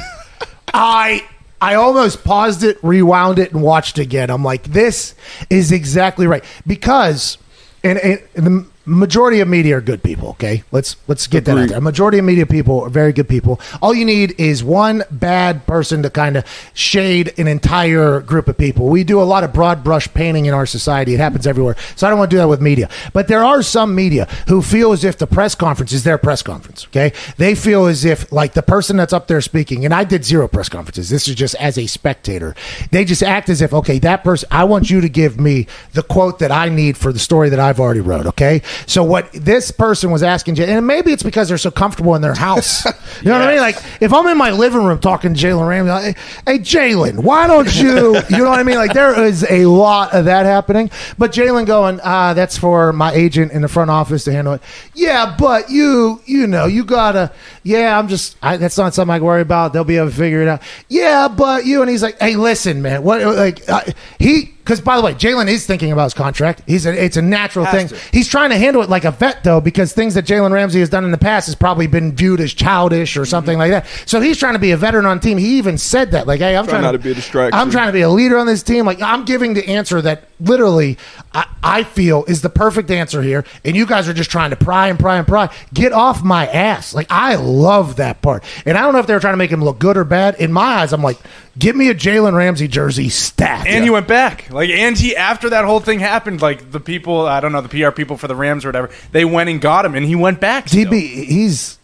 I. 0.73 1.25
I 1.65 1.73
almost 1.73 2.23
paused 2.23 2.63
it, 2.63 2.77
rewound 2.83 3.39
it, 3.39 3.51
and 3.51 3.63
watched 3.63 3.97
again. 3.97 4.29
I'm 4.29 4.43
like, 4.43 4.65
this 4.65 5.15
is 5.49 5.71
exactly 5.71 6.27
right 6.27 6.43
because, 6.67 7.39
and, 7.83 7.97
and 7.97 8.21
the 8.35 8.67
majority 8.85 9.39
of 9.39 9.47
media 9.47 9.77
are 9.77 9.81
good 9.81 10.03
people. 10.03 10.29
Okay, 10.29 10.63
let's 10.71 10.95
let's 11.07 11.27
get 11.27 11.45
that 11.45 11.57
out 11.57 11.69
there. 11.69 11.77
A 11.77 11.81
majority 11.81 12.19
of 12.19 12.25
media 12.25 12.45
people 12.45 12.81
are 12.81 12.89
very 12.89 13.13
good 13.13 13.27
people. 13.27 13.59
All 13.81 13.93
you 13.93 14.05
need 14.05 14.39
is 14.39 14.63
one 14.63 15.03
bad 15.11 15.65
person 15.65 16.03
to 16.03 16.09
kind 16.09 16.37
of 16.37 16.45
shade 16.73 17.33
an 17.37 17.47
entire 17.47 18.19
group 18.21 18.47
of 18.47 18.57
people. 18.57 18.87
We 18.87 19.03
do 19.03 19.21
a 19.21 19.23
lot 19.23 19.43
of 19.43 19.53
broad 19.53 19.83
brush 19.83 20.11
painting 20.13 20.45
in 20.45 20.53
our 20.53 20.65
society. 20.65 21.13
It 21.13 21.19
happens 21.19 21.47
everywhere. 21.47 21.75
So 21.95 22.07
I 22.07 22.09
don't 22.09 22.19
want 22.19 22.31
to 22.31 22.35
do 22.35 22.39
that 22.39 22.47
with 22.47 22.61
media. 22.61 22.89
But 23.13 23.27
there 23.27 23.43
are 23.43 23.61
some 23.61 23.95
media 23.95 24.25
who 24.47 24.61
feel 24.61 24.91
as 24.91 25.03
if 25.03 25.17
the 25.17 25.27
press 25.27 25.55
conference 25.55 25.91
is 25.91 26.03
their 26.03 26.17
press 26.17 26.41
conference. 26.41 26.85
Okay, 26.87 27.13
they 27.37 27.55
feel 27.55 27.85
as 27.85 28.05
if 28.05 28.31
like 28.31 28.53
the 28.53 28.63
person 28.63 28.97
that's 28.97 29.13
up 29.13 29.27
there 29.27 29.41
speaking. 29.41 29.85
And 29.85 29.93
I 29.93 30.03
did 30.03 30.23
zero 30.23 30.47
press 30.47 30.69
conferences. 30.69 31.09
This 31.09 31.27
is 31.27 31.35
just 31.35 31.55
as 31.55 31.77
a 31.77 31.87
spectator. 31.87 32.55
They 32.91 33.05
just 33.05 33.23
act 33.23 33.49
as 33.49 33.61
if 33.61 33.73
okay, 33.73 33.99
that 33.99 34.23
person. 34.23 34.47
I 34.51 34.63
want 34.65 34.89
you 34.89 35.01
to 35.01 35.09
give 35.09 35.39
me 35.39 35.67
the 35.93 36.03
quote 36.03 36.39
that 36.39 36.51
I 36.51 36.69
need 36.69 36.97
for 36.97 37.11
the 37.11 37.19
story 37.19 37.49
that 37.49 37.59
I've 37.59 37.79
already 37.79 38.01
wrote. 38.01 38.25
Okay, 38.27 38.61
so 38.85 39.03
what 39.03 39.31
this 39.33 39.71
person 39.71 40.11
was 40.11 40.23
asking, 40.23 40.59
and 40.59 40.85
maybe 40.85 41.11
it's 41.11 41.23
because 41.23 41.49
they're 41.49 41.57
so 41.57 41.71
comfortable 41.71 42.15
in 42.15 42.21
their 42.21 42.35
house. 42.35 42.85
You 43.21 43.29
know 43.29 43.39
what 43.39 43.47
I 43.47 43.51
mean? 43.53 43.61
Like 43.61 43.77
if 44.01 44.11
I'm 44.13 44.27
in 44.27 44.37
my 44.37 44.51
living 44.51 44.83
room 44.83 44.99
talking 44.99 45.33
to 45.33 45.39
Jalen 45.39 45.67
Ramsey, 45.67 45.89
like, 45.89 46.17
hey 46.45 46.59
Jalen, 46.59 47.23
why 47.23 47.47
don't 47.47 47.73
you? 47.73 48.19
You 48.29 48.43
know 48.43 48.49
what 48.49 48.59
I 48.59 48.63
mean? 48.63 48.75
Like 48.75 48.93
there 48.93 49.23
is 49.23 49.45
a 49.49 49.65
lot 49.65 50.13
of 50.13 50.25
that 50.25 50.45
happening. 50.45 50.91
But 51.17 51.31
Jalen 51.31 51.65
going, 51.65 52.01
ah, 52.03 52.33
that's 52.33 52.57
for 52.57 52.91
my 52.91 53.13
agent 53.13 53.53
in 53.53 53.61
the 53.61 53.67
front 53.69 53.89
office 53.89 54.25
to 54.25 54.33
handle 54.33 54.53
it. 54.53 54.61
Yeah, 54.93 55.35
but 55.39 55.69
you, 55.69 56.21
you 56.25 56.45
know, 56.47 56.65
you 56.65 56.83
gotta. 56.83 57.31
Yeah, 57.65 57.97
I'm 57.97 58.07
just. 58.07 58.37
I, 58.43 58.57
that's 58.57 58.77
not 58.77 58.93
something 58.93 59.13
I 59.13 59.19
worry 59.19 59.41
about. 59.41 59.73
They'll 59.73 59.83
be 59.83 59.97
able 59.97 60.11
to 60.11 60.15
figure 60.15 60.41
it 60.43 60.47
out. 60.47 60.61
Yeah, 60.87 61.27
but 61.27 61.65
you 61.65 61.81
and 61.81 61.89
he's 61.89 62.03
like, 62.03 62.19
hey, 62.21 62.35
listen, 62.35 62.83
man, 62.83 63.01
what? 63.01 63.21
Like 63.21 63.67
uh, 63.67 63.81
he 64.19 64.45
Because 64.45 64.79
by 64.81 64.95
the 64.97 65.01
way, 65.01 65.15
Jalen 65.15 65.47
is 65.47 65.65
thinking 65.65 65.91
about 65.91 66.03
his 66.03 66.13
contract. 66.13 66.61
He's 66.67 66.85
a, 66.85 67.03
it's 67.03 67.17
a 67.17 67.23
natural 67.23 67.65
thing. 67.65 67.87
to. 67.87 67.97
He's 68.11 68.27
trying 68.27 68.51
to 68.51 68.57
handle 68.57 68.83
it 68.83 68.89
like 68.89 69.03
a 69.03 69.09
vet 69.09 69.43
though, 69.43 69.61
because 69.61 69.93
things 69.93 70.13
that 70.13 70.25
Jalen 70.25 70.51
Ramsey 70.51 70.79
has 70.79 70.89
done 70.89 71.05
in 71.05 71.11
the 71.11 71.17
past 71.17 71.47
has 71.47 71.55
probably 71.55 71.87
been 71.87 72.15
viewed 72.15 72.39
as 72.39 72.53
childish 72.53 73.17
or 73.17 73.25
something 73.25 73.57
like 73.57 73.71
that. 73.71 73.87
So 74.05 74.21
he's 74.21 74.37
trying 74.37 74.53
to 74.53 74.59
be 74.59 74.69
a 74.69 74.77
veteran 74.77 75.07
on 75.07 75.19
team. 75.19 75.39
He 75.39 75.57
even 75.57 75.79
said 75.79 76.11
that, 76.11 76.27
like, 76.27 76.41
"Hey, 76.41 76.55
I'm 76.55 76.65
Trying 76.65 76.81
trying 76.81 76.83
not 76.83 76.91
to 76.91 76.99
be 76.99 77.11
a 77.11 77.15
distraction. 77.15 77.59
I'm 77.59 77.71
trying 77.71 77.87
to 77.87 77.93
be 77.93 78.01
a 78.01 78.09
leader 78.09 78.37
on 78.37 78.45
this 78.45 78.61
team. 78.61 78.85
Like, 78.85 79.01
I'm 79.01 79.25
giving 79.25 79.55
the 79.55 79.67
answer 79.67 80.01
that 80.03 80.29
literally 80.39 80.99
I, 81.33 81.47
I 81.63 81.83
feel 81.83 82.25
is 82.25 82.41
the 82.41 82.49
perfect 82.49 82.91
answer 82.91 83.23
here, 83.23 83.43
and 83.63 83.75
you 83.75 83.87
guys 83.87 84.07
are 84.07 84.13
just 84.13 84.29
trying 84.29 84.51
to 84.51 84.55
pry 84.55 84.89
and 84.89 84.99
pry 84.99 85.17
and 85.17 85.25
pry. 85.27 85.51
Get 85.73 85.93
off 85.93 86.23
my 86.23 86.45
ass. 86.47 86.93
Like, 86.93 87.07
I 87.09 87.35
love 87.55 87.95
that 87.97 88.21
part, 88.21 88.43
and 88.65 88.77
I 88.77 88.81
don't 88.81 88.93
know 88.93 88.99
if 88.99 89.07
they 89.07 89.13
were 89.13 89.19
trying 89.19 89.33
to 89.33 89.37
make 89.37 89.51
him 89.51 89.63
look 89.63 89.79
good 89.79 89.97
or 89.97 90.03
bad. 90.03 90.35
In 90.35 90.51
my 90.51 90.61
eyes, 90.81 90.93
I'm 90.93 91.01
like, 91.01 91.17
give 91.57 91.75
me 91.75 91.89
a 91.89 91.95
Jalen 91.95 92.33
Ramsey 92.35 92.67
jersey 92.67 93.09
stat. 93.09 93.65
And 93.67 93.83
he 93.83 93.89
went 93.89 94.07
back. 94.07 94.49
Like, 94.51 94.69
and 94.69 94.97
he 94.97 95.15
after 95.15 95.49
that 95.51 95.65
whole 95.65 95.79
thing 95.79 95.99
happened, 95.99 96.41
like 96.41 96.71
the 96.71 96.79
people, 96.79 97.25
I 97.25 97.39
don't 97.39 97.51
know, 97.51 97.61
the 97.61 97.69
PR 97.69 97.91
people 97.91 98.17
for 98.17 98.27
the 98.27 98.35
Rams 98.35 98.65
or 98.65 98.67
whatever, 98.67 98.89
they 99.11 99.25
went 99.25 99.49
and 99.49 99.61
got 99.61 99.85
him, 99.85 99.95
and 99.95 100.05
he 100.05 100.15
went 100.15 100.39
back. 100.39 100.67
still. 100.67 100.89
DB, 100.91 101.25
he's 101.25 101.79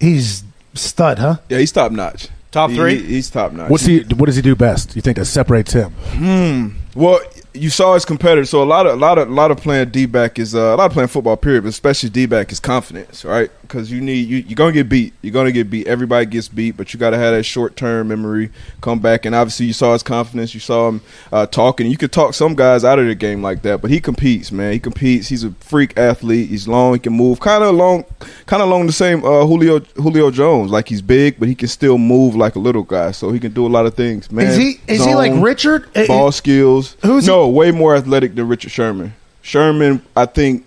he's 0.00 0.44
stud, 0.74 1.18
huh? 1.18 1.36
Yeah, 1.48 1.58
he's 1.58 1.72
top 1.72 1.92
notch. 1.92 2.28
Top 2.50 2.70
three? 2.70 2.96
he- 3.00 3.06
he's 3.14 3.30
top 3.30 3.52
notch. 3.52 3.68
What's 3.70 3.84
he? 3.84 4.00
What 4.14 4.26
does 4.26 4.36
he 4.36 4.42
do 4.42 4.54
best? 4.54 4.94
You 4.94 5.02
think 5.02 5.16
that 5.18 5.24
separates 5.24 5.72
him? 5.72 5.90
Hmm. 5.90 6.68
Well, 6.94 7.18
you 7.54 7.70
saw 7.70 7.94
his 7.94 8.04
competitor. 8.04 8.44
So 8.44 8.62
a 8.62 8.64
lot 8.64 8.86
of 8.86 8.94
a 8.94 8.96
lot 8.96 9.16
of 9.16 9.28
a 9.28 9.32
lot 9.32 9.50
of 9.50 9.58
playing 9.58 9.90
D 9.90 10.06
back 10.06 10.38
is 10.38 10.54
uh, 10.54 10.58
a 10.58 10.76
lot 10.76 10.86
of 10.86 10.92
playing 10.92 11.08
football. 11.08 11.36
Period, 11.36 11.62
but 11.62 11.68
especially 11.68 12.10
D 12.10 12.26
back 12.26 12.50
is 12.50 12.58
confidence, 12.58 13.24
right? 13.24 13.50
Because 13.62 13.90
you 13.90 14.00
need 14.00 14.28
you 14.28 14.38
you're 14.38 14.56
gonna 14.56 14.72
get 14.72 14.88
beat. 14.88 15.14
You're 15.22 15.32
gonna 15.32 15.52
get 15.52 15.70
beat. 15.70 15.86
Everybody 15.86 16.26
gets 16.26 16.48
beat, 16.48 16.76
but 16.76 16.92
you 16.92 16.98
got 16.98 17.10
to 17.10 17.18
have 17.18 17.32
that 17.32 17.44
short 17.44 17.76
term 17.76 18.08
memory. 18.08 18.50
Come 18.80 18.98
back, 18.98 19.24
and 19.24 19.34
obviously 19.34 19.66
you 19.66 19.72
saw 19.72 19.92
his 19.92 20.02
confidence. 20.02 20.52
You 20.52 20.60
saw 20.60 20.88
him 20.88 21.00
uh, 21.32 21.46
talking. 21.46 21.86
You 21.86 21.96
could 21.96 22.12
talk 22.12 22.34
some 22.34 22.54
guys 22.54 22.84
out 22.84 22.98
of 22.98 23.06
the 23.06 23.14
game 23.14 23.40
like 23.40 23.62
that, 23.62 23.80
but 23.80 23.90
he 23.90 24.00
competes, 24.00 24.50
man. 24.50 24.72
He 24.72 24.80
competes. 24.80 25.28
He's 25.28 25.44
a 25.44 25.52
freak 25.52 25.96
athlete. 25.96 26.48
He's 26.50 26.66
long. 26.66 26.94
He 26.94 26.98
can 26.98 27.12
move. 27.12 27.38
Kind 27.38 27.62
of 27.62 27.70
along, 27.70 28.04
kind 28.46 28.62
of 28.62 28.68
along 28.68 28.86
the 28.86 28.92
same 28.92 29.24
uh, 29.24 29.46
Julio 29.46 29.78
Julio 29.78 30.30
Jones. 30.32 30.72
Like 30.72 30.88
he's 30.88 31.02
big, 31.02 31.38
but 31.38 31.48
he 31.48 31.54
can 31.54 31.68
still 31.68 31.98
move 31.98 32.34
like 32.34 32.56
a 32.56 32.60
little 32.60 32.82
guy. 32.82 33.12
So 33.12 33.30
he 33.30 33.38
can 33.38 33.52
do 33.52 33.64
a 33.64 33.68
lot 33.68 33.86
of 33.86 33.94
things, 33.94 34.30
man. 34.32 34.48
Is 34.48 34.56
he 34.56 34.80
is 34.88 35.04
he 35.04 35.14
like 35.14 35.32
Richard? 35.42 35.88
Ball 36.08 36.32
skills. 36.32 36.96
Who's 37.02 37.26
no 37.26 37.43
way 37.48 37.70
more 37.70 37.94
athletic 37.96 38.34
than 38.34 38.48
Richard 38.48 38.70
Sherman. 38.70 39.14
Sherman, 39.42 40.02
I 40.16 40.26
think, 40.26 40.64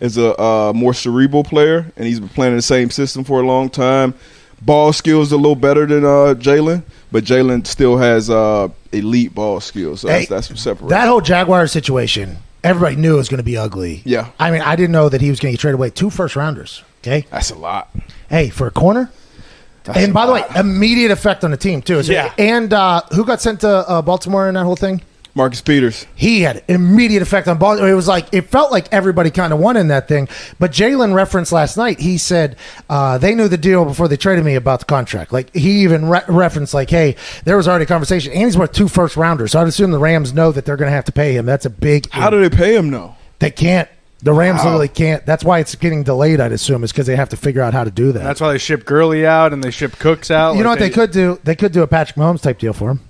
is 0.00 0.16
a 0.18 0.40
uh, 0.40 0.72
more 0.74 0.94
cerebral 0.94 1.44
player, 1.44 1.92
and 1.96 2.06
he's 2.06 2.20
been 2.20 2.28
playing 2.30 2.52
in 2.52 2.56
the 2.58 2.62
same 2.62 2.90
system 2.90 3.24
for 3.24 3.40
a 3.40 3.46
long 3.46 3.68
time. 3.68 4.14
Ball 4.62 4.92
skills 4.92 5.32
a 5.32 5.36
little 5.36 5.54
better 5.56 5.86
than 5.86 6.04
uh, 6.04 6.34
Jalen, 6.38 6.82
but 7.10 7.24
Jalen 7.24 7.66
still 7.66 7.96
has 7.96 8.28
uh, 8.30 8.68
elite 8.92 9.34
ball 9.34 9.60
skills. 9.60 10.02
So 10.02 10.08
Hey, 10.08 10.18
that's, 10.20 10.28
that's 10.28 10.50
what 10.50 10.58
separates. 10.58 10.90
That 10.90 11.08
whole 11.08 11.20
Jaguar 11.22 11.66
situation, 11.66 12.36
everybody 12.62 12.96
knew 12.96 13.14
it 13.14 13.18
was 13.18 13.28
going 13.30 13.38
to 13.38 13.44
be 13.44 13.56
ugly. 13.56 14.02
Yeah. 14.04 14.28
I 14.38 14.50
mean, 14.50 14.60
I 14.60 14.76
didn't 14.76 14.92
know 14.92 15.08
that 15.08 15.20
he 15.22 15.30
was 15.30 15.40
going 15.40 15.52
to 15.52 15.56
get 15.56 15.60
traded 15.60 15.74
away. 15.76 15.90
Two 15.90 16.10
first 16.10 16.36
rounders. 16.36 16.82
Okay. 16.98 17.26
that's 17.30 17.50
a 17.50 17.54
lot. 17.56 17.88
Hey, 18.28 18.50
for 18.50 18.66
a 18.66 18.70
corner. 18.70 19.10
and 19.94 20.12
by 20.12 20.26
the 20.26 20.32
way, 20.32 20.44
immediate 20.54 21.10
effect 21.10 21.42
on 21.42 21.50
the 21.50 21.56
team 21.56 21.80
too. 21.80 22.02
So- 22.02 22.12
Yeah. 22.12 22.32
And 22.38 22.72
uh, 22.72 23.00
who 23.14 23.24
got 23.24 23.40
sent 23.40 23.60
to 23.60 23.68
uh, 23.68 24.02
Baltimore 24.02 24.46
in 24.48 24.54
that 24.54 24.64
whole 24.64 24.76
thing? 24.76 25.00
Marcus 25.40 25.62
Peters. 25.62 26.04
He 26.14 26.42
had 26.42 26.62
immediate 26.68 27.22
effect 27.22 27.48
on 27.48 27.56
Baltimore. 27.56 27.88
It 27.88 27.94
was 27.94 28.06
like 28.06 28.28
it 28.32 28.42
felt 28.42 28.70
like 28.70 28.92
everybody 28.92 29.30
kind 29.30 29.54
of 29.54 29.58
won 29.58 29.78
in 29.78 29.88
that 29.88 30.06
thing. 30.06 30.28
But 30.58 30.70
Jalen 30.70 31.14
referenced 31.14 31.50
last 31.50 31.78
night. 31.78 31.98
He 31.98 32.18
said 32.18 32.56
uh, 32.90 33.16
they 33.16 33.34
knew 33.34 33.48
the 33.48 33.56
deal 33.56 33.86
before 33.86 34.06
they 34.06 34.18
traded 34.18 34.44
me 34.44 34.54
about 34.54 34.80
the 34.80 34.84
contract. 34.84 35.32
Like 35.32 35.54
he 35.54 35.82
even 35.82 36.10
re- 36.10 36.20
referenced 36.28 36.74
like, 36.74 36.90
hey, 36.90 37.16
there 37.44 37.56
was 37.56 37.66
already 37.66 37.84
a 37.84 37.86
conversation. 37.86 38.32
And 38.32 38.42
he's 38.44 38.58
worth 38.58 38.72
two 38.72 38.86
first 38.86 39.16
rounders. 39.16 39.52
So 39.52 39.60
I'd 39.62 39.66
assume 39.66 39.92
the 39.92 39.98
Rams 39.98 40.34
know 40.34 40.52
that 40.52 40.66
they're 40.66 40.76
going 40.76 40.90
to 40.90 40.94
have 40.94 41.06
to 41.06 41.12
pay 41.12 41.32
him. 41.34 41.46
That's 41.46 41.64
a 41.64 41.70
big. 41.70 42.10
How 42.10 42.28
do 42.28 42.38
they 42.46 42.54
pay 42.54 42.76
him 42.76 42.90
though? 42.90 43.14
They 43.38 43.50
can't. 43.50 43.88
The 44.22 44.34
Rams 44.34 44.62
literally 44.62 44.88
can't. 44.88 45.24
That's 45.24 45.42
why 45.42 45.60
it's 45.60 45.74
getting 45.74 46.02
delayed. 46.02 46.40
I'd 46.40 46.52
assume 46.52 46.84
is 46.84 46.92
because 46.92 47.06
they 47.06 47.16
have 47.16 47.30
to 47.30 47.38
figure 47.38 47.62
out 47.62 47.72
how 47.72 47.84
to 47.84 47.90
do 47.90 48.12
that. 48.12 48.22
That's 48.22 48.42
why 48.42 48.52
they 48.52 48.58
ship 48.58 48.84
Gurley 48.84 49.24
out 49.26 49.54
and 49.54 49.64
they 49.64 49.70
ship 49.70 49.98
Cooks 49.98 50.30
out. 50.30 50.56
you 50.56 50.62
know 50.62 50.68
Like, 50.68 50.80
what 50.80 50.84
they, 50.84 50.90
could 50.90 51.10
do? 51.12 51.38
They 51.42 51.56
could 51.56 51.72
do 51.72 51.80
a 51.82 51.86
Patrick 51.86 52.16
Mahomes 52.16 52.42
type 52.42 52.58
deal 52.58 52.74
for 52.74 52.90
him, 52.90 53.00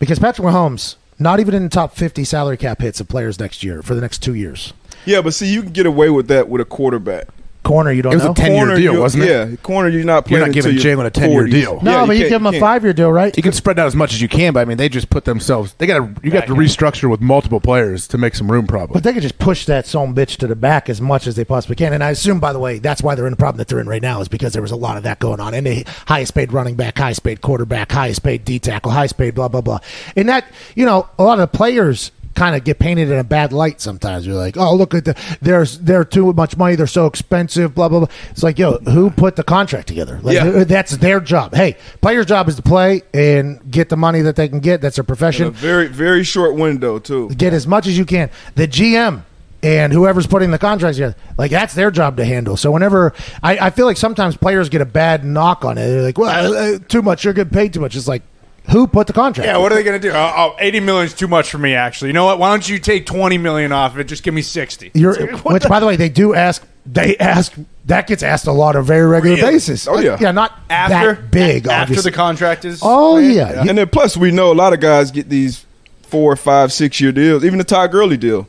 because 0.00 0.18
Patrick 0.18 0.46
Mahomes 0.48 0.96
not 1.18 1.40
even 1.40 1.54
in 1.54 1.64
the 1.64 1.68
top 1.68 1.94
fifty 1.94 2.24
salary 2.24 2.56
cap 2.56 2.80
hits 2.80 3.00
of 3.00 3.08
players 3.08 3.38
next 3.38 3.62
year 3.62 3.82
for 3.82 3.94
the 3.94 4.00
next 4.00 4.18
two 4.18 4.34
years. 4.34 4.72
Yeah, 5.04 5.20
but 5.22 5.34
see, 5.34 5.52
you 5.52 5.62
can 5.62 5.72
get 5.72 5.86
away 5.86 6.10
with 6.10 6.28
that 6.28 6.48
with 6.48 6.60
a 6.60 6.64
quarterback. 6.64 7.28
Corner, 7.64 7.92
you 7.92 8.00
don't 8.00 8.12
It 8.12 8.16
was 8.16 8.24
a 8.24 8.32
10 8.34 8.54
year 8.54 8.76
deal, 8.76 8.98
wasn't 9.00 9.24
it? 9.24 9.28
Yeah, 9.50 9.56
corner. 9.56 9.88
You're 9.90 10.04
not 10.04 10.30
You're 10.30 10.40
not 10.40 10.52
giving 10.52 10.76
until 10.76 10.96
Jalen 10.98 11.06
a 11.06 11.10
10-year 11.10 11.42
40s. 11.46 11.50
deal. 11.50 11.80
no, 11.82 11.90
Yeah, 11.90 12.06
but 12.06 12.12
you 12.16 12.20
can't- 12.22 12.30
give 12.30 12.40
him 12.40 12.46
a 12.54 12.58
five 12.60 12.82
year 12.82 12.92
deal, 12.94 13.12
right? 13.12 13.36
You 13.36 13.42
can 13.42 13.52
spread 13.52 13.78
out 13.78 13.86
as 13.86 13.94
much 13.94 14.14
as 14.14 14.22
you 14.22 14.28
can, 14.28 14.54
but 14.54 14.60
I 14.60 14.64
mean, 14.64 14.78
they 14.78 14.88
just 14.88 15.10
put 15.10 15.26
themselves. 15.26 15.74
They 15.76 15.86
got 15.86 15.98
to. 15.98 16.14
You 16.22 16.30
got 16.30 16.46
to 16.46 16.54
restructure 16.54 17.10
with 17.10 17.20
multiple 17.20 17.60
players 17.60 18.08
to 18.08 18.16
make 18.18 18.34
some 18.34 18.50
room. 18.50 18.66
Probably. 18.66 18.94
But 18.94 19.02
they 19.02 19.12
could 19.12 19.22
just 19.22 19.38
push 19.38 19.66
that 19.66 19.86
son 19.86 20.14
bitch 20.14 20.36
to 20.38 20.46
the 20.46 20.56
back 20.56 20.88
as 20.88 21.00
much 21.00 21.26
as 21.26 21.36
they 21.36 21.44
possibly 21.44 21.76
can. 21.76 21.92
And 21.92 22.02
I 22.02 22.10
assume, 22.10 22.40
by 22.40 22.52
the 22.54 22.58
way, 22.58 22.78
that's 22.78 23.02
why 23.02 23.14
they're 23.14 23.26
in 23.26 23.32
the 23.32 23.36
problem 23.36 23.58
that 23.58 23.68
they're 23.68 23.80
in 23.80 23.88
right 23.88 24.00
now 24.02 24.20
is 24.22 24.28
because 24.28 24.52
there 24.54 24.62
was 24.62 24.70
a 24.72 24.76
lot 24.76 24.96
of 24.96 25.02
that 25.02 25.18
going 25.18 25.40
on. 25.40 25.52
And 25.52 25.66
the 25.66 25.84
highest 26.06 26.34
paid 26.34 26.52
running 26.52 26.74
back, 26.76 26.96
highest 26.96 27.22
paid 27.22 27.42
quarterback, 27.42 27.92
highest 27.92 28.22
paid 28.22 28.44
D 28.44 28.58
tackle, 28.58 28.92
highest 28.92 29.18
paid 29.18 29.34
blah, 29.34 29.48
blah, 29.48 29.60
blah. 29.60 29.80
And 30.16 30.28
that, 30.28 30.46
you 30.74 30.86
know, 30.86 31.08
a 31.18 31.22
lot 31.22 31.38
of 31.38 31.50
the 31.50 31.56
players 31.56 32.12
kind 32.38 32.54
of 32.56 32.64
get 32.64 32.78
painted 32.78 33.10
in 33.10 33.18
a 33.18 33.24
bad 33.24 33.52
light 33.52 33.80
sometimes. 33.80 34.26
You're 34.26 34.36
like, 34.36 34.56
oh, 34.56 34.74
look 34.74 34.94
at 34.94 35.04
the, 35.04 35.16
there's, 35.42 35.78
they're 35.80 36.04
too 36.04 36.32
much 36.32 36.56
money. 36.56 36.76
They're 36.76 36.86
so 36.86 37.06
expensive, 37.06 37.74
blah, 37.74 37.88
blah, 37.88 38.00
blah. 38.00 38.08
It's 38.30 38.42
like, 38.42 38.58
yo, 38.58 38.78
who 38.78 39.10
put 39.10 39.36
the 39.36 39.42
contract 39.42 39.88
together? 39.88 40.20
Like, 40.22 40.34
Yeah. 40.36 40.64
that's 40.64 40.96
their 40.98 41.20
job. 41.20 41.54
Hey, 41.54 41.76
player's 42.00 42.26
job 42.26 42.48
is 42.48 42.56
to 42.56 42.62
play 42.62 43.02
and 43.12 43.58
get 43.70 43.88
the 43.88 43.96
money 43.96 44.20
that 44.22 44.36
they 44.36 44.48
can 44.48 44.60
get. 44.60 44.80
That's 44.80 44.96
their 44.96 45.04
profession 45.04 45.50
very 45.52 45.88
very 45.88 46.22
short 46.24 46.54
window 46.54 46.98
too. 46.98 47.28
get 47.30 47.52
as 47.52 47.66
much 47.66 47.86
as 47.86 47.98
you 47.98 48.04
can. 48.04 48.30
The 48.54 48.68
GM 48.68 49.22
and 49.62 49.92
whoever's 49.92 50.26
putting 50.26 50.50
the 50.52 50.58
contracts 50.58 50.96
together, 50.98 51.16
like 51.36 51.50
that's 51.50 51.74
their 51.74 51.90
job 51.90 52.16
to 52.18 52.24
handle. 52.24 52.56
So 52.56 52.70
whenever 52.70 53.12
I, 53.42 53.58
I 53.66 53.70
feel 53.70 53.86
like 53.86 53.96
sometimes 53.96 54.36
players 54.36 54.68
get 54.68 54.80
a 54.80 54.86
bad 54.86 55.24
knock 55.24 55.64
on 55.64 55.76
it, 55.78 55.86
they're 55.88 56.02
like, 56.02 56.18
"Well, 56.18 56.54
uh, 56.54 56.78
too 56.86 57.02
much. 57.02 57.24
You're 57.24 57.34
getting 57.34 57.52
paid 57.52 57.72
too 57.74 57.80
much." 57.80 57.96
It's 57.96 58.06
like, 58.06 58.22
who 58.70 58.86
put 58.86 59.06
the 59.06 59.12
contract? 59.12 59.46
Yeah, 59.46 59.56
what 59.58 59.72
are 59.72 59.74
they 59.76 59.82
going 59.82 60.00
to 60.00 60.08
do? 60.08 60.14
Oh, 60.14 60.32
oh, 60.36 60.56
80 60.58 60.80
million 60.80 61.06
is 61.06 61.14
too 61.14 61.28
much 61.28 61.50
for 61.50 61.58
me, 61.58 61.74
actually. 61.74 62.08
You 62.08 62.14
know 62.14 62.24
what? 62.26 62.38
Why 62.38 62.50
don't 62.50 62.68
you 62.68 62.78
take 62.78 63.06
20 63.06 63.38
million 63.38 63.72
off 63.72 63.94
of 63.94 64.00
it? 64.00 64.04
Just 64.04 64.22
give 64.22 64.34
me 64.34 64.42
60. 64.42 64.90
You're, 64.94 65.14
what 65.38 65.54
which, 65.54 65.62
the- 65.62 65.68
by 65.68 65.80
the 65.80 65.86
way, 65.86 65.96
they 65.96 66.08
do 66.08 66.34
ask. 66.34 66.64
They 66.90 67.18
ask 67.18 67.52
that 67.84 68.06
gets 68.06 68.22
asked 68.22 68.46
a 68.46 68.52
lot 68.52 68.74
on 68.74 68.80
a 68.80 68.84
very 68.84 69.06
regular 69.06 69.36
Really? 69.36 69.52
basis. 69.52 69.86
Oh, 69.86 69.98
yeah. 69.98 70.16
yeah, 70.18 70.30
not 70.32 70.58
after 70.70 71.14
that 71.20 71.30
big. 71.30 71.66
after 71.66 71.82
obviously. 71.82 72.10
the 72.10 72.16
contract 72.16 72.64
is. 72.64 72.80
Oh 72.82 73.18
ran? 73.18 73.30
yeah, 73.34 73.64
And 73.68 73.76
then 73.76 73.88
plus 73.90 74.16
we 74.16 74.30
know 74.30 74.50
a 74.50 74.54
lot 74.54 74.72
of 74.72 74.80
guys 74.80 75.10
get 75.10 75.28
these 75.28 75.66
four, 76.04 76.34
five, 76.36 76.72
six 76.72 76.98
year 76.98 77.12
deals. 77.12 77.44
Even 77.44 77.58
the 77.58 77.64
Todd 77.64 77.90
Gurley 77.92 78.16
deal. 78.16 78.48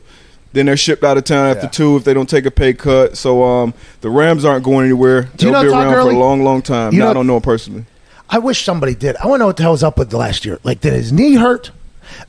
Then 0.54 0.66
they're 0.66 0.76
shipped 0.78 1.04
out 1.04 1.16
of 1.18 1.24
town 1.24 1.48
after 1.54 1.68
two 1.68 1.96
if 1.96 2.04
they 2.04 2.14
don't 2.14 2.28
take 2.28 2.46
a 2.46 2.50
pay 2.50 2.72
cut. 2.72 3.16
So 3.16 3.44
um, 3.44 3.74
the 4.00 4.08
Rams 4.10 4.44
aren't 4.46 4.64
going 4.64 4.86
anywhere. 4.86 5.24
Do 5.36 5.46
you 5.46 5.52
They'll 5.52 5.62
know 5.62 5.68
be 5.68 5.70
Todd 5.70 5.84
around 5.84 5.92
Gurley? 5.92 6.10
for 6.12 6.16
a 6.16 6.18
long, 6.18 6.42
long 6.42 6.62
time. 6.62 6.92
You 6.94 6.98
No, 7.00 7.04
know- 7.04 7.10
I 7.10 7.14
don't 7.14 7.26
know 7.26 7.36
him 7.36 7.42
personally. 7.42 7.84
I 8.30 8.38
wish 8.38 8.64
somebody 8.64 8.94
did. 8.94 9.16
I 9.16 9.26
want 9.26 9.40
to 9.40 9.42
know 9.42 9.46
what 9.48 9.56
the 9.56 9.64
hell 9.64 9.72
was 9.72 9.82
up 9.82 9.98
with 9.98 10.10
the 10.10 10.16
last 10.16 10.44
year. 10.44 10.58
Like, 10.62 10.80
did 10.80 10.92
his 10.92 11.12
knee 11.12 11.34
hurt? 11.34 11.70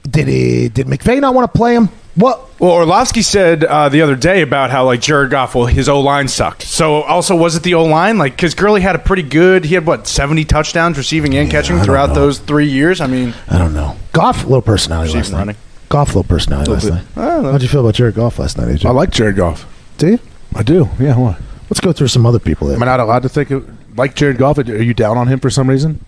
Did 0.09 0.27
he? 0.27 0.67
Did 0.69 0.87
McVay 0.87 1.21
not 1.21 1.33
want 1.33 1.51
to 1.51 1.57
play 1.57 1.75
him? 1.75 1.89
What? 2.15 2.59
Well, 2.59 2.71
Orlovsky 2.71 3.21
said 3.21 3.63
uh, 3.63 3.87
the 3.89 4.01
other 4.01 4.15
day 4.15 4.41
about 4.41 4.69
how 4.69 4.85
like 4.85 4.99
Jared 4.99 5.31
Goff, 5.31 5.55
well, 5.55 5.65
his 5.65 5.87
O 5.87 6.01
line 6.01 6.27
sucked. 6.27 6.63
So 6.63 7.01
also 7.03 7.35
was 7.35 7.55
it 7.55 7.63
the 7.63 7.75
O 7.75 7.85
line? 7.85 8.17
Like 8.17 8.33
because 8.35 8.53
Gurley 8.53 8.81
had 8.81 8.95
a 8.95 8.99
pretty 8.99 9.23
good. 9.23 9.63
He 9.63 9.75
had 9.75 9.85
what 9.85 10.07
seventy 10.07 10.43
touchdowns 10.43 10.97
receiving 10.97 11.33
and 11.35 11.49
catching 11.49 11.79
throughout 11.79 12.09
know. 12.09 12.15
those 12.15 12.39
three 12.39 12.67
years. 12.67 12.99
I 12.99 13.07
mean, 13.07 13.33
I 13.47 13.57
don't 13.57 13.73
know. 13.73 13.95
Goff, 14.11 14.43
little 14.43 14.61
personality 14.61 15.09
last 15.13 15.17
Receiving 15.17 15.31
night. 15.37 15.39
running. 15.39 15.55
Goff, 15.89 16.07
little 16.09 16.23
personality 16.25 16.71
last 16.71 16.83
bit. 16.83 16.93
night. 16.93 17.05
I 17.15 17.25
don't 17.27 17.43
know. 17.43 17.51
How'd 17.53 17.61
you 17.61 17.67
feel 17.69 17.81
about 17.81 17.95
Jared 17.95 18.15
Goff 18.15 18.39
last 18.39 18.57
night, 18.57 18.67
AJ? 18.67 18.85
I 18.85 18.91
like 18.91 19.09
Jared 19.11 19.37
Goff. 19.37 19.65
Do 19.97 20.07
you? 20.11 20.19
I 20.53 20.63
do. 20.63 20.89
Yeah. 20.99 21.17
Why? 21.17 21.37
Let's 21.69 21.79
go 21.79 21.93
through 21.93 22.09
some 22.09 22.25
other 22.25 22.39
people. 22.39 22.67
There. 22.67 22.75
Am 22.75 22.83
I 22.83 22.87
not 22.87 22.99
allowed 22.99 23.23
to 23.23 23.29
think 23.29 23.51
of, 23.51 23.65
like 23.95 24.15
Jared 24.15 24.37
Goff? 24.37 24.57
Are 24.57 24.61
you 24.63 24.93
down 24.93 25.17
on 25.17 25.27
him 25.27 25.39
for 25.39 25.49
some 25.49 25.69
reason? 25.69 26.03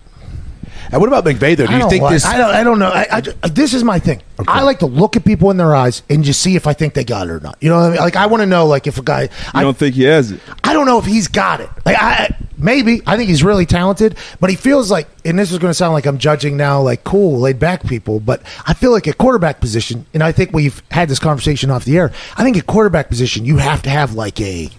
And 0.90 1.00
what 1.00 1.08
about 1.08 1.24
McVay 1.24 1.56
though? 1.56 1.66
Do 1.66 1.72
I 1.72 1.76
you 1.76 1.80
don't 1.80 1.90
think 1.90 2.02
like- 2.02 2.12
this? 2.12 2.24
I 2.24 2.36
don't. 2.36 2.50
I 2.50 2.62
don't 2.62 2.78
know. 2.78 2.88
I, 2.90 3.06
I 3.10 3.22
uh, 3.42 3.48
this 3.48 3.74
is 3.74 3.82
my 3.82 3.98
thing. 3.98 4.22
I 4.46 4.62
like 4.62 4.80
to 4.80 4.86
look 4.86 5.16
at 5.16 5.24
people 5.24 5.50
in 5.50 5.56
their 5.56 5.74
eyes 5.74 6.02
and 6.10 6.24
just 6.24 6.40
see 6.42 6.56
if 6.56 6.66
I 6.66 6.72
think 6.72 6.94
they 6.94 7.04
got 7.04 7.28
it 7.28 7.30
or 7.30 7.40
not. 7.40 7.56
You 7.60 7.70
know 7.70 7.76
what 7.76 7.86
I 7.86 7.90
mean? 7.90 7.98
Like 8.00 8.16
I 8.16 8.26
want 8.26 8.42
to 8.42 8.46
know, 8.46 8.66
like 8.66 8.86
if 8.86 8.98
a 8.98 9.02
guy. 9.02 9.22
You 9.22 9.28
I 9.54 9.62
don't 9.62 9.76
think 9.76 9.94
he 9.94 10.02
has 10.04 10.32
it? 10.32 10.40
I 10.62 10.72
don't 10.72 10.86
know 10.86 10.98
if 10.98 11.04
he's 11.04 11.28
got 11.28 11.60
it. 11.60 11.70
Like 11.86 11.96
I 11.98 12.36
maybe 12.58 13.00
I 13.06 13.16
think 13.16 13.28
he's 13.28 13.42
really 13.42 13.66
talented, 13.66 14.16
but 14.40 14.50
he 14.50 14.56
feels 14.56 14.90
like, 14.90 15.08
and 15.24 15.38
this 15.38 15.52
is 15.52 15.58
going 15.58 15.70
to 15.70 15.74
sound 15.74 15.92
like 15.94 16.06
I'm 16.06 16.18
judging 16.18 16.56
now, 16.56 16.80
like 16.82 17.04
cool, 17.04 17.38
laid 17.40 17.58
back 17.58 17.86
people, 17.86 18.20
but 18.20 18.42
I 18.66 18.74
feel 18.74 18.90
like 18.92 19.06
at 19.08 19.18
quarterback 19.18 19.60
position, 19.60 20.06
and 20.14 20.22
I 20.22 20.32
think 20.32 20.52
we've 20.52 20.82
had 20.90 21.08
this 21.08 21.18
conversation 21.18 21.70
off 21.70 21.84
the 21.84 21.96
air. 21.98 22.12
I 22.36 22.42
think 22.44 22.56
at 22.56 22.66
quarterback 22.66 23.08
position, 23.08 23.44
you 23.44 23.56
have 23.58 23.82
to 23.82 23.90
have 23.90 24.14
like 24.14 24.40
a, 24.40 24.70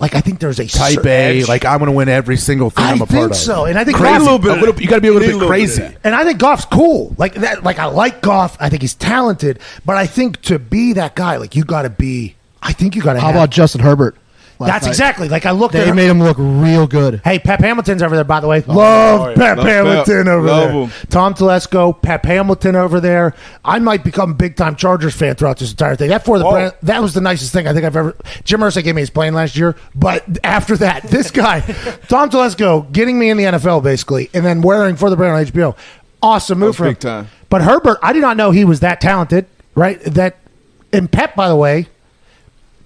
like 0.00 0.14
I 0.14 0.20
think 0.20 0.40
there's 0.40 0.58
a 0.58 0.66
Type 0.66 1.04
A, 1.04 1.38
edge. 1.38 1.48
like 1.48 1.64
I'm 1.64 1.78
going 1.78 1.90
to 1.90 1.96
win 1.96 2.08
every 2.08 2.36
single 2.36 2.70
thing 2.70 2.84
I 2.84 2.90
I'm 2.90 3.02
a 3.02 3.06
think 3.06 3.18
part 3.18 3.30
of. 3.30 3.36
so, 3.36 3.64
and 3.64 3.78
I 3.78 3.84
think 3.84 3.96
crazy. 3.96 4.16
A 4.16 4.18
little 4.18 4.38
bit. 4.38 4.80
you 4.80 4.88
got 4.88 4.96
to 4.96 5.00
be 5.00 5.08
a 5.08 5.12
little 5.12 5.26
bit 5.26 5.34
a 5.34 5.38
little 5.38 5.40
bit 5.40 5.48
crazy. 5.48 5.82
that. 5.82 5.98
And 6.04 6.14
I 6.14 6.24
think 6.24 6.38
Goff's 6.38 6.64
cool. 6.64 7.14
Like 7.18 7.34
that. 7.34 7.62
Like 7.62 7.78
I 7.78 7.86
like 7.86 8.20
Goff. 8.22 8.56
I 8.60 8.68
think 8.68 8.82
he's 8.82 8.94
talented. 8.94 9.60
But 9.84 9.96
I 9.96 10.06
think 10.06 10.42
to 10.42 10.58
be 10.58 10.94
that 10.94 11.14
guy, 11.14 11.36
like 11.36 11.54
you 11.54 11.64
got 11.64 11.82
to 11.82 11.90
be. 11.90 12.36
I 12.62 12.72
think 12.72 12.96
you 12.96 13.02
got 13.02 13.14
to. 13.14 13.20
How 13.20 13.26
have, 13.28 13.36
about 13.36 13.50
Justin 13.50 13.80
Herbert? 13.82 14.16
Last 14.58 14.68
That's 14.72 14.84
night. 14.86 14.90
exactly 14.90 15.28
like 15.28 15.46
I 15.46 15.50
looked 15.52 15.74
at 15.74 15.84
They 15.84 15.90
at. 15.90 15.96
made 15.96 16.08
him 16.08 16.22
look 16.22 16.36
real 16.38 16.86
good. 16.86 17.20
Hey, 17.24 17.38
Pep 17.38 17.60
Hamilton's 17.60 18.02
over 18.02 18.14
there, 18.14 18.24
by 18.24 18.40
the 18.40 18.46
way. 18.48 18.62
Oh, 18.68 18.72
Love 18.74 19.34
Pep 19.36 19.56
Love 19.58 19.66
Hamilton 19.66 20.24
Pep. 20.24 20.32
over 20.32 20.46
Love 20.46 20.72
there. 20.72 20.82
him. 20.84 20.90
Tom 21.10 21.34
Telesco, 21.34 22.00
Pep 22.02 22.24
Hamilton 22.24 22.76
over 22.76 23.00
there. 23.00 23.34
I 23.64 23.78
might 23.78 24.04
become 24.04 24.32
a 24.32 24.34
big 24.34 24.56
time 24.56 24.76
Chargers 24.76 25.14
fan 25.14 25.34
throughout 25.34 25.58
this 25.58 25.70
entire 25.70 25.96
thing. 25.96 26.08
That 26.10 26.24
for 26.24 26.38
the 26.38 26.44
brand, 26.44 26.74
that 26.82 27.02
was 27.02 27.14
the 27.14 27.20
nicest 27.20 27.52
thing 27.52 27.66
I 27.66 27.72
think 27.72 27.84
I've 27.84 27.96
ever. 27.96 28.16
Jim 28.44 28.60
Irsay 28.60 28.84
gave 28.84 28.94
me 28.94 29.02
his 29.02 29.10
plane 29.10 29.34
last 29.34 29.56
year, 29.56 29.76
but 29.94 30.24
after 30.44 30.76
that, 30.78 31.02
this 31.10 31.30
guy, 31.30 31.60
Tom 32.08 32.30
Telesco, 32.30 32.90
getting 32.92 33.18
me 33.18 33.30
in 33.30 33.36
the 33.36 33.44
NFL 33.44 33.82
basically, 33.82 34.30
and 34.34 34.44
then 34.44 34.62
wearing 34.62 34.96
for 34.96 35.10
the 35.10 35.16
brand 35.16 35.34
on 35.36 35.44
HBO. 35.44 35.76
Awesome 36.22 36.58
move 36.58 36.76
for 36.76 36.84
him. 36.86 36.92
big 36.92 37.00
time. 37.00 37.28
But 37.50 37.62
Herbert, 37.62 37.98
I 38.02 38.12
did 38.12 38.22
not 38.22 38.36
know 38.36 38.50
he 38.50 38.64
was 38.64 38.80
that 38.80 39.00
talented. 39.00 39.46
Right, 39.74 40.00
that 40.04 40.38
and 40.92 41.10
Pep, 41.10 41.34
by 41.34 41.48
the 41.48 41.56
way, 41.56 41.88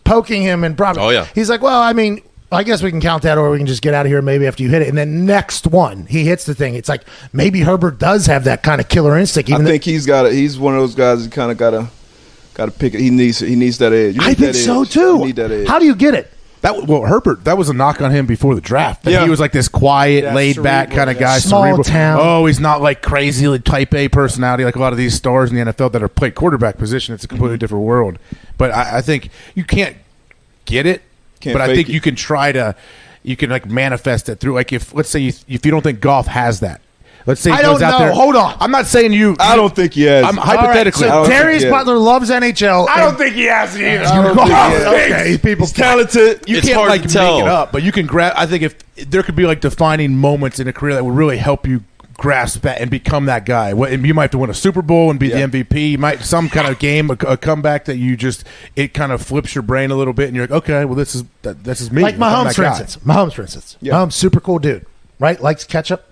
poking 0.08 0.42
him 0.42 0.64
and 0.64 0.76
probably. 0.76 1.02
Oh, 1.02 1.10
yeah. 1.10 1.26
He's 1.34 1.50
like, 1.50 1.60
well, 1.62 1.80
I 1.80 1.92
mean, 1.92 2.22
I 2.50 2.62
guess 2.64 2.82
we 2.82 2.90
can 2.90 3.00
count 3.00 3.22
that, 3.24 3.36
or 3.36 3.50
we 3.50 3.58
can 3.58 3.66
just 3.66 3.82
get 3.82 3.92
out 3.94 4.06
of 4.06 4.10
here 4.10 4.22
maybe 4.22 4.46
after 4.46 4.62
you 4.62 4.70
hit 4.70 4.82
it. 4.82 4.88
And 4.88 4.96
then 4.96 5.26
next 5.26 5.66
one, 5.66 6.06
he 6.06 6.24
hits 6.24 6.44
the 6.44 6.54
thing. 6.54 6.74
It's 6.74 6.88
like 6.88 7.02
maybe 7.32 7.60
Herbert 7.60 7.98
does 7.98 8.26
have 8.26 8.44
that 8.44 8.62
kind 8.62 8.80
of 8.80 8.88
killer 8.88 9.18
instinct. 9.18 9.50
I 9.50 9.54
Even 9.54 9.66
think 9.66 9.84
he's 9.84 10.06
got. 10.06 10.26
A, 10.26 10.32
He's 10.32 10.58
one 10.58 10.74
of 10.74 10.80
those 10.80 10.94
guys 10.94 11.24
that 11.24 11.32
kind 11.34 11.50
of 11.52 11.58
got 11.58 11.70
to 11.70 11.88
got 12.54 12.66
to 12.66 12.72
pick 12.72 12.94
it. 12.94 13.00
He 13.00 13.10
needs. 13.10 13.38
He 13.38 13.54
needs 13.54 13.78
that 13.78 13.92
edge. 13.92 14.16
You 14.16 14.22
I 14.22 14.34
think 14.34 14.52
that 14.52 14.54
so 14.54 14.82
edge. 14.82 14.90
too. 14.90 15.18
You 15.18 15.26
need 15.26 15.36
that 15.36 15.50
edge. 15.50 15.68
How 15.68 15.78
do 15.78 15.84
you 15.84 15.94
get 15.94 16.14
it? 16.14 16.32
That 16.62 16.86
well, 16.86 17.02
Herbert. 17.02 17.44
That 17.44 17.56
was 17.56 17.68
a 17.68 17.72
knock 17.72 18.00
on 18.02 18.10
him 18.10 18.26
before 18.26 18.54
the 18.54 18.60
draft. 18.60 19.04
That 19.04 19.12
Yeah. 19.12 19.24
he 19.24 19.30
was 19.30 19.38
like 19.40 19.52
this 19.52 19.68
quiet, 19.68 20.24
Yeah, 20.24 20.34
laid 20.34 20.62
back 20.62 20.88
cerebral, 20.88 20.96
kind 20.98 21.10
of 21.10 21.16
yeah. 21.16 21.26
guy. 21.34 21.38
Small 21.38 21.62
cerebral. 21.62 21.84
town. 21.84 22.18
Oh, 22.20 22.46
he's 22.46 22.58
not 22.60 22.82
like 22.82 23.00
crazy 23.02 23.46
like 23.46 23.64
type 23.64 23.94
A 23.94 24.08
personality 24.08 24.64
like 24.64 24.76
a 24.76 24.80
lot 24.80 24.92
of 24.92 24.98
these 24.98 25.14
stars 25.14 25.50
in 25.50 25.56
the 25.56 25.72
NFL 25.72 25.92
that 25.92 26.02
are 26.02 26.08
play 26.08 26.30
quarterback 26.30 26.76
position. 26.78 27.14
It's 27.14 27.24
a 27.24 27.28
completely 27.28 27.54
Mm-hmm. 27.56 27.60
different 27.60 27.84
world. 27.84 28.18
But 28.56 28.72
I, 28.72 28.98
I 28.98 29.00
think 29.02 29.30
you 29.54 29.64
can't 29.64 29.96
get 30.64 30.84
it. 30.86 31.02
Can't 31.40 31.54
but 31.54 31.62
I 31.62 31.66
fake 31.68 31.76
think 31.76 31.88
it. 31.90 31.92
you 31.92 32.00
can 32.00 32.14
try 32.16 32.50
to. 32.52 32.74
You 33.22 33.36
can 33.36 33.50
like 33.50 33.66
manifest 33.66 34.28
it 34.28 34.36
through 34.40 34.54
like 34.54 34.72
if 34.72 34.94
let's 34.94 35.08
say 35.10 35.20
you, 35.20 35.32
if 35.48 35.64
you 35.64 35.70
don't 35.70 35.82
think 35.82 36.00
Goff 36.00 36.26
has 36.28 36.60
that. 36.60 36.80
Let's 37.28 37.42
say 37.42 37.50
he 37.50 37.56
I 37.58 37.62
goes 37.62 37.78
don't 37.80 37.82
out 37.92 37.98
know. 37.98 38.06
there. 38.06 38.12
Hold 38.14 38.36
on. 38.36 38.56
I'm 38.58 38.70
not 38.70 38.86
saying 38.86 39.12
you. 39.12 39.36
I 39.38 39.54
don't 39.54 39.74
think 39.76 39.92
he 39.92 40.02
has. 40.04 40.24
I'm 40.24 40.36
hypothetically. 40.38 41.08
I 41.08 41.24
so 41.24 41.30
Darius 41.30 41.62
he 41.62 41.68
has. 41.68 41.72
Butler 41.72 41.98
loves 41.98 42.30
NHL. 42.30 42.88
I 42.88 43.00
don't 43.02 43.18
think 43.18 43.34
he 43.34 43.44
has 43.44 43.76
it 43.76 43.82
either. 43.82 44.04
I 44.06 44.24
don't 44.24 44.34
think 44.34 44.46
he 44.48 44.52
has 44.52 44.86
okay, 45.26 45.38
people. 45.38 45.66
He's 45.66 45.72
talented. 45.74 46.48
you 46.48 46.56
It's 46.56 46.66
can't 46.66 46.78
hard 46.78 46.88
like 46.90 47.02
to 47.02 47.08
tell. 47.08 47.36
make 47.36 47.42
it 47.44 47.48
up, 47.48 47.70
but 47.70 47.82
you 47.82 47.92
can 47.92 48.06
grab. 48.06 48.32
I 48.34 48.46
think 48.46 48.62
if 48.62 48.76
there 49.10 49.22
could 49.22 49.36
be 49.36 49.44
like 49.46 49.60
defining 49.60 50.16
moments 50.16 50.58
in 50.58 50.66
a 50.68 50.72
career 50.72 50.94
that 50.94 51.04
would 51.04 51.14
really 51.14 51.36
help 51.36 51.66
you 51.66 51.84
grasp 52.16 52.62
that 52.62 52.80
and 52.80 52.90
become 52.90 53.26
that 53.26 53.44
guy. 53.46 53.72
What- 53.74 53.92
and 53.92 54.04
You 54.04 54.12
might 54.14 54.22
have 54.22 54.30
to 54.32 54.38
win 54.38 54.50
a 54.50 54.54
Super 54.54 54.82
Bowl 54.82 55.08
and 55.10 55.20
be 55.20 55.28
Yeah. 55.28 55.46
the 55.46 55.58
MVP. 55.64 55.90
You 55.92 55.98
might 55.98 56.20
some 56.22 56.48
kind 56.48 56.66
of 56.66 56.78
game, 56.80 57.10
a, 57.10 57.12
a 57.26 57.36
comeback 57.36 57.84
that 57.84 57.96
you 57.98 58.16
just 58.16 58.42
it 58.74 58.92
kind 58.94 59.12
of 59.12 59.22
flips 59.22 59.54
your 59.54 59.62
brain 59.62 59.90
a 59.92 59.94
little 59.94 60.12
bit, 60.14 60.26
and 60.28 60.34
you're 60.34 60.44
like, 60.46 60.64
okay, 60.64 60.84
well 60.84 60.96
this 60.96 61.14
is 61.14 61.24
that, 61.42 61.62
this 61.62 61.80
is 61.80 61.92
me. 61.92 62.02
like 62.02 62.14
I'm 62.14 62.20
Mahomes, 62.20 62.44
that 62.46 62.54
for 62.56 62.62
guy. 62.62 62.80
instance. 62.80 63.04
Mahomes, 63.04 63.34
for 63.34 63.42
instance. 63.42 63.76
Yeah. 63.80 63.92
Mahomes, 63.92 64.14
super 64.14 64.40
cool 64.40 64.58
dude, 64.58 64.86
right? 65.20 65.38
Likes 65.40 65.62
ketchup. 65.64 66.06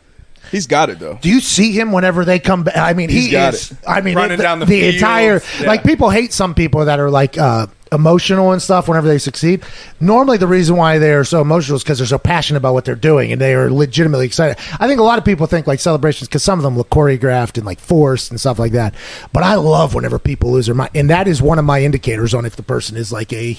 He's 0.50 0.66
got 0.66 0.90
it 0.90 0.98
though. 0.98 1.18
Do 1.20 1.28
you 1.28 1.40
see 1.40 1.72
him 1.72 1.92
whenever 1.92 2.24
they 2.24 2.38
come 2.38 2.64
back? 2.64 2.76
I 2.76 2.92
mean, 2.92 3.08
he 3.08 3.22
He's 3.22 3.32
got 3.32 3.54
is. 3.54 3.70
it. 3.72 3.78
I 3.86 4.00
mean, 4.00 4.16
Running 4.16 4.36
the, 4.36 4.42
down 4.42 4.58
the 4.60 4.66
the 4.66 4.80
field. 4.80 4.94
entire 4.94 5.40
Yeah. 5.60 5.66
like 5.66 5.82
people 5.84 6.10
hate 6.10 6.32
some 6.32 6.54
people 6.54 6.84
that 6.84 6.98
are 7.00 7.10
like 7.10 7.36
uh, 7.38 7.66
emotional 7.92 8.52
and 8.52 8.60
stuff 8.60 8.88
whenever 8.88 9.06
they 9.06 9.18
succeed. 9.18 9.62
Normally, 10.00 10.38
the 10.38 10.46
reason 10.46 10.76
why 10.76 10.98
they 10.98 11.12
are 11.12 11.24
so 11.24 11.40
emotional 11.40 11.76
is 11.76 11.82
because 11.84 11.98
they're 11.98 12.06
so 12.06 12.18
passionate 12.18 12.58
about 12.58 12.74
what 12.74 12.84
they're 12.84 12.94
doing 12.96 13.32
and 13.32 13.40
they 13.40 13.54
are 13.54 13.70
legitimately 13.70 14.26
excited. 14.26 14.56
I 14.80 14.86
think 14.88 14.98
a 15.00 15.04
lot 15.04 15.18
of 15.18 15.24
people 15.24 15.46
think 15.46 15.66
like 15.66 15.80
celebrations 15.80 16.28
because 16.28 16.42
some 16.42 16.58
of 16.58 16.62
them 16.64 16.76
look 16.76 16.90
choreographed 16.90 17.56
and 17.56 17.64
like 17.66 17.78
forced 17.80 18.30
and 18.30 18.40
stuff 18.40 18.58
like 18.58 18.72
that. 18.72 18.94
But 19.32 19.42
I 19.44 19.54
love 19.54 19.94
whenever 19.94 20.18
people 20.18 20.52
lose 20.52 20.66
their 20.66 20.74
mind, 20.74 20.90
and 20.94 21.10
that 21.10 21.28
is 21.28 21.40
one 21.40 21.58
of 21.58 21.64
my 21.64 21.82
indicators 21.82 22.34
on 22.34 22.44
if 22.44 22.56
the 22.56 22.62
person 22.62 22.96
is 22.96 23.12
like 23.12 23.32
a 23.32 23.56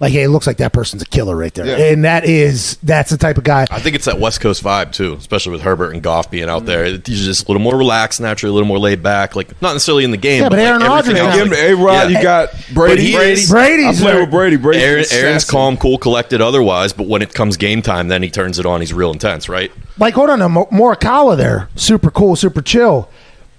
like 0.00 0.12
hey, 0.12 0.22
it 0.24 0.28
looks 0.30 0.46
like 0.46 0.56
that 0.58 0.72
person's 0.72 1.02
a 1.02 1.06
killer 1.06 1.36
right 1.36 1.52
there, 1.54 1.66
Yeah. 1.66 1.92
and 1.92 2.04
that 2.04 2.24
is 2.24 2.76
that's 2.82 3.10
the 3.10 3.16
type 3.16 3.38
of 3.38 3.44
guy. 3.44 3.66
I 3.70 3.78
think 3.80 3.94
it's 3.96 4.04
that 4.06 4.18
West 4.18 4.40
Coast 4.40 4.62
vibe 4.64 4.92
too, 4.92 5.14
especially 5.14 5.52
with 5.52 5.62
Herbert 5.62 5.92
and 5.92 6.02
Goff 6.02 6.30
being 6.30 6.48
out 6.48 6.66
there. 6.66 6.84
He's 6.84 7.24
just 7.24 7.44
a 7.44 7.48
little 7.48 7.62
more 7.62 7.76
relaxed, 7.76 8.20
naturally, 8.20 8.50
a 8.50 8.54
little 8.54 8.68
more 8.68 8.78
laid 8.78 9.02
back. 9.02 9.36
Like 9.36 9.60
not 9.62 9.72
necessarily 9.74 10.04
in 10.04 10.10
the 10.10 10.16
game. 10.16 10.42
Yeah, 10.42 10.48
but 10.48 10.58
like, 10.58 10.68
Aaron 10.68 10.82
everything 10.82 11.14
Rodgers 11.14 11.18
else, 11.20 11.36
now. 11.36 11.42
Like- 11.42 11.50
the 11.50 11.66
A 11.72 11.76
Rod. 11.76 11.92
Yeah. 12.10 12.18
You 12.18 12.22
got 12.22 12.50
Brady. 12.74 13.12
Brady. 13.14 13.32
is- 13.42 13.50
Brady's 13.50 14.00
I 14.00 14.02
play 14.02 14.12
there. 14.12 14.20
with 14.22 14.30
Brady. 14.30 14.56
Brady. 14.56 14.82
Aaron, 14.82 15.04
Aaron's 15.12 15.44
calm, 15.44 15.76
cool, 15.76 15.98
collected 15.98 16.40
otherwise, 16.40 16.92
but 16.92 17.06
when 17.06 17.22
it 17.22 17.32
comes 17.34 17.56
game 17.56 17.82
time, 17.82 18.08
then 18.08 18.22
he 18.22 18.30
turns 18.30 18.58
it 18.58 18.66
on. 18.66 18.80
He's 18.80 18.92
real 18.92 19.12
intense, 19.12 19.48
right? 19.48 19.70
like 19.98 20.14
hold 20.14 20.30
on, 20.30 20.38
no, 20.38 20.48
Mo- 20.48 20.68
Morikawa 20.72 21.36
there, 21.36 21.68
super 21.76 22.10
cool, 22.10 22.34
super 22.34 22.62
chill, 22.62 23.08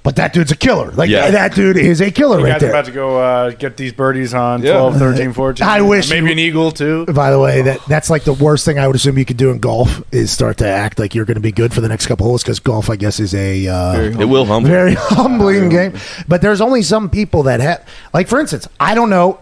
but 0.04 0.18
that 0.18 0.34
dude's 0.34 0.52
a 0.52 0.56
killer. 0.56 0.92
Like 0.92 1.10
Yeah. 1.10 1.32
that 1.32 1.56
dude 1.56 1.78
is 1.78 2.02
a 2.02 2.12
killer 2.12 2.38
You 2.40 2.44
right 2.46 2.52
guys 2.54 2.62
there. 2.62 2.70
about 2.72 2.86
to 2.86 2.92
go 2.92 3.18
uh, 3.20 3.52
get 3.52 3.78
these 3.78 3.94
birdies 3.94 4.34
on 4.34 4.62
Yeah. 4.62 4.74
12, 4.74 4.98
13, 4.98 5.34
14. 5.34 5.66
I 5.68 5.82
wish 5.82 6.10
Maybe 6.10 6.26
you- 6.28 6.32
an 6.34 6.40
eagle, 6.40 6.72
too. 6.72 7.06
By 7.06 7.32
the 7.32 7.40
way, 7.40 7.62
that 7.64 7.80
that's 7.88 8.10
like 8.10 8.24
the 8.26 8.34
worst 8.34 8.66
thing 8.66 8.78
I 8.78 8.86
would 8.88 8.96
assume 8.96 9.18
you 9.18 9.26
could 9.26 9.38
do 9.38 9.50
in 9.52 9.60
golf 9.60 10.02
is 10.12 10.30
start 10.32 10.58
to 10.58 10.68
act 10.68 11.00
like 11.00 11.16
you're 11.16 11.26
going 11.26 11.36
to 11.36 11.42
be 11.42 11.52
good 11.52 11.74
for 11.74 11.82
the 11.82 11.88
next 11.90 12.08
couple 12.08 12.26
holes 12.28 12.44
because 12.44 12.60
golf, 12.60 12.90
I 12.90 12.96
guess, 12.98 13.20
is 13.20 13.34
a 13.34 13.68
uh, 13.68 13.94
Very 13.94 14.14
It 14.24 14.26
will 14.26 14.46
humble. 14.46 14.70
very 14.70 14.94
humbling 14.98 15.70
game. 15.70 15.94
But 16.28 16.42
there's 16.42 16.62
only 16.62 16.82
some 16.82 17.10
people 17.10 17.44
that 17.44 17.60
have, 17.62 17.88
like, 18.14 18.28
for 18.28 18.40
instance, 18.40 18.68
I 18.80 18.96
don't 18.96 19.10
know. 19.10 19.40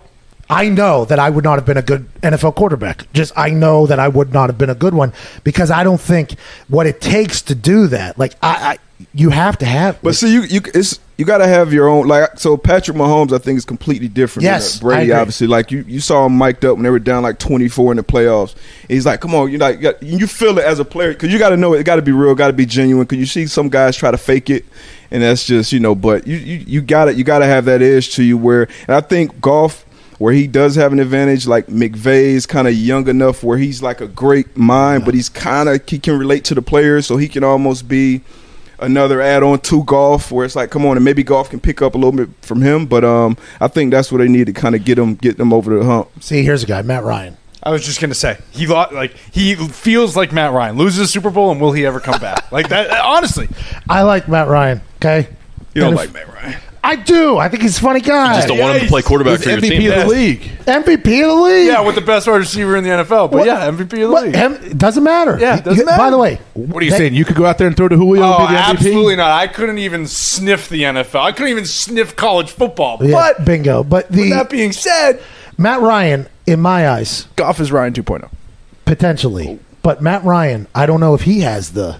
I 0.52 0.68
know 0.68 1.06
that 1.06 1.18
I 1.18 1.30
would 1.30 1.46
not 1.46 1.58
have 1.58 1.66
been 1.66 1.78
a 1.78 1.82
good 1.82 2.08
NFL 2.22 2.56
quarterback. 2.56 3.12
Just 3.14 3.32
I 3.38 3.52
know 3.52 3.88
that 3.88 4.00
I 4.00 4.08
would 4.10 4.34
not 4.34 4.50
have 4.50 4.58
been 4.58 4.70
a 4.70 4.76
good 4.76 4.94
one 4.94 5.14
because 5.46 5.72
I 5.72 5.84
don't 5.84 6.02
think 6.02 6.38
what 6.68 6.86
it 6.86 7.00
takes 7.00 7.42
to 7.44 7.56
do 7.56 7.88
that. 7.88 8.20
Like 8.20 8.34
I, 8.44 8.74
I 8.74 8.78
you 9.14 9.30
have 9.30 9.58
to 9.60 9.66
have. 9.66 10.02
But 10.02 10.16
see, 10.16 10.34
you 10.34 10.42
you 10.44 10.62
it's 10.74 11.00
you 11.18 11.26
got 11.26 11.38
to 11.38 11.48
have 11.48 11.72
your 11.72 11.88
own 11.88 12.08
like. 12.08 12.40
So 12.40 12.58
Patrick 12.58 12.98
Mahomes, 12.98 13.32
I 13.32 13.38
think, 13.38 13.58
is 13.58 13.66
completely 13.66 14.08
different. 14.08 14.44
Yes, 14.44 14.80
than 14.80 14.88
uh, 14.88 14.90
Brady. 14.90 15.12
Obviously, 15.14 15.48
like 15.48 15.72
you, 15.72 15.86
you 15.88 16.00
saw 16.00 16.26
him 16.26 16.38
mic'd 16.38 16.66
up 16.66 16.76
when 16.76 16.84
they 16.84 16.90
were 16.90 17.00
down 17.00 17.24
like 17.24 17.40
twenty 17.40 17.68
four 17.68 17.92
in 17.92 17.98
the 17.98 18.04
playoffs. 18.04 18.54
And 18.54 18.92
he's 18.92 19.06
like, 19.06 19.22
"Come 19.22 19.36
on, 19.36 19.52
you 19.52 19.58
like 19.58 19.78
you, 19.78 19.82
got, 19.84 20.04
you 20.04 20.28
feel 20.28 20.58
it 20.58 20.66
as 20.66 20.80
a 20.80 20.86
player 20.86 21.14
because 21.14 21.32
you 21.32 21.40
got 21.40 21.50
to 21.50 21.58
know 21.58 21.74
it. 21.74 21.80
It 21.80 21.84
got 21.86 21.98
to 21.98 22.02
be 22.02 22.12
real, 22.12 22.36
got 22.36 22.48
to 22.48 22.54
be 22.54 22.66
genuine. 22.66 23.06
Because 23.06 23.20
you 23.20 23.26
see 23.26 23.48
some 23.48 23.70
guys 23.70 23.96
try 23.96 24.12
to 24.12 24.18
fake 24.18 24.50
it, 24.50 24.66
and 25.12 25.24
that's 25.24 25.46
just 25.46 25.72
you 25.72 25.80
know. 25.80 25.96
But 25.96 26.28
you 26.28 26.38
you, 26.38 26.58
you 26.68 26.82
got 26.82 27.06
to 27.06 27.14
you 27.14 27.24
got 27.24 27.40
to 27.40 27.46
have 27.46 27.66
that 27.66 27.82
edge 27.82 28.16
to 28.16 28.24
you 28.24 28.38
where. 28.38 28.64
And 28.88 28.96
I 28.96 29.02
think 29.02 29.40
golf. 29.40 29.86
Where 30.22 30.34
he 30.34 30.46
does 30.46 30.76
have 30.76 30.94
an 30.94 31.00
advantage, 31.00 31.48
like 31.48 31.66
McVay's 31.66 32.46
kind 32.46 32.68
of 32.68 32.76
young 32.76 33.08
enough 33.08 33.44
where 33.44 33.58
he's 33.58 33.82
like 33.82 34.02
a 34.02 34.08
great 34.08 34.56
mind, 34.56 35.04
but 35.04 35.16
he's 35.16 35.30
kind 35.30 35.68
of 35.68 35.82
he 35.90 35.98
can 35.98 36.20
relate 36.20 36.44
to 36.46 36.54
the 36.54 36.62
players, 36.62 37.08
so 37.08 37.18
he 37.18 37.28
can 37.28 37.44
almost 37.44 37.88
be 37.88 38.22
another 38.78 39.20
add-on 39.22 39.60
to 39.62 39.84
golf 39.84 40.32
where 40.32 40.46
it's 40.46 40.56
like 40.56 40.70
come 40.70 40.86
on 40.86 40.96
and 40.98 41.04
maybe 41.06 41.24
golf 41.24 41.50
can 41.50 41.60
pick 41.60 41.82
up 41.82 41.94
a 41.96 41.98
little 41.98 42.12
bit 42.12 42.28
from 42.42 42.64
him 42.64 42.88
but 42.88 43.04
um 43.06 43.38
i 43.60 43.68
think 43.68 43.92
that's 43.92 44.12
what 44.12 44.18
they 44.18 44.28
need 44.28 44.48
to 44.48 44.54
kind 44.54 44.74
of 44.74 44.84
get 44.84 44.96
them 44.96 45.14
get 45.14 45.38
them 45.38 45.54
over 45.54 45.78
the 45.78 45.86
hump 45.86 46.10
See, 46.20 46.44
here's 46.44 46.64
a 46.64 46.66
guy, 46.66 46.82
Matt 46.82 47.04
Ryan. 47.04 47.38
I 47.62 47.70
was 47.70 47.86
just 47.86 48.02
gonna 48.02 48.16
say 48.16 48.40
he 48.50 48.66
lo- 48.66 48.88
like 48.92 49.14
he 49.32 49.54
feels 49.56 50.16
like 50.16 50.32
Matt 50.32 50.52
Ryan 50.52 50.78
loses 50.78 50.98
a 51.00 51.08
Super 51.08 51.30
Bowl 51.30 51.52
and 51.52 51.62
will 51.62 51.74
he 51.74 51.86
ever 51.86 52.00
come 52.00 52.20
back? 52.20 52.52
like 52.52 52.70
that. 52.70 52.90
Honestly, 53.06 53.48
I 53.88 54.02
like 54.02 54.28
Matt 54.28 54.48
Ryan. 54.48 54.82
Okay, 54.96 55.28
you 55.76 55.82
don't 55.82 55.90
And 55.90 55.98
like 55.98 56.08
if- 56.10 56.14
Matt 56.16 56.28
Ryan 56.34 56.60
I 56.84 56.96
do. 56.96 57.38
I 57.38 57.48
think 57.48 57.62
he's 57.62 57.78
a 57.78 57.82
funny 57.82 58.02
guy. 58.02 58.36
Just 58.38 58.48
don't 58.48 58.58
want 58.58 58.76
him 58.78 58.82
to 58.82 58.88
play 58.88 59.04
quarterback 59.04 59.40
for 59.40 59.50
your 59.50 59.60
MVP 59.60 59.70
team. 59.70 59.92
of 59.92 60.00
the 60.00 60.08
league. 60.08 60.42
MVP 60.66 61.22
of 61.22 61.28
the 61.30 61.36
league. 61.44 61.68
yeah, 61.68 61.82
with 61.82 61.94
the 61.94 62.02
best 62.02 62.28
wide 62.28 62.38
receiver 62.38 62.76
in 62.76 62.84
the 62.84 62.90
NFL. 62.90 63.30
But 63.30 63.32
What- 63.40 63.46
yeah, 63.46 63.68
MVP 63.68 64.02
of 64.02 64.10
the 64.10 64.14
What- 64.14 64.24
league. 64.24 64.36
him- 64.36 64.58
it 64.64 64.78
doesn't 64.80 65.04
matter. 65.04 65.38
Yeah, 65.40 65.58
it 65.58 65.64
doesn't 65.64 65.86
By 65.86 65.98
matter. 65.98 66.12
the 66.12 66.18
way, 66.18 66.40
What 66.56 66.82
are 66.82 66.86
you 66.86 66.90
that- 66.92 66.98
saying? 66.98 67.14
You 67.14 67.24
could 67.24 67.36
go 67.36 67.46
out 67.46 67.60
there 67.60 67.68
and 67.68 67.78
throw 67.78 67.88
to 67.88 67.96
Julio 67.96 68.24
Oh, 68.24 68.38
and 68.40 68.48
be 68.48 68.54
the 68.56 68.60
oh, 68.60 68.64
MVP? 68.64 68.70
absolutely 68.72 69.16
not! 69.16 69.30
I 69.30 69.46
couldn't 69.46 69.78
even 69.78 70.08
sniff 70.08 70.70
the 70.70 70.84
NFL. 70.86 71.22
I 71.24 71.32
couldn't 71.34 71.52
even 71.52 71.66
sniff 71.66 72.16
college 72.16 72.50
football. 72.50 72.98
Yeah, 73.02 73.12
But 73.12 73.46
bingo. 73.46 73.84
But 73.84 74.10
with 74.10 74.20
the 74.20 74.30
that 74.32 74.50
being 74.50 74.72
said, 74.72 75.20
Matt 75.60 75.82
Ryan, 75.82 76.26
in 76.48 76.60
my 76.62 76.90
eyes, 76.90 77.28
golf 77.36 77.60
is 77.60 77.72
Ryan 77.72 77.94
oh. 77.96 78.02
2.0. 78.02 78.28
potentially. 78.86 79.60
But 79.84 80.02
Matt 80.02 80.24
Ryan, 80.24 80.68
I 80.76 80.86
don't 80.86 81.00
know 81.00 81.14
if 81.14 81.22
he 81.22 81.42
has 81.42 81.72
the 81.72 81.98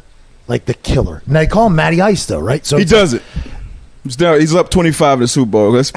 like 0.48 0.66
the 0.66 0.74
killer. 0.74 1.22
Now 1.28 1.40
they 1.40 1.48
call 1.48 1.68
him 1.68 1.76
Matty 1.76 2.02
Ice 2.02 2.26
though, 2.26 2.40
right? 2.40 2.66
So 2.66 2.78
he 2.78 2.84
it's- 2.84 2.92
does 3.00 3.14
it 3.14 3.22
he's, 4.04 4.16
down, 4.16 4.40
he's 4.40 4.54
up 4.56 4.70
25 4.70 5.14
in 5.16 5.20
the 5.22 5.28
super 5.28 5.50
bowl 5.52 5.72
that's 5.72 5.92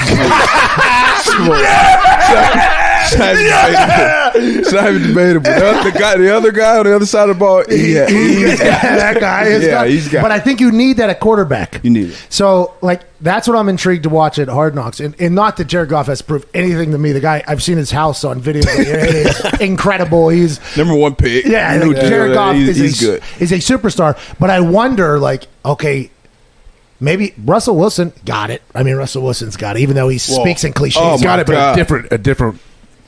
It's 3.06 3.18
not 3.18 3.34
even 3.34 3.44
debatable. 3.44 4.58
It's 4.60 4.72
not 4.72 4.88
even 4.88 5.02
debatable. 5.08 5.42
The, 5.44 5.66
other- 5.66 5.90
guy, 5.92 6.16
the 6.16 6.34
other 6.34 6.52
guy 6.52 6.78
on 6.78 6.84
the 6.86 6.96
other 6.96 7.06
side 7.06 7.28
of 7.28 7.36
the 7.36 7.38
ball, 7.38 7.64
he, 7.68 7.94
yeah, 7.94 8.06
that 8.06 9.20
guy 9.20 9.44
is 9.44 9.64
Yeah, 9.64 9.70
got- 9.70 9.88
he's 9.88 10.08
got 10.08 10.22
But. 10.22 10.32
I 10.32 10.40
think 10.40 10.60
you 10.60 10.72
need 10.72 10.96
that 10.96 11.10
at 11.10 11.20
quarterback. 11.20 11.80
You 11.84 11.90
need 11.90 12.10
it. 12.10 12.26
So, 12.30 12.74
like, 12.80 13.02
that's 13.20 13.46
what 13.46 13.56
I'm 13.56 13.68
intrigued 13.68 14.04
to 14.04 14.08
watch 14.08 14.38
at 14.38 14.48
Hard 14.48 14.74
Knocks. 14.74 15.00
And, 15.00 15.14
and 15.20 15.34
not 15.34 15.56
that 15.58 15.66
Jared 15.66 15.90
Goff 15.90 16.06
has 16.06 16.22
proved 16.22 16.48
anything 16.54 16.90
to 16.92 16.98
me. 16.98 17.12
The 17.12 17.20
guy, 17.20 17.42
I've 17.46 17.62
seen 17.62 17.76
his 17.76 17.90
house 17.90 18.24
on 18.24 18.40
video. 18.40 18.62
it 18.66 18.88
is 19.14 19.44
incredible. 19.60 20.28
He's 20.30 20.58
number 20.76 20.94
one 20.94 21.14
pick. 21.14 21.44
Yeah, 21.44 21.72
like, 21.76 21.82
deal. 21.96 22.08
Jared 22.08 22.34
Goff 22.34 22.56
he's, 22.56 22.68
is, 22.70 22.76
he's 22.78 23.02
a, 23.02 23.06
good. 23.06 23.22
is 23.40 23.52
a 23.52 23.56
superstar. 23.56 24.18
But 24.38 24.50
I 24.50 24.60
wonder, 24.60 25.18
like, 25.18 25.44
okay, 25.64 26.10
maybe 27.00 27.35
Russell 27.44 27.76
Wilson 27.76 28.12
got 28.24 28.50
it. 28.50 28.62
I 28.74 28.83
mean, 28.83 28.96
Russell 28.96 29.22
Wilson's 29.22 29.57
got 29.57 29.76
it, 29.76 29.80
even 29.80 29.96
though 29.96 30.09
he 30.09 30.18
speaks 30.18 30.64
in 30.64 30.72
cliches. 30.72 31.00
Oh, 31.02 31.12
He's 31.12 31.22
got 31.22 31.40
it, 31.40 31.46
but 31.46 31.74
a 31.74 31.76
different, 31.76 32.12
a 32.12 32.18
different. 32.18 32.61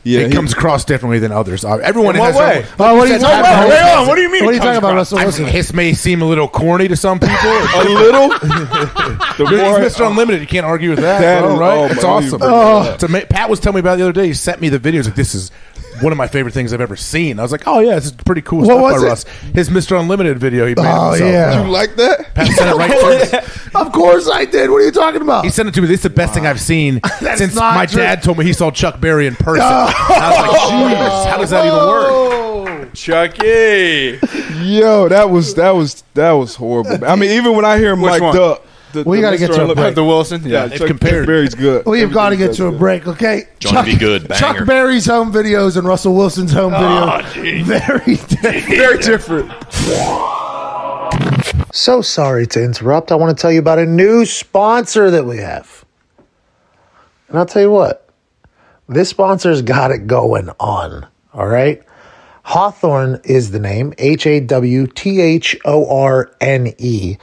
Yeah, 0.05 0.21
it 0.21 0.29
he- 0.29 0.33
comes 0.35 0.53
across 0.53 0.85
differently 0.85 1.19
than 1.19 1.33
others. 1.33 1.65
Uh, 1.65 1.79
everyone 1.79 2.15
In 2.15 2.21
what 2.21 2.33
has 2.33 2.39
way? 2.41 2.59
own- 2.59 2.65
Oh, 2.79 2.95
what 2.97 3.11
are 3.11 3.13
you 3.13 3.19
talking 3.19 3.41
about? 3.41 3.69
everyone 3.71 3.99
on, 3.99 4.07
what 4.07 4.15
do 4.15 4.21
you 4.21 4.31
mean 4.31 4.45
What 4.45 4.51
are 4.53 4.55
you 4.55 4.61
talking 4.61 4.79
about? 4.79 4.95
Russell 4.95 5.19
Wilson? 5.19 5.47
his 5.47 5.75
may 5.75 5.95
seem 5.95 6.23
a 6.23 6.25
little 6.25 6.47
corny 6.47 6.87
to 6.87 6.95
some 6.95 7.19
people. 7.19 7.35
a 7.41 7.83
little. 7.89 8.29
the 8.39 9.47
He's 9.51 9.61
more, 9.61 9.79
Mr. 9.81 10.07
Unlimited. 10.09 10.41
You 10.43 10.47
can't 10.47 10.65
argue 10.65 10.91
with 10.91 11.01
that, 11.01 11.21
That 11.23 11.41
bro, 11.41 11.59
right? 11.59 11.79
oh, 11.79 11.87
it's 11.87 12.05
awesome. 12.05 12.39
Oh. 12.41 12.93
It's 12.95 13.03
ama- 13.03 13.27
Pat 13.27 13.51
was 13.51 13.59
telling 13.59 13.75
me 13.75 13.81
about 13.81 13.95
it 13.95 13.97
the 13.97 14.03
other 14.05 14.13
day. 14.13 14.29
He 14.29 14.35
sent 14.35 14.61
me 14.61 14.69
the 14.69 14.79
videos. 14.79 15.07
Like 15.07 15.17
this 15.17 15.35
is 15.35 15.51
one 16.01 16.13
of 16.13 16.19
my 16.19 16.27
favorite 16.29 16.53
things 16.53 16.73
I've 16.73 16.81
ever 16.81 16.97
seen. 16.97 17.39
I 17.39 17.43
was 17.43 17.53
like, 17.53 17.67
oh 17.67 17.81
yeah, 17.81 17.95
this 17.95 18.07
is 18.07 18.13
pretty 18.13 18.43
cool 18.43 18.59
What 18.61 18.67
stuff 18.67 18.81
was 18.83 19.01
by 19.03 19.07
it? 19.07 19.11
Russ. 19.11 19.25
His 19.55 19.69
Mr. 19.71 19.99
Unlimited 20.01 20.39
video 20.39 20.67
he 20.67 20.75
made. 20.75 20.85
Oh, 20.87 21.11
himself. 21.13 21.33
yeah. 21.33 21.63
You 21.65 21.71
like 21.71 21.97
that? 21.97 22.35
Pat 22.35 22.47
sent 22.49 22.71
it 22.71 22.75
right 22.75 22.91
to 23.31 23.43
me. 23.43 23.81
of 23.81 23.93
course 23.93 24.29
I 24.31 24.45
did. 24.45 24.71
What 24.71 24.77
are 24.79 24.85
you 24.85 24.91
talking 24.93 25.23
about? 25.23 25.45
He 25.45 25.51
sent 25.51 25.69
it 25.69 25.75
to 25.75 25.81
me. 25.81 25.87
This 25.89 25.99
is 26.01 26.03
the 26.05 26.11
best 26.11 26.35
thing 26.35 26.47
I've 26.47 26.61
seen 26.61 27.01
That's 27.21 27.39
since 27.39 27.55
not 27.55 27.75
my 27.75 27.87
true. 27.87 28.01
dad 28.03 28.23
told 28.23 28.39
me 28.39 28.45
he 28.45 28.53
saw 28.53 28.71
Chuck 28.71 29.01
Berry 29.01 29.27
in 29.27 29.37
person. 29.37 29.65
I 29.67 29.85
was 29.85 30.49
like, 30.49 30.61
jeez, 30.97 31.27
how 31.31 31.39
does 31.39 31.51
that 31.51 31.65
even 31.67 31.79
work? 31.79 32.93
Chucky. 32.95 34.19
Yo, 34.65 35.09
that 35.09 35.29
was 35.31 35.55
that 35.55 35.71
was 35.71 36.03
that 36.15 36.33
was 36.33 36.55
horrible. 36.57 37.05
I 37.05 37.15
mean, 37.17 37.31
even 37.33 37.55
when 37.55 37.65
I 37.65 37.79
hear 37.79 37.93
him 37.93 38.01
Which 38.01 38.13
mic'd 38.13 38.23
one? 38.25 38.39
up, 38.39 38.66
the, 39.05 39.09
We 39.09 39.19
the 39.19 39.23
gotta 39.23 39.39
get 39.39 39.53
to 39.53 39.71
a 39.71 39.75
break. 39.75 39.95
the 39.95 40.05
Wilson. 40.05 40.43
Yeah, 40.43 40.49
Yeah. 40.49 40.67
They've 40.67 40.79
Chuck, 40.81 40.89
compared. 40.89 41.23
Chuck 41.23 41.27
Berry's 41.27 41.55
good. 41.55 41.87
We've 41.87 42.13
got 42.13 42.31
to 42.31 42.37
get 42.37 42.55
to 42.55 42.67
a 42.67 42.71
does 42.71 42.79
break, 42.79 43.07
okay? 43.07 43.45
Johnny 43.59 43.93
B. 43.93 43.99
Good, 43.99 44.29
banger. 44.29 44.41
Chuck 44.41 44.67
Berry's 44.67 45.07
home 45.07 45.33
videos 45.33 45.77
and 45.77 45.87
Russell 45.87 46.15
Wilson's 46.15 46.53
home 46.53 46.73
ah, 46.75 47.23
Oh, 47.25 47.41
video. 47.41 47.65
very 47.65 48.17
different. 48.17 48.65
Very 48.67 48.99
different. 48.99 49.53
So 51.73 52.01
sorry 52.01 52.47
to 52.49 52.63
interrupt. 52.63 53.13
I 53.13 53.17
want 53.17 53.37
to 53.37 53.41
tell 53.41 53.53
you 53.53 53.59
about 53.59 53.79
a 53.79 53.87
new 53.87 54.25
sponsor 54.25 55.11
that 55.11 55.25
we 55.27 55.39
have. 55.39 55.85
And 57.29 57.39
I'll 57.39 57.47
tell 57.47 57.63
you 57.63 57.71
what, 57.71 58.09
this 58.89 59.11
sponsor's 59.11 59.63
got 59.63 59.91
it 59.91 60.07
going 60.07 60.49
on. 60.59 61.07
All 61.35 61.47
right. 61.47 61.83
Hawthorne 62.45 63.21
is 63.25 63.51
the 63.51 63.59
name 63.59 63.93
H 63.99 64.27
A 64.27 64.39
W 64.41 64.87
T 64.87 65.21
H 65.21 65.57
O 65.65 65.89
R 65.91 66.31
N 66.41 66.73
E. 66.79 67.17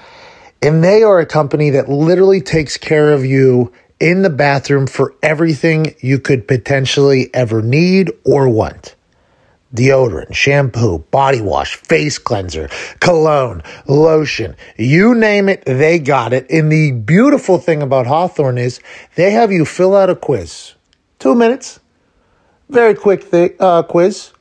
And 0.64 0.84
they 0.84 1.04
are 1.04 1.20
a 1.20 1.26
company 1.26 1.72
that 1.72 1.90
literally 1.90 2.42
takes 2.42 2.78
care 2.78 3.12
of 3.12 3.26
you 3.26 3.72
in 4.00 4.22
the 4.22 4.30
bathroom 4.30 4.88
for 4.88 5.14
everything 5.22 5.96
you 6.00 6.20
could 6.20 6.48
potentially 6.48 7.30
ever 7.34 7.62
need 7.62 8.12
or 8.24 8.50
want 8.50 8.96
deodorant, 9.74 10.34
shampoo, 10.36 11.00
body 11.12 11.42
wash, 11.42 11.76
face 11.76 12.18
cleanser, 12.18 12.70
cologne, 13.00 13.64
lotion, 13.88 14.56
you 14.78 15.16
name 15.16 15.50
it, 15.50 15.64
they 15.66 16.00
got 16.00 16.34
it. 16.34 16.46
And 16.50 16.72
the 16.72 16.92
beautiful 16.92 17.58
thing 17.58 17.82
about 17.82 18.08
Hawthorne 18.08 18.58
is 18.58 18.80
they 19.16 19.32
have 19.32 19.52
you 19.52 19.66
fill 19.66 19.96
out 19.96 20.10
a 20.10 20.16
quiz. 20.16 20.74
Two 21.20 21.36
minutes. 21.36 21.80
Very 22.70 22.96
quick 22.96 23.24
thi- 23.24 23.56
uh, 23.60 23.84
quiz. 23.84 24.33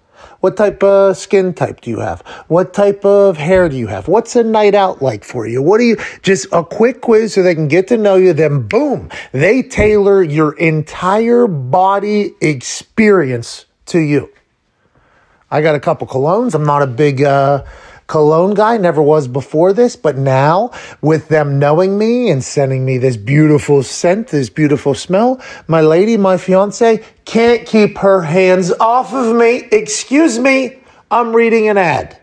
What 0.43 0.57
type 0.57 0.83
of 0.83 1.17
skin 1.17 1.55
type 1.55 1.83
do 1.83 1.91
you 1.91 2.01
have? 2.01 2.21
What 2.49 2.75
type 2.75 3.05
of 3.05 3.37
hair 3.37 3.69
do 3.69 3.77
you 3.77 3.87
have? 3.87 4.09
What's 4.09 4.35
a 4.35 4.43
night 4.43 4.75
out 4.75 5.01
like 5.01 5.23
for 5.23 5.47
you? 5.47 5.63
What 5.63 5.79
do 5.79 5.85
you, 5.85 5.97
just 6.23 6.49
a 6.51 6.65
quick 6.65 7.01
quiz 7.01 7.33
so 7.33 7.45
they 7.45 7.55
can 7.55 7.69
get 7.69 7.87
to 7.89 7.97
know 7.97 8.17
you. 8.17 8.33
Then 8.33 8.67
boom, 8.67 9.09
they 9.31 9.63
tailor 9.63 10.21
your 10.21 10.55
entire 10.55 11.47
body 11.47 12.33
experience 12.41 13.67
to 13.87 14.01
you. 14.01 14.31
I 15.49 15.63
got 15.63 15.77
a 15.77 15.81
couple 15.81 16.09
colognes. 16.09 16.57
I'm 16.57 16.67
not 16.67 16.83
a 16.83 16.89
big 16.89 17.23
uh, 17.23 17.63
cologne 18.13 18.53
guy, 18.53 18.77
never 18.77 19.01
was 19.01 19.27
before 19.27 19.73
this, 19.73 19.97
but 19.97 20.19
now 20.19 20.71
with 21.01 21.29
them 21.29 21.59
knowing 21.59 21.97
me 21.97 22.29
and 22.29 22.45
sending 22.45 22.85
me 22.85 22.99
this 22.99 23.17
beautiful 23.17 23.83
scent, 23.83 24.29
this 24.29 24.51
beautiful 24.51 24.93
smell, 24.93 25.41
my 25.67 25.81
lady, 25.81 26.19
my 26.19 26.37
fiance, 26.37 27.03
can't 27.25 27.67
keep 27.67 27.97
her 27.97 28.21
hands 28.21 28.71
off 28.71 29.15
of 29.15 29.35
me. 29.35 29.67
Excuse 29.73 30.39
me, 30.39 30.79
I'm 31.11 31.35
reading 31.35 31.71
an 31.71 31.79
ad. 31.79 32.21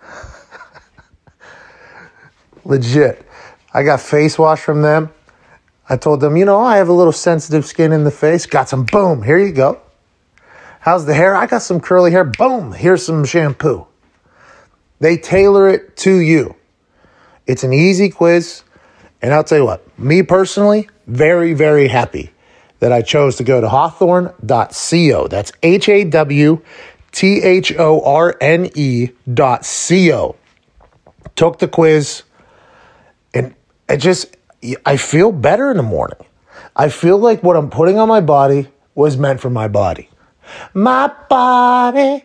Legit. 2.64 3.26
I 3.72 3.82
got 3.82 4.00
face 4.00 4.38
wash 4.38 4.60
from 4.60 4.82
them. 4.82 5.12
I 5.88 5.96
told 5.96 6.20
them, 6.20 6.36
you 6.36 6.44
know, 6.44 6.60
I 6.60 6.76
have 6.76 6.88
a 6.88 6.92
little 6.92 7.12
sensitive 7.12 7.66
skin 7.66 7.90
in 7.90 8.04
the 8.04 8.12
face. 8.12 8.46
Got 8.46 8.68
some, 8.68 8.84
boom, 8.84 9.24
here 9.24 9.38
you 9.38 9.50
go. 9.50 9.80
How's 10.78 11.04
the 11.04 11.14
hair? 11.14 11.34
I 11.34 11.46
got 11.46 11.62
some 11.62 11.80
curly 11.80 12.12
hair. 12.12 12.22
Boom, 12.22 12.70
here's 12.70 13.04
some 13.04 13.24
shampoo. 13.24 13.88
They 15.04 15.18
tailor 15.18 15.68
it 15.68 15.98
to 15.98 16.16
you. 16.16 16.56
It's 17.46 17.62
an 17.62 17.74
easy 17.74 18.08
quiz. 18.08 18.62
And 19.20 19.34
I'll 19.34 19.44
tell 19.44 19.58
you 19.58 19.66
what, 19.66 19.98
me 19.98 20.22
personally, 20.22 20.88
very, 21.06 21.52
very 21.52 21.88
happy 21.88 22.32
that 22.78 22.90
I 22.90 23.02
chose 23.02 23.36
to 23.36 23.44
go 23.44 23.60
to 23.60 23.68
hawthorne.co. 23.68 25.28
That's 25.28 25.52
H 25.62 25.90
A 25.90 26.04
W 26.04 26.62
T 27.12 27.42
H 27.42 27.74
O 27.78 28.00
R 28.00 28.34
N 28.40 28.70
E 28.74 29.10
dot 29.30 29.70
co. 29.88 30.36
Took 31.36 31.58
the 31.58 31.68
quiz 31.68 32.22
and 33.34 33.54
it 33.90 33.98
just, 33.98 34.34
I 34.86 34.96
feel 34.96 35.32
better 35.32 35.70
in 35.70 35.76
the 35.76 35.82
morning. 35.82 36.24
I 36.74 36.88
feel 36.88 37.18
like 37.18 37.42
what 37.42 37.56
I'm 37.56 37.68
putting 37.68 37.98
on 37.98 38.08
my 38.08 38.22
body 38.22 38.68
was 38.94 39.18
meant 39.18 39.40
for 39.40 39.50
my 39.50 39.68
body. 39.68 40.08
My 40.72 41.12
body. 41.28 42.24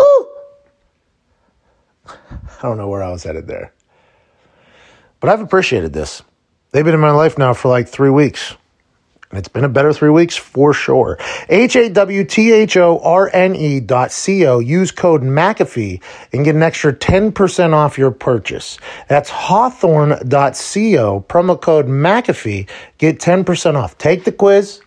Ooh. 0.00 0.35
I 2.58 2.62
don't 2.62 2.76
know 2.76 2.88
where 2.88 3.02
I 3.02 3.10
was 3.10 3.24
headed 3.24 3.46
there. 3.46 3.72
But 5.20 5.30
I've 5.30 5.40
appreciated 5.40 5.92
this. 5.92 6.22
They've 6.72 6.84
been 6.84 6.94
in 6.94 7.00
my 7.00 7.10
life 7.10 7.38
now 7.38 7.54
for 7.54 7.68
like 7.68 7.88
three 7.88 8.10
weeks. 8.10 8.54
And 9.30 9.38
it's 9.40 9.48
been 9.48 9.64
a 9.64 9.68
better 9.68 9.92
three 9.92 10.10
weeks 10.10 10.36
for 10.36 10.72
sure. 10.72 11.18
H 11.48 11.74
A 11.74 11.88
W 11.88 12.24
T 12.24 12.52
H 12.52 12.76
O 12.76 13.00
R 13.00 13.28
N 13.32 13.56
E 13.56 13.80
dot 13.80 14.12
C 14.12 14.46
O. 14.46 14.60
Use 14.60 14.92
code 14.92 15.22
McAfee 15.22 16.00
and 16.32 16.44
get 16.44 16.54
an 16.54 16.62
extra 16.62 16.92
10% 16.92 17.72
off 17.72 17.98
your 17.98 18.12
purchase. 18.12 18.78
That's 19.08 19.28
Hawthorne 19.28 20.28
dot 20.28 20.56
C 20.56 20.96
O. 20.98 21.22
Promo 21.22 21.60
code 21.60 21.86
McAfee. 21.86 22.68
Get 22.98 23.18
10% 23.18 23.74
off. 23.74 23.98
Take 23.98 24.24
the 24.24 24.32
quiz. 24.32 24.80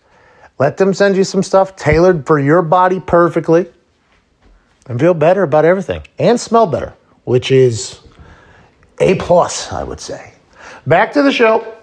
Let 0.58 0.78
them 0.78 0.94
send 0.94 1.16
you 1.16 1.24
some 1.24 1.42
stuff 1.42 1.76
tailored 1.76 2.26
for 2.26 2.38
your 2.38 2.62
body 2.62 3.00
perfectly 3.00 3.66
and 4.86 4.98
feel 4.98 5.14
better 5.14 5.42
about 5.42 5.64
everything 5.64 6.02
and 6.18 6.40
smell 6.40 6.66
better, 6.66 6.94
which 7.24 7.50
is 7.50 8.00
a 9.00 9.14
plus, 9.16 9.72
I 9.72 9.82
would 9.82 10.00
say. 10.00 10.32
Back 10.86 11.12
to 11.12 11.22
the 11.22 11.32
show. 11.32 11.76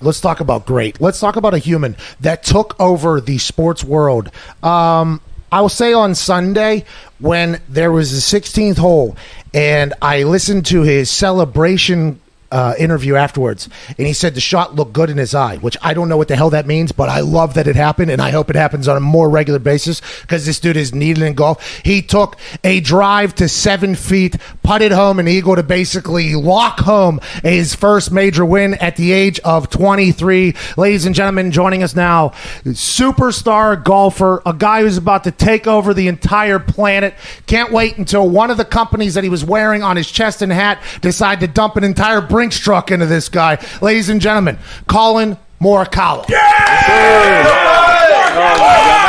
Let's 0.00 0.20
talk 0.20 0.40
about 0.40 0.66
great. 0.66 1.00
Let's 1.00 1.18
talk 1.18 1.36
about 1.36 1.54
a 1.54 1.58
human 1.58 1.96
that 2.20 2.42
took 2.42 2.78
over 2.78 3.20
the 3.20 3.38
sports 3.38 3.82
world. 3.82 4.30
Um, 4.62 5.20
I 5.50 5.60
will 5.60 5.68
say 5.68 5.92
on 5.92 6.14
Sunday 6.14 6.84
when 7.20 7.60
there 7.68 7.92
was 7.92 8.10
the 8.10 8.38
16th 8.38 8.76
hole, 8.76 9.16
and 9.52 9.94
I 10.02 10.24
listened 10.24 10.66
to 10.66 10.82
his 10.82 11.10
celebration 11.10 12.20
uh, 12.54 12.72
interview 12.78 13.16
afterwards, 13.16 13.68
and 13.98 14.06
he 14.06 14.12
said 14.12 14.34
the 14.34 14.40
shot 14.40 14.76
looked 14.76 14.92
good 14.92 15.10
in 15.10 15.18
his 15.18 15.34
eye, 15.34 15.56
which 15.56 15.76
I 15.82 15.92
don't 15.92 16.08
know 16.08 16.16
what 16.16 16.28
the 16.28 16.36
hell 16.36 16.50
that 16.50 16.68
means, 16.68 16.92
but 16.92 17.08
I 17.08 17.18
love 17.18 17.54
that 17.54 17.66
it 17.66 17.74
happened, 17.74 18.12
and 18.12 18.22
I 18.22 18.30
hope 18.30 18.48
it 18.48 18.54
happens 18.54 18.86
on 18.86 18.96
a 18.96 19.00
more 19.00 19.28
regular 19.28 19.58
basis 19.58 20.00
because 20.20 20.46
this 20.46 20.60
dude 20.60 20.76
is 20.76 20.94
needed 20.94 21.24
in 21.24 21.34
golf. 21.34 21.80
He 21.84 22.00
took 22.00 22.36
a 22.62 22.78
drive 22.80 23.34
to 23.36 23.48
seven 23.48 23.96
feet, 23.96 24.36
putted 24.62 24.92
home 24.92 25.18
an 25.18 25.26
eagle 25.26 25.56
to 25.56 25.64
basically 25.64 26.36
lock 26.36 26.78
home 26.78 27.20
his 27.42 27.74
first 27.74 28.12
major 28.12 28.44
win 28.44 28.74
at 28.74 28.94
the 28.94 29.10
age 29.10 29.40
of 29.40 29.68
23. 29.68 30.54
Ladies 30.76 31.06
and 31.06 31.14
gentlemen, 31.14 31.50
joining 31.50 31.82
us 31.82 31.96
now, 31.96 32.28
superstar 32.66 33.82
golfer, 33.82 34.42
a 34.46 34.52
guy 34.52 34.82
who's 34.82 34.96
about 34.96 35.24
to 35.24 35.32
take 35.32 35.66
over 35.66 35.92
the 35.92 36.06
entire 36.06 36.60
planet. 36.60 37.14
Can't 37.46 37.72
wait 37.72 37.98
until 37.98 38.28
one 38.28 38.52
of 38.52 38.58
the 38.58 38.64
companies 38.64 39.14
that 39.14 39.24
he 39.24 39.30
was 39.30 39.44
wearing 39.44 39.82
on 39.82 39.96
his 39.96 40.08
chest 40.08 40.40
and 40.40 40.52
hat 40.52 40.80
decide 41.00 41.40
to 41.40 41.48
dump 41.48 41.74
an 41.74 41.82
entire 41.82 42.20
Brinks 42.44 42.58
truck 42.58 42.90
into 42.90 43.06
this 43.06 43.30
guy. 43.30 43.56
Ladies 43.80 44.10
and 44.10 44.20
gentlemen, 44.20 44.58
Collin 44.86 45.38
Morikawa. 45.62 46.26
That 46.26 46.36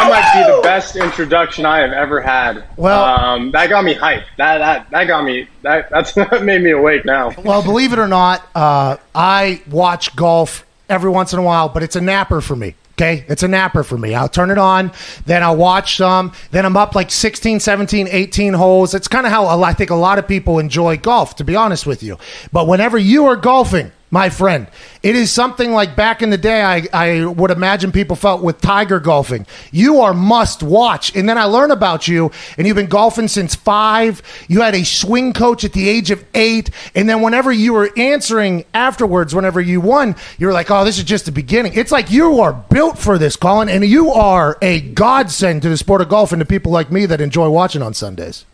might 0.10 0.42
be 0.42 0.56
the 0.56 0.62
best 0.62 0.96
introduction 0.96 1.66
I 1.66 1.80
have 1.80 1.92
ever 1.92 2.22
had. 2.22 2.64
Well- 2.78 3.04
um, 3.04 3.52
that 3.52 3.68
got 3.68 3.84
me 3.84 3.94
hyped. 3.94 4.24
That 4.38 4.60
that 4.60 4.90
that 4.92 5.04
got 5.04 5.26
me. 5.26 5.50
That 5.64 5.90
that's 5.90 6.14
that 6.16 6.44
made 6.46 6.62
me 6.62 6.72
awake 6.72 7.04
now. 7.04 7.32
Well, 7.44 7.62
believe 7.62 7.92
it 7.92 8.00
or 8.00 8.08
not, 8.08 8.42
uh, 8.56 8.96
I 9.14 9.62
watch 9.70 10.16
golf 10.16 10.66
every 10.88 11.10
once 11.10 11.34
in 11.34 11.40
a 11.40 11.44
while, 11.44 11.68
but 11.68 11.84
it's 11.84 11.98
a 11.98 12.02
napper 12.02 12.40
for 12.40 12.56
me. 12.56 12.76
Okay, 12.96 13.26
it's 13.28 13.44
a 13.44 13.48
napper 13.50 13.84
for 13.84 13.98
me. 13.98 14.16
I'll 14.16 14.30
turn 14.30 14.50
it 14.50 14.58
on, 14.58 14.90
then 15.26 15.44
I'll 15.44 15.58
watch 15.58 15.98
some, 15.98 16.32
then 16.52 16.66
I'm 16.66 16.78
up 16.78 16.96
like 16.96 17.12
16, 17.12 17.60
17, 17.60 18.08
18 18.10 18.54
holes. 18.54 18.94
It's 18.94 19.10
kind 19.10 19.26
of 19.26 19.34
how 19.34 19.48
I 19.48 19.74
think 19.74 19.90
a 19.90 19.96
lot 19.96 20.18
of 20.18 20.30
people 20.30 20.60
enjoy 20.60 20.96
golf, 20.96 21.36
to 21.36 21.44
be 21.44 21.58
honest 21.58 21.86
with 21.86 22.02
you. 22.02 22.18
But 22.54 22.68
whenever 22.68 22.98
you 22.98 23.26
are 23.26 23.36
golfing, 23.36 23.92
my 24.12 24.30
friend, 24.30 24.68
it 25.04 25.16
is 25.16 25.32
something 25.32 25.72
like 25.72 25.96
back 25.96 26.22
in 26.22 26.30
the 26.30 26.38
day, 26.38 26.62
I, 26.62 26.88
I 26.94 27.26
would 27.26 27.52
imagine 27.52 27.92
people 27.92 28.16
felt 28.16 28.44
with 28.44 28.62
Tiger 28.62 29.00
golfing. 29.00 29.48
You 29.72 30.02
are 30.02 30.14
must 30.14 30.64
watch. 30.64 31.16
And 31.16 31.28
then 31.28 31.38
I 31.38 31.46
learn 31.46 31.72
about 31.72 32.08
you, 32.08 32.32
and 32.58 32.66
you've 32.66 32.76
been 32.76 32.86
golfing 32.86 33.28
since 33.28 33.56
five. 33.56 34.22
You 34.48 34.62
had 34.62 34.76
a 34.76 34.86
swing 34.86 35.34
coach 35.34 35.64
at 35.64 35.74
the 35.74 35.90
age 35.90 36.12
of 36.12 36.24
eight. 36.34 36.70
And 36.94 37.10
then 37.10 37.22
whenever 37.22 37.52
you 37.52 37.74
were 37.74 37.90
answering 37.98 38.66
afterwards, 38.74 39.34
whenever 39.34 39.60
you 39.60 39.82
won, 39.82 40.16
you 40.38 40.48
were 40.48 40.54
like, 40.54 40.70
oh, 40.70 40.86
this 40.86 40.98
is 40.98 41.04
just 41.04 41.26
the 41.26 41.32
beginning. 41.32 41.74
It's 41.74 41.92
like 41.92 42.12
you 42.12 42.40
are 42.42 42.54
built 42.54 42.98
for 42.98 43.18
this, 43.18 43.36
Collin, 43.36 43.70
and 43.70 43.84
you 43.84 44.12
are 44.12 44.58
a 44.62 44.82
godsend 44.82 45.64
to 45.64 45.70
the 45.70 45.78
sport 45.78 46.02
of 46.02 46.10
golf 46.10 46.32
and 46.32 46.40
to 46.40 46.46
people 46.46 46.72
like 46.72 46.92
me 46.92 47.06
that 47.08 47.22
enjoy 47.22 47.50
watching 47.50 47.82
on 47.82 47.94
Sundays. 47.94 48.46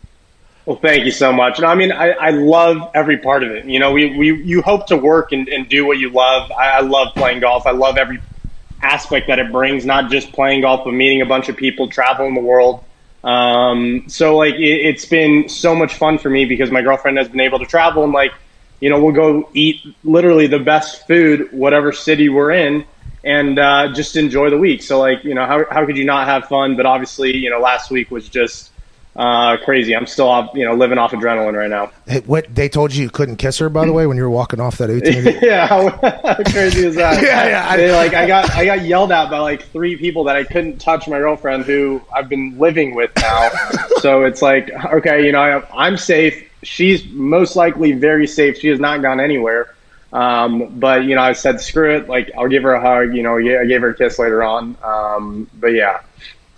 Well, 0.66 0.76
thank 0.76 1.04
you 1.04 1.10
so 1.10 1.32
much. 1.32 1.58
And 1.58 1.66
I 1.66 1.74
mean, 1.74 1.90
I, 1.90 2.10
I 2.10 2.30
love 2.30 2.90
every 2.94 3.18
part 3.18 3.42
of 3.42 3.50
it. 3.50 3.64
You 3.64 3.80
know, 3.80 3.92
we, 3.92 4.16
we 4.16 4.42
you 4.44 4.62
hope 4.62 4.86
to 4.88 4.96
work 4.96 5.32
and, 5.32 5.48
and 5.48 5.68
do 5.68 5.84
what 5.84 5.98
you 5.98 6.10
love. 6.10 6.52
I, 6.52 6.70
I 6.78 6.80
love 6.80 7.14
playing 7.16 7.40
golf. 7.40 7.66
I 7.66 7.72
love 7.72 7.96
every 7.98 8.20
aspect 8.80 9.26
that 9.28 9.38
it 9.40 9.50
brings, 9.50 9.84
not 9.84 10.10
just 10.10 10.32
playing 10.32 10.60
golf, 10.60 10.84
but 10.84 10.92
meeting 10.92 11.20
a 11.20 11.26
bunch 11.26 11.48
of 11.48 11.56
people, 11.56 11.88
traveling 11.88 12.34
the 12.34 12.40
world. 12.40 12.84
Um, 13.24 14.04
so 14.08 14.36
like 14.36 14.54
it, 14.54 14.60
it's 14.86 15.04
been 15.04 15.48
so 15.48 15.74
much 15.74 15.94
fun 15.94 16.18
for 16.18 16.30
me 16.30 16.44
because 16.44 16.70
my 16.70 16.82
girlfriend 16.82 17.18
has 17.18 17.28
been 17.28 17.40
able 17.40 17.58
to 17.58 17.66
travel 17.66 18.04
and 18.04 18.12
like, 18.12 18.32
you 18.80 18.88
know, 18.90 19.02
we'll 19.02 19.14
go 19.14 19.48
eat 19.54 19.80
literally 20.04 20.46
the 20.46 20.58
best 20.58 21.06
food, 21.08 21.48
whatever 21.52 21.92
city 21.92 22.28
we're 22.28 22.50
in, 22.52 22.84
and 23.24 23.58
uh, 23.58 23.92
just 23.92 24.16
enjoy 24.16 24.50
the 24.50 24.58
week. 24.58 24.82
So 24.82 25.00
like, 25.00 25.24
you 25.24 25.34
know, 25.34 25.46
how 25.46 25.64
how 25.70 25.86
could 25.86 25.96
you 25.96 26.04
not 26.04 26.26
have 26.28 26.46
fun? 26.46 26.76
But 26.76 26.86
obviously, 26.86 27.36
you 27.36 27.50
know, 27.50 27.60
last 27.60 27.90
week 27.90 28.10
was 28.10 28.28
just 28.28 28.71
uh, 29.14 29.56
crazy. 29.58 29.94
I'm 29.94 30.06
still, 30.06 30.28
off, 30.28 30.50
you 30.54 30.64
know, 30.64 30.74
living 30.74 30.96
off 30.98 31.12
adrenaline 31.12 31.54
right 31.56 31.68
now. 31.68 31.90
Hey, 32.06 32.20
what 32.20 32.54
they 32.54 32.68
told 32.68 32.94
you 32.94 33.02
you 33.04 33.10
couldn't 33.10 33.36
kiss 33.36 33.58
her, 33.58 33.68
by 33.68 33.84
the 33.84 33.92
way, 33.92 34.06
when 34.06 34.16
you 34.16 34.22
were 34.22 34.30
walking 34.30 34.58
off 34.60 34.78
that 34.78 34.88
18. 34.90 35.38
yeah, 35.42 35.66
how, 35.66 35.88
how 35.90 36.34
crazy 36.50 36.86
is 36.86 36.94
that? 36.96 37.22
Yeah, 37.22 37.48
yeah, 37.48 37.66
I- 37.68 37.76
They, 37.76 37.92
like 37.92 38.14
I 38.14 38.26
got, 38.26 38.50
I 38.52 38.64
got 38.64 38.82
yelled 38.82 39.12
at 39.12 39.30
by 39.30 39.38
like 39.38 39.62
three 39.68 39.96
people 39.96 40.24
that 40.24 40.36
I 40.36 40.44
couldn't 40.44 40.78
touch 40.78 41.08
my 41.08 41.18
girlfriend, 41.18 41.64
who 41.64 42.00
I've 42.14 42.28
been 42.28 42.58
living 42.58 42.94
with 42.94 43.10
now. 43.16 43.50
so 44.00 44.24
it's 44.24 44.40
like, 44.42 44.70
okay, 44.86 45.26
you 45.26 45.32
know, 45.32 45.40
I, 45.40 45.86
I'm 45.86 45.96
safe. 45.96 46.48
She's 46.62 47.04
most 47.08 47.54
likely 47.56 47.92
very 47.92 48.26
safe. 48.26 48.56
She 48.58 48.68
has 48.68 48.80
not 48.80 49.02
gone 49.02 49.20
anywhere. 49.20 49.74
Um, 50.12 50.78
but 50.78 51.04
you 51.04 51.14
know, 51.14 51.22
I 51.22 51.32
said, 51.32 51.60
screw 51.60 51.96
it. 51.96 52.08
Like, 52.08 52.30
I'll 52.36 52.48
give 52.48 52.62
her 52.64 52.72
a 52.74 52.80
hug. 52.80 53.14
You 53.16 53.22
know, 53.22 53.36
yeah, 53.38 53.60
I 53.60 53.64
gave 53.66 53.80
her 53.80 53.88
a 53.90 53.94
kiss 53.94 54.18
later 54.18 54.42
on. 54.42 54.76
Um, 54.82 55.48
but 55.58 55.68
yeah. 55.68 56.00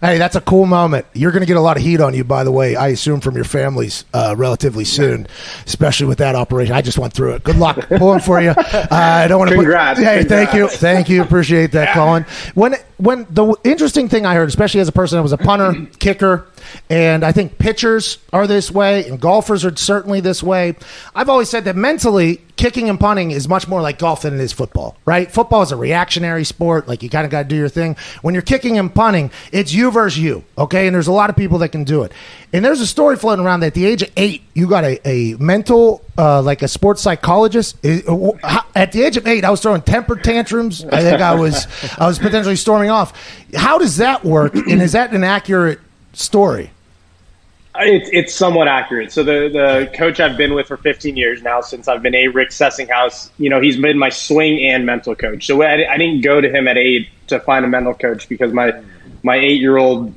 Hey, 0.05 0.19
that's 0.19 0.37
a 0.37 0.41
cool 0.43 0.67
moment. 0.67 1.07
You're 1.15 1.31
going 1.33 1.41
to 1.41 1.47
get 1.47 1.57
a 1.57 1.63
lot 1.63 1.79
of 1.79 1.83
heat 1.83 1.99
on 1.99 2.13
you, 2.13 2.25
by 2.25 2.45
the 2.45 2.53
way. 2.53 2.77
I 2.77 2.89
assume 2.89 3.23
from 3.23 3.37
your 3.37 3.47
families 3.47 4.05
uh, 4.13 4.35
relatively 4.37 4.85
soon, 4.85 5.27
especially 5.65 6.09
with 6.09 6.19
that 6.19 6.35
operation. 6.35 6.75
I 6.75 6.83
just 6.83 6.99
went 6.99 7.15
through 7.15 7.37
it. 7.37 7.45
Good 7.45 7.57
luck 7.57 7.89
pulling 7.89 8.21
for 8.21 8.41
you. 8.41 8.55
Uh, 8.75 8.87
I 8.91 9.29
don't 9.29 9.39
want 9.39 9.51
to. 9.51 9.57
Congrats. 9.57 9.99
Put, 9.99 10.07
hey, 10.07 10.25
thank 10.25 10.53
you, 10.53 10.69
thank 10.69 11.09
you. 11.09 11.23
Appreciate 11.23 11.73
that, 11.73 11.95
Collin. 11.95 12.25
When 12.55 12.75
when 12.99 13.27
the 13.31 13.57
interesting 13.65 14.09
thing 14.09 14.27
I 14.27 14.35
heard, 14.35 14.49
especially 14.49 14.81
as 14.81 14.89
a 14.89 14.93
person 14.93 15.17
that 15.17 15.23
was 15.23 15.33
a 15.33 15.39
punter, 15.39 15.87
kicker, 15.99 16.47
and 16.91 17.25
I 17.25 17.33
think 17.33 17.59
pitchers 17.59 18.19
are 18.33 18.47
this 18.47 18.71
way, 18.71 19.09
and 19.09 19.21
golfers 19.21 19.65
are 19.65 19.75
certainly 19.77 20.21
this 20.21 20.43
way. 20.43 20.77
I've 21.15 21.29
always 21.29 21.49
said 21.51 21.65
that 21.65 21.77
mentally, 21.77 22.41
kicking 22.57 22.89
and 22.89 23.01
punting 23.01 23.33
is 23.33 23.49
much 23.49 23.67
more 23.67 23.81
like 23.81 23.99
golf 23.99 24.23
than 24.23 24.35
it 24.35 24.41
is 24.41 24.53
football, 24.53 24.97
right? 25.05 25.31
Football 25.31 25.63
is 25.63 25.73
a 25.73 25.77
reactionary 25.77 26.45
sport. 26.45 26.87
Like 26.87 27.03
you 27.03 27.11
kind 27.11 27.25
of 27.25 27.31
got 27.31 27.43
to 27.43 27.49
do 27.49 27.57
your 27.57 27.69
thing. 27.69 27.97
When 28.23 28.35
you're 28.35 28.43
kicking 28.43 28.79
and 28.79 28.95
punting, 28.95 29.31
it's 29.53 29.73
you 29.73 29.91
versus 29.91 30.19
you, 30.19 30.45
okay? 30.57 30.87
And 30.87 30.95
there's 30.95 31.09
a 31.09 31.13
lot 31.13 31.31
of 31.31 31.37
people 31.37 31.59
that 31.59 31.71
can 31.71 31.85
do 31.85 32.03
it. 32.05 32.13
And 32.53 32.65
there's 32.65 32.81
a 32.81 32.87
story 32.87 33.17
floating 33.17 33.45
around 33.45 33.61
that 33.61 33.69
at 33.69 33.75
the 33.75 33.85
age 33.87 34.03
of 34.03 34.11
eight, 34.17 34.43
you 34.55 34.69
got 34.69 34.85
a, 34.85 35.01
a 35.09 35.35
mental, 35.39 36.05
uh, 36.17 36.41
like 36.43 36.63
a 36.63 36.69
sports 36.69 37.03
psychologist. 37.03 37.77
Is- 37.83 38.07
uh, 38.07 38.61
At 38.77 38.93
the 38.93 39.03
age 39.03 39.17
of 39.17 39.27
eight, 39.27 39.45
I 39.45 39.51
was 39.51 39.61
throwing 39.61 39.83
temper 39.83 40.15
tantrums. 40.17 40.85
I 40.85 41.01
think 41.03 41.21
I 41.21 41.35
was, 41.35 41.67
I 41.99 42.07
was 42.07 42.19
potentially 42.21 42.57
storming 42.57 42.91
off. 42.91 43.13
How 43.55 43.79
does 43.79 43.97
that 43.97 44.25
work? 44.25 44.55
And 44.55 44.81
is 44.83 44.93
that 44.93 45.13
an 45.13 45.25
accurate 45.25 45.81
story? 46.17 46.71
It's 47.77 48.09
it's 48.13 48.35
somewhat 48.35 48.69
accurate. 48.69 49.11
So 49.11 49.25
the 49.25 49.49
the 49.53 49.97
coach 49.97 50.21
I've 50.21 50.37
been 50.37 50.55
with 50.55 50.69
for 50.69 50.77
15 50.77 51.17
years 51.17 51.43
now, 51.43 51.61
since 51.61 51.89
I've 51.89 52.03
been 52.03 52.15
a 52.15 52.29
Rick 52.29 52.51
Sessinghaus, 52.51 53.31
you 53.37 53.51
know, 53.51 53.61
he's 53.61 53.77
been 53.77 53.99
my 53.99 54.11
swing 54.11 54.61
and 54.61 54.87
mental 54.87 55.17
coach. 55.17 55.47
So 55.47 55.61
I, 55.63 55.93
I 55.93 55.99
didn't 55.99 56.21
go 56.21 56.41
to 56.41 56.49
him 56.49 56.69
at 56.69 56.79
eight 56.79 57.09
to 57.29 57.41
find 57.41 57.65
a 57.65 57.69
mental 57.69 57.95
coach 57.95 58.29
because 58.29 58.53
my 58.53 58.81
my 59.25 59.37
eight 59.37 59.61
year 59.61 59.77
old 59.77 60.15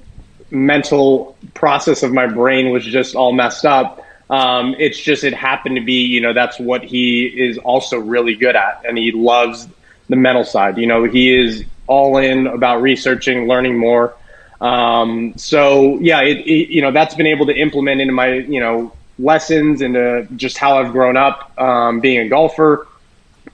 mental 0.52 1.36
process 1.56 2.04
of 2.04 2.14
my 2.14 2.28
brain 2.28 2.72
was 2.72 2.86
just 2.86 3.16
all 3.16 3.34
messed 3.34 3.66
up. 3.66 4.04
Um, 4.30 4.76
it's 4.78 5.00
just 5.00 5.24
it 5.24 5.34
happened 5.34 5.78
to 5.78 5.84
be, 5.84 6.02
you 6.02 6.22
know, 6.22 6.34
that's 6.34 6.60
what 6.60 6.84
he 6.84 7.26
is 7.26 7.58
also 7.58 7.98
really 7.98 8.36
good 8.36 8.56
at, 8.56 8.84
and 8.88 8.98
he 8.98 9.12
loves 9.12 9.68
the 10.10 10.16
mental 10.16 10.44
side. 10.44 10.78
You 10.78 10.86
know, 10.86 11.06
he 11.06 11.34
is 11.34 11.64
all 11.88 12.18
in 12.18 12.48
about 12.48 12.82
researching, 12.82 13.48
learning 13.48 13.78
more. 13.78 14.16
Um, 14.60 15.34
so 15.38 16.00
yeah, 16.00 16.22
it, 16.22 16.38
it, 16.40 16.70
you 16.70 16.82
know, 16.82 16.92
that's 16.92 17.16
been 17.16 17.28
able 17.28 17.46
to 17.48 17.54
implement 17.56 18.02
into 18.02 18.14
my, 18.14 18.34
you 18.34 18.60
know, 18.60 18.92
lessons 19.20 19.82
into 19.82 20.28
just 20.36 20.58
how 20.58 20.78
I've 20.80 20.92
grown 20.92 21.18
up, 21.18 21.52
um, 21.60 22.00
being 22.00 22.20
a 22.20 22.30
golfer. 22.30 22.88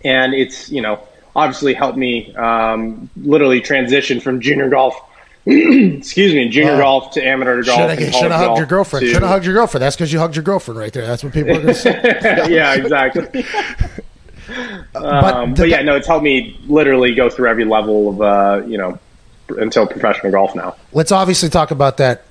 And 0.03 0.33
it's, 0.33 0.69
you 0.69 0.81
know, 0.81 0.99
obviously 1.35 1.73
helped 1.73 1.97
me, 1.97 2.33
um, 2.35 3.09
literally 3.17 3.61
transition 3.61 4.19
from 4.19 4.39
junior 4.41 4.69
golf, 4.69 4.95
excuse 5.45 6.33
me, 6.33 6.49
junior 6.49 6.73
Wow. 6.73 6.79
golf 6.99 7.11
to 7.13 7.25
amateur 7.25 7.63
golf. 7.63 7.79
Should 7.79 7.99
and 7.99 8.13
have 8.13 8.31
hugged 8.31 8.57
your 8.57 8.65
girlfriend. 8.67 9.05
to- 9.05 9.11
Should 9.13 9.21
have 9.21 9.31
hugged 9.31 9.45
your 9.45 9.53
girlfriend. 9.55 9.81
That's 9.81 9.95
because 9.95 10.11
you 10.13 10.19
hugged 10.19 10.35
your 10.35 10.43
girlfriend 10.43 10.79
right 10.79 10.91
there. 10.93 11.05
That's 11.07 11.23
what 11.23 11.33
people 11.33 11.51
are 11.51 11.61
going 11.61 11.67
to 11.67 11.73
say. 11.73 12.01
yeah, 12.49 12.75
exactly. 12.75 13.45
But 14.93 15.03
Um, 15.33 15.53
the- 15.53 15.61
but 15.63 15.69
yeah, 15.69 15.81
no, 15.81 15.95
it's 15.95 16.07
helped 16.07 16.23
me 16.23 16.59
literally 16.67 17.15
go 17.15 17.29
through 17.29 17.47
every 17.47 17.65
level 17.65 18.09
of, 18.09 18.21
uh, 18.21 18.65
you 18.67 18.77
know, 18.77 18.99
until 19.49 19.85
professional 19.85 20.31
golf 20.31 20.55
now. 20.55 20.75
let's 20.93 21.11
obviously 21.11 21.49
talk 21.49 21.71
about 21.71 21.97
that 21.97 22.23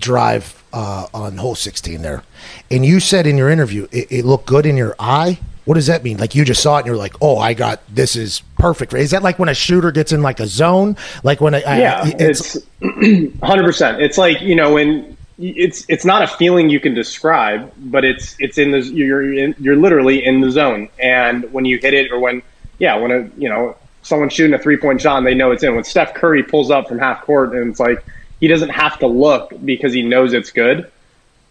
drive 0.00 0.62
uh, 0.72 1.06
on 1.14 1.36
hole 1.36 1.54
16 1.54 2.02
there. 2.02 2.22
And 2.70 2.84
you 2.84 3.00
said 3.00 3.26
in 3.26 3.38
your 3.38 3.48
interview, 3.48 3.88
it, 3.90 4.10
it 4.10 4.24
looked 4.24 4.46
good 4.46 4.66
in 4.66 4.76
your 4.76 4.94
eye. 4.98 5.38
What 5.64 5.74
does 5.74 5.86
that 5.86 6.02
mean? 6.02 6.18
Like 6.18 6.34
you 6.34 6.44
just 6.44 6.60
saw 6.62 6.76
it 6.76 6.80
and 6.80 6.86
you're 6.86 6.96
like, 6.96 7.14
oh, 7.20 7.38
I 7.38 7.54
got 7.54 7.80
this 7.88 8.16
is 8.16 8.42
perfect. 8.58 8.92
Is 8.94 9.12
that 9.12 9.22
like 9.22 9.38
when 9.38 9.48
a 9.48 9.54
shooter 9.54 9.92
gets 9.92 10.10
in 10.10 10.20
like 10.20 10.40
a 10.40 10.46
zone? 10.46 10.96
Like 11.22 11.40
when 11.40 11.54
a, 11.54 11.60
yeah, 11.60 12.02
it's, 12.04 12.56
it's 12.56 13.40
hundred 13.42 13.62
percent. 13.62 14.02
It's 14.02 14.18
like 14.18 14.40
you 14.40 14.56
know 14.56 14.74
when 14.74 15.16
it's 15.38 15.84
it's 15.88 16.04
not 16.04 16.22
a 16.22 16.26
feeling 16.26 16.68
you 16.68 16.80
can 16.80 16.94
describe, 16.94 17.72
but 17.78 18.04
it's 18.04 18.34
it's 18.40 18.58
in 18.58 18.72
the 18.72 18.80
you're 18.80 19.32
in, 19.32 19.54
you're 19.60 19.76
literally 19.76 20.24
in 20.24 20.40
the 20.40 20.50
zone, 20.50 20.88
and 20.98 21.50
when 21.52 21.64
you 21.64 21.78
hit 21.78 21.94
it 21.94 22.10
or 22.10 22.18
when 22.18 22.42
yeah 22.80 22.96
when 22.96 23.12
a 23.12 23.30
you 23.40 23.48
know 23.48 23.76
someone's 24.02 24.32
shooting 24.32 24.54
a 24.54 24.58
three 24.58 24.76
point 24.76 25.00
shot 25.00 25.18
and 25.18 25.26
they 25.26 25.34
know 25.34 25.50
it's 25.52 25.62
in. 25.62 25.74
When 25.74 25.84
Steph 25.84 26.14
Curry 26.14 26.42
pulls 26.42 26.70
up 26.70 26.88
from 26.88 26.98
half 26.98 27.22
court 27.22 27.54
and 27.54 27.70
it's 27.70 27.80
like 27.80 28.04
he 28.40 28.48
doesn't 28.48 28.70
have 28.70 28.98
to 29.00 29.06
look 29.06 29.52
because 29.64 29.92
he 29.92 30.02
knows 30.02 30.32
it's 30.32 30.50
good. 30.50 30.90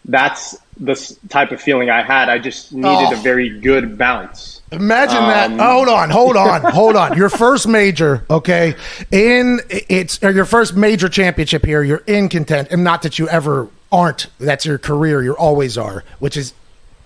That's 0.05 0.57
the 0.79 0.95
type 1.29 1.51
of 1.51 1.61
feeling 1.61 1.91
I 1.91 2.01
had. 2.01 2.27
I 2.27 2.39
just 2.39 2.73
needed 2.73 2.87
Oh. 2.89 3.13
a 3.13 3.17
very 3.17 3.49
good 3.59 3.97
bounce. 3.99 4.61
Imagine 4.71 5.15
that. 5.17 5.51
Um, 5.51 5.59
Hold 5.59 5.89
on, 5.89 6.09
hold 6.09 6.35
on, 6.37 6.61
hold 6.73 6.95
on. 6.95 7.15
Your 7.17 7.29
first 7.29 7.67
major, 7.67 8.25
okay? 8.29 8.73
In 9.11 9.59
it's 9.69 10.23
or 10.23 10.31
your 10.31 10.45
first 10.45 10.75
major 10.75 11.07
championship 11.07 11.65
here. 11.65 11.83
You're 11.83 12.03
in 12.07 12.29
content, 12.29 12.69
and 12.71 12.83
not 12.83 13.03
that 13.03 13.19
you 13.19 13.27
ever 13.29 13.67
aren't. 13.91 14.27
That's 14.39 14.65
your 14.65 14.77
career. 14.79 15.21
You 15.21 15.33
always 15.35 15.77
are, 15.77 16.03
which 16.19 16.35
is 16.35 16.53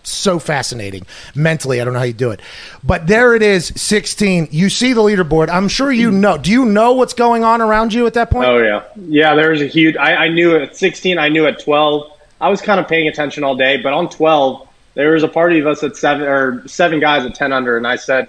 so 0.06 0.40
fascinating. 0.40 1.06
Mentally, 1.34 1.82
I 1.82 1.86
don't 1.86 1.94
know 1.94 2.00
how 2.00 2.06
you 2.06 2.14
do 2.14 2.32
it, 2.32 2.42
but 2.84 3.08
there 3.08 3.36
it 3.36 3.42
is. 3.42 3.68
16. 3.76 4.50
You 4.52 4.70
see 4.70 4.94
the 4.94 5.02
leaderboard. 5.02 5.50
I'm 5.50 5.68
sure 5.68 5.92
you 5.92 6.12
know. 6.12 6.38
Do 6.38 6.52
you 6.52 6.66
know 6.66 6.94
what's 6.94 7.14
going 7.14 7.44
on 7.44 7.62
around 7.62 7.94
you 7.94 8.06
at 8.08 8.14
that 8.14 8.32
point? 8.32 8.48
Oh 8.48 8.58
yeah, 8.58 8.84
yeah. 8.96 9.36
There 9.36 9.52
was 9.52 9.62
a 9.62 9.68
huge. 9.68 9.96
I, 9.98 10.26
I 10.26 10.28
knew 10.30 10.56
at 10.58 10.76
16. 10.76 11.18
I 11.18 11.30
knew 11.30 11.46
at 11.46 11.60
12. 11.60 12.12
I 12.42 12.50
was 12.50 12.62
kind 12.62 12.80
of 12.80 12.88
paying 12.88 13.08
attention 13.08 13.44
all 13.44 13.56
day, 13.56 13.78
but 13.78 13.94
on 13.94 14.10
12, 14.10 14.68
there 14.94 15.14
was 15.14 15.24
a 15.24 15.28
party 15.28 15.60
of 15.60 15.68
us 15.68 15.84
at 15.84 15.96
seven 15.96 16.28
or 16.28 16.68
seven 16.68 17.00
guys 17.00 17.26
at 17.26 17.34
10 17.36 17.54
under, 17.54 17.78
and 17.78 17.88
I 17.88 17.96
said, 17.96 18.28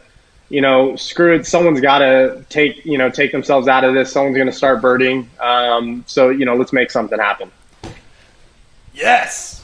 you 0.48 0.60
know, 0.60 0.94
screw 0.96 1.34
it. 1.34 1.46
Someone's 1.46 1.80
got 1.80 1.98
to 1.98 2.44
take 2.48 2.84
you 2.84 2.98
know 2.98 3.10
take 3.10 3.32
themselves 3.32 3.68
out 3.68 3.84
of 3.84 3.94
this. 3.94 4.12
Someone's 4.12 4.36
going 4.36 4.48
to 4.48 4.52
start 4.52 4.80
birding. 4.80 5.28
Um, 5.40 6.04
so 6.06 6.28
you 6.30 6.44
know, 6.44 6.54
let's 6.56 6.72
make 6.72 6.90
something 6.90 7.18
happen. 7.18 7.50
Yes. 8.94 9.62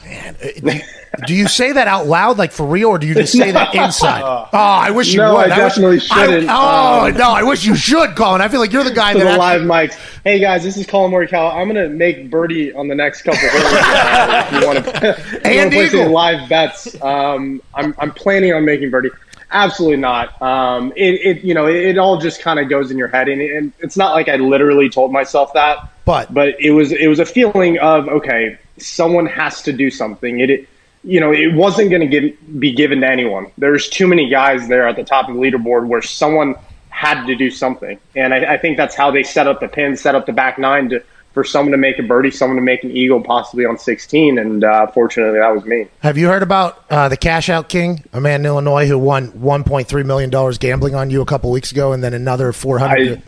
Do 1.27 1.35
you 1.35 1.47
say 1.47 1.71
that 1.73 1.87
out 1.87 2.07
loud, 2.07 2.37
like 2.39 2.51
for 2.51 2.65
real, 2.65 2.89
or 2.89 2.97
do 2.97 3.05
you 3.05 3.13
just 3.13 3.33
say 3.37 3.51
that 3.51 3.75
inside? 3.75 4.21
Oh, 4.23 4.47
I 4.51 4.89
wish 4.89 5.13
you 5.13 5.19
No, 5.19 5.35
would. 5.35 5.51
I 5.51 5.63
wish- 5.63 5.73
definitely 5.75 5.99
shouldn't. 5.99 6.47
oh 6.49 7.05
Um, 7.07 7.13
no, 7.15 7.29
I 7.31 7.43
wish 7.43 7.65
you 7.65 7.75
should, 7.75 8.15
Collin. 8.15 8.41
I 8.41 8.47
feel 8.47 8.59
like 8.59 8.71
you're 8.71 8.83
the 8.83 8.91
guy 8.91 9.13
that 9.13 9.19
the 9.19 9.29
actually- 9.29 9.65
live 9.67 9.89
mics. 9.91 10.19
Hey 10.23 10.39
guys, 10.39 10.63
this 10.63 10.75
is 10.75 10.87
Collin 10.87 11.11
Morikawa. 11.11 11.53
I'm 11.53 11.69
going 11.71 11.87
to 11.87 11.93
make 11.95 12.29
birdie 12.31 12.73
on 12.73 12.87
the 12.87 12.95
next 12.95 13.21
couple. 13.21 13.39
holes. 13.41 13.63
Uh, 13.63 14.59
you 14.59 14.65
want 14.67 14.85
to 14.85 15.41
And 15.47 15.71
eagle. 15.73 16.01
any 16.01 16.09
live 16.11 16.49
bets? 16.49 16.99
Um, 17.01 17.61
I'm 17.75 17.93
I'm 17.99 18.11
planning 18.11 18.53
on 18.53 18.65
making 18.65 18.89
birdie. 18.89 19.09
Absolutely 19.51 19.97
not. 19.97 20.41
Um, 20.41 20.91
it, 20.95 21.13
it 21.37 21.43
you 21.43 21.53
know 21.53 21.67
it, 21.67 21.75
it 21.75 21.97
all 21.99 22.17
just 22.17 22.41
kind 22.41 22.59
of 22.59 22.69
goes 22.69 22.89
in 22.89 22.97
your 22.97 23.07
head, 23.09 23.29
and, 23.29 23.39
and 23.39 23.71
it's 23.79 23.95
not 23.97 24.13
like 24.13 24.29
I 24.29 24.37
literally 24.37 24.89
told 24.89 25.11
myself 25.11 25.53
that, 25.53 25.77
But- 26.05 26.33
but 26.33 26.59
it 26.59 26.71
was 26.71 26.91
it 26.91 27.07
was 27.07 27.19
a 27.19 27.25
feeling 27.25 27.77
of 27.77 28.07
okay, 28.07 28.57
someone 28.79 29.27
has 29.27 29.61
to 29.63 29.71
do 29.73 29.91
something. 29.91 30.39
It, 30.39 30.49
it 30.49 30.69
you 31.03 31.19
know 31.19 31.31
it 31.31 31.53
wasn't 31.53 31.89
going 31.89 32.09
to 32.09 32.33
be 32.59 32.71
given 32.73 33.01
to 33.01 33.07
anyone. 33.07 33.51
There's 33.57 33.89
too 33.89 34.07
many 34.07 34.29
guys 34.29 34.67
there 34.67 34.87
at 34.87 34.95
the 34.95 35.03
top 35.03 35.29
of 35.29 35.35
the 35.35 35.41
leaderboard 35.41 35.87
where 35.87 36.01
someone 36.01 36.55
had 36.89 37.25
to 37.25 37.35
do 37.35 37.49
something, 37.51 37.99
and 38.15 38.33
I, 38.33 38.53
I 38.53 38.57
think 38.57 38.77
that's 38.77 38.95
how 38.95 39.11
they 39.11 39.23
set 39.23 39.47
up 39.47 39.59
the 39.59 39.67
pin, 39.67 39.97
set 39.97 40.15
up 40.15 40.25
the 40.25 40.33
back 40.33 40.57
nine 40.57 40.89
to. 40.89 41.03
For 41.33 41.43
someone 41.43 41.71
to 41.71 41.79
make 41.79 41.97
a 41.97 42.03
birdie, 42.03 42.29
someone 42.29 42.57
to 42.57 42.61
make 42.61 42.83
an 42.83 42.91
eagle, 42.91 43.19
possibly 43.19 43.65
on 43.65 43.79
16, 43.79 44.37
and 44.37 44.63
uh, 44.63 44.85
fortunately, 44.91 45.39
that 45.39 45.49
was 45.49 45.65
me. 45.65 45.87
Have 46.01 46.15
you 46.15 46.27
heard 46.27 46.43
about 46.43 46.85
uh, 46.91 47.09
the 47.09 47.17
Cash 47.17 47.49
Out 47.49 47.69
King, 47.69 48.03
a 48.13 48.21
man 48.21 48.41
in 48.41 48.45
Illinois 48.45 48.85
who 48.85 48.99
won 48.99 49.31
1.3 49.31 50.05
million 50.05 50.29
dollars 50.29 50.59
gambling 50.59 50.93
on 50.93 51.09
you 51.09 51.23
a 51.23 51.25
couple 51.25 51.49
weeks 51.49 51.71
ago, 51.71 51.91
and 51.91 52.03
then 52.03 52.13
another 52.13 52.53
400? 52.53 53.17
I, 53.17 53.21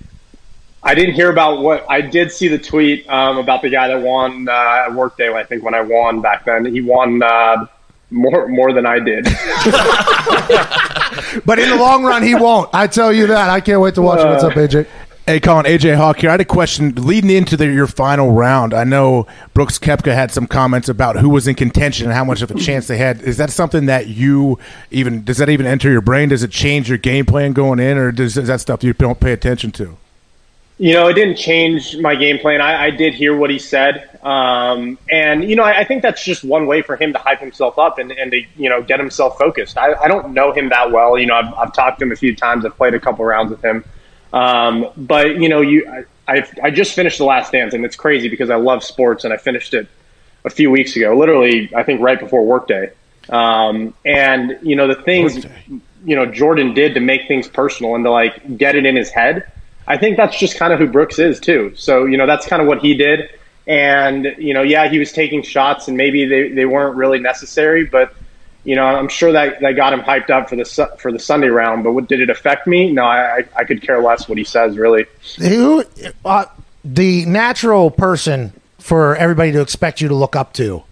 I 0.85 0.93
didn't 0.93 1.15
hear 1.15 1.31
about 1.31 1.61
what 1.61 1.83
I 1.89 1.99
did 1.99 2.31
see 2.31 2.47
the 2.47 2.59
tweet 2.59 3.09
um, 3.09 3.39
about 3.39 3.63
the 3.63 3.69
guy 3.69 3.87
that 3.87 3.99
won 3.99 4.47
uh, 4.47 4.85
at 4.85 4.93
Workday. 4.93 5.33
I 5.33 5.43
think 5.43 5.63
when 5.63 5.73
I 5.73 5.81
won 5.81 6.21
back 6.21 6.45
then, 6.45 6.65
he 6.65 6.81
won 6.81 7.23
uh, 7.23 7.65
more 8.11 8.47
more 8.47 8.71
than 8.71 8.85
I 8.85 8.99
did. 8.99 9.25
but 11.43 11.57
in 11.57 11.69
the 11.69 11.75
long 11.75 12.03
run, 12.03 12.21
he 12.21 12.35
won't. 12.35 12.69
I 12.71 12.85
tell 12.85 13.11
you 13.11 13.25
that. 13.27 13.49
I 13.49 13.61
can't 13.61 13.81
wait 13.81 13.95
to 13.95 14.03
watch 14.03 14.19
it. 14.19 14.27
What's 14.27 14.43
up, 14.43 14.53
AJ? 14.53 14.87
Hey, 15.25 15.39
Collin, 15.39 15.65
AJ 15.65 15.95
Hawk 15.95 16.19
here. 16.19 16.29
I 16.29 16.33
had 16.33 16.41
a 16.41 16.45
question 16.45 16.93
leading 16.93 17.31
into 17.31 17.57
the, 17.57 17.65
your 17.65 17.87
final 17.87 18.31
round. 18.31 18.75
I 18.75 18.83
know 18.83 19.25
Brooks 19.55 19.79
Koepka 19.79 20.13
had 20.13 20.29
some 20.29 20.45
comments 20.45 20.87
about 20.87 21.15
who 21.15 21.29
was 21.29 21.47
in 21.47 21.55
contention 21.55 22.05
and 22.05 22.13
how 22.13 22.23
much 22.23 22.43
of 22.43 22.51
a 22.51 22.59
chance 22.59 22.85
they 22.85 22.97
had. 22.97 23.23
Is 23.23 23.37
that 23.37 23.49
something 23.49 23.87
that 23.87 24.05
you 24.05 24.59
even 24.91 25.23
does 25.23 25.37
that 25.37 25.49
even 25.49 25.65
enter 25.65 25.89
your 25.89 26.01
brain? 26.01 26.29
Does 26.29 26.43
it 26.43 26.51
change 26.51 26.89
your 26.89 26.99
game 26.99 27.25
plan 27.25 27.53
going 27.53 27.79
in, 27.79 27.97
or 27.97 28.11
does 28.11 28.37
is 28.37 28.49
that 28.49 28.61
stuff 28.61 28.83
you 28.83 28.93
don't 28.93 29.19
pay 29.19 29.31
attention 29.31 29.71
to? 29.71 29.97
You 30.77 30.91
know, 30.91 31.07
it 31.07 31.13
didn't 31.13 31.37
change 31.37 31.95
my 31.99 32.15
game 32.15 32.37
plan. 32.37 32.59
I, 32.59 32.87
I 32.87 32.89
did 32.89 33.13
hear 33.13 33.33
what 33.37 33.49
he 33.49 33.59
said. 33.59 34.19
Um, 34.21 34.97
and, 35.09 35.49
you 35.49 35.55
know, 35.55 35.63
I, 35.63 35.79
I 35.79 35.83
think 35.85 36.01
that's 36.01 36.21
just 36.21 36.43
one 36.43 36.67
way 36.67 36.81
for 36.81 36.97
him 36.97 37.13
to 37.13 37.19
hype 37.19 37.39
himself 37.39 37.79
up 37.79 37.97
and, 37.97 38.11
and 38.11 38.31
to, 38.31 38.43
you 38.57 38.69
know, 38.69 38.83
get 38.83 38.99
himself 38.99 39.37
focused. 39.37 39.77
I, 39.77 39.93
I 39.93 40.09
don't 40.09 40.33
know 40.33 40.51
him 40.51 40.67
that 40.69 40.91
well. 40.91 41.17
You 41.17 41.27
know, 41.27 41.35
I've, 41.35 41.53
I've 41.53 41.73
talked 41.73 41.99
to 41.99 42.05
him 42.05 42.11
a 42.11 42.17
few 42.17 42.35
times. 42.35 42.65
I've 42.65 42.75
played 42.75 42.93
a 42.93 42.99
couple 42.99 43.23
rounds 43.23 43.51
with 43.51 43.63
him. 43.63 43.85
Um, 44.33 44.87
but, 44.97 45.37
you 45.37 45.47
know, 45.47 45.61
you 45.61 45.87
I, 46.27 46.39
I, 46.39 46.47
I 46.63 46.71
just 46.71 46.93
finished 46.93 47.19
The 47.19 47.25
Last 47.25 47.53
Dance, 47.53 47.73
and 47.73 47.85
it's 47.85 47.95
crazy 47.95 48.27
because 48.27 48.49
I 48.49 48.57
love 48.57 48.83
sports, 48.83 49.23
and 49.23 49.33
I 49.33 49.37
finished 49.37 49.73
it 49.73 49.87
a 50.43 50.49
few 50.49 50.69
weeks 50.71 50.97
ago, 50.97 51.17
literally, 51.17 51.73
I 51.73 51.83
think 51.83 52.01
right 52.01 52.19
before 52.19 52.45
Workday. 52.45 52.91
Um, 53.29 53.93
and, 54.03 54.59
you 54.61 54.75
know, 54.75 54.89
the 54.89 55.01
things, 55.01 55.45
you 56.03 56.15
know, 56.17 56.25
Jordan 56.25 56.73
did 56.73 56.95
to 56.95 56.99
make 56.99 57.29
things 57.29 57.47
personal 57.47 57.95
and 57.95 58.03
to, 58.03 58.11
like, 58.11 58.57
get 58.57 58.75
it 58.75 58.85
in 58.85 58.97
his 58.97 59.09
head– 59.09 59.49
I 59.87 59.97
think 59.97 60.17
that's 60.17 60.37
just 60.37 60.57
kind 60.57 60.73
of 60.73 60.79
who 60.79 60.87
Brooks 60.87 61.19
is 61.19 61.39
too. 61.39 61.73
So 61.75 62.05
you 62.05 62.17
know 62.17 62.25
that's 62.27 62.47
kind 62.47 62.61
of 62.61 62.67
what 62.67 62.79
he 62.79 62.95
did. 62.95 63.29
And 63.67 64.35
you 64.37 64.53
know, 64.53 64.61
yeah, 64.61 64.89
he 64.89 64.99
was 64.99 65.11
taking 65.11 65.41
shots, 65.41 65.87
and 65.87 65.97
maybe 65.97 66.25
they, 66.25 66.49
they 66.49 66.65
weren't 66.65 66.95
really 66.95 67.19
necessary, 67.19 67.85
but 67.85 68.13
you 68.63 68.75
know, 68.75 68.83
I'm 68.83 69.07
sure 69.07 69.31
that, 69.31 69.61
that 69.61 69.73
got 69.73 69.93
him 69.93 70.01
hyped 70.01 70.31
up 70.31 70.49
for 70.49 70.55
the 70.55 70.65
for 70.97 71.11
the 71.11 71.19
Sunday 71.19 71.47
round. 71.47 71.83
But 71.83 71.93
what, 71.93 72.07
did 72.07 72.19
it 72.19 72.29
affect 72.29 72.67
me? 72.67 72.91
No, 72.91 73.03
I, 73.03 73.45
I 73.55 73.63
could 73.63 73.81
care 73.81 74.01
less 74.01 74.27
what 74.27 74.37
he 74.37 74.43
says. 74.43 74.77
Really, 74.77 75.05
Who, 75.37 75.83
uh, 76.25 76.45
the 76.83 77.25
natural 77.25 77.91
person 77.91 78.53
for 78.79 79.15
everybody 79.15 79.51
to 79.51 79.61
expect 79.61 80.01
you 80.01 80.07
to 80.09 80.15
look 80.15 80.35
up 80.35 80.53
to 80.53 80.83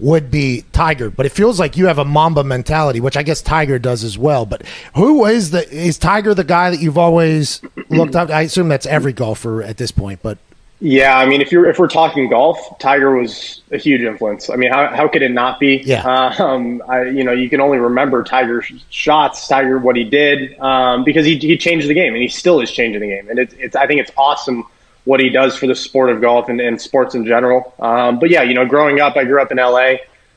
would 0.00 0.30
be 0.30 0.64
Tiger, 0.72 1.10
but 1.10 1.26
it 1.26 1.32
feels 1.32 1.60
like 1.60 1.76
you 1.76 1.86
have 1.86 1.98
a 1.98 2.04
Mamba 2.04 2.44
mentality, 2.44 3.00
which 3.00 3.16
I 3.16 3.22
guess 3.22 3.42
Tiger 3.42 3.78
does 3.78 4.04
as 4.04 4.18
well. 4.18 4.46
But 4.46 4.62
who 4.94 5.24
is 5.26 5.50
the 5.50 5.68
is 5.70 5.98
Tiger 5.98 6.34
the 6.34 6.44
guy 6.44 6.70
that 6.70 6.80
you've 6.80 6.98
always 6.98 7.62
looked 7.88 8.16
up? 8.16 8.30
I 8.30 8.42
assume 8.42 8.68
that's 8.68 8.86
every 8.86 9.12
golfer 9.12 9.62
at 9.62 9.76
this 9.76 9.90
point, 9.90 10.20
but 10.22 10.38
yeah, 10.82 11.18
I 11.18 11.26
mean, 11.26 11.42
if 11.42 11.52
you're 11.52 11.68
if 11.68 11.78
we're 11.78 11.88
talking 11.88 12.30
golf, 12.30 12.78
Tiger 12.78 13.14
was 13.14 13.60
a 13.70 13.76
huge 13.76 14.00
influence. 14.00 14.48
I 14.48 14.56
mean, 14.56 14.72
how, 14.72 14.88
how 14.88 15.08
could 15.08 15.20
it 15.20 15.30
not 15.30 15.60
be? 15.60 15.82
Yeah. 15.84 16.02
Um, 16.38 16.82
I, 16.88 17.04
you 17.04 17.22
know, 17.22 17.32
you 17.32 17.50
can 17.50 17.60
only 17.60 17.76
remember 17.76 18.24
Tiger's 18.24 18.72
shots, 18.88 19.46
Tiger 19.46 19.78
what 19.78 19.94
he 19.94 20.04
did, 20.04 20.58
um, 20.58 21.04
because 21.04 21.26
he 21.26 21.36
he 21.36 21.58
changed 21.58 21.86
the 21.86 21.92
game, 21.92 22.14
and 22.14 22.22
he 22.22 22.28
still 22.28 22.60
is 22.62 22.70
changing 22.70 23.02
the 23.02 23.08
game. 23.08 23.28
And 23.28 23.38
it's 23.38 23.54
it's 23.58 23.76
I 23.76 23.86
think 23.86 24.00
it's 24.00 24.10
awesome 24.16 24.64
what 25.04 25.20
he 25.20 25.30
does 25.30 25.56
for 25.56 25.66
the 25.66 25.74
sport 25.74 26.10
of 26.10 26.20
golf 26.20 26.48
and, 26.48 26.60
and 26.60 26.80
sports 26.80 27.14
in 27.14 27.24
general. 27.26 27.74
Um, 27.78 28.18
but 28.18 28.30
yeah, 28.30 28.42
you 28.42 28.54
know, 28.54 28.66
growing 28.66 29.00
up, 29.00 29.16
I 29.16 29.24
grew 29.24 29.40
up 29.40 29.50
in 29.50 29.58
LA. 29.58 29.96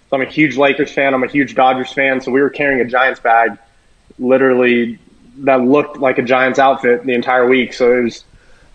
So 0.09 0.17
I'm 0.17 0.21
a 0.21 0.25
huge 0.25 0.57
Lakers 0.57 0.91
fan. 0.91 1.13
I'm 1.13 1.23
a 1.23 1.27
huge 1.27 1.55
Dodgers 1.55 1.91
fan. 1.91 2.21
So 2.21 2.31
we 2.31 2.41
were 2.41 2.49
carrying 2.49 2.81
a 2.81 2.85
Giants 2.85 3.19
bag, 3.19 3.57
literally 4.19 4.99
that 5.39 5.61
looked 5.61 5.97
like 5.97 6.17
a 6.17 6.21
Giants 6.21 6.59
outfit 6.59 7.05
the 7.05 7.13
entire 7.13 7.47
week. 7.47 7.73
So 7.73 7.97
it 7.97 8.03
was 8.03 8.23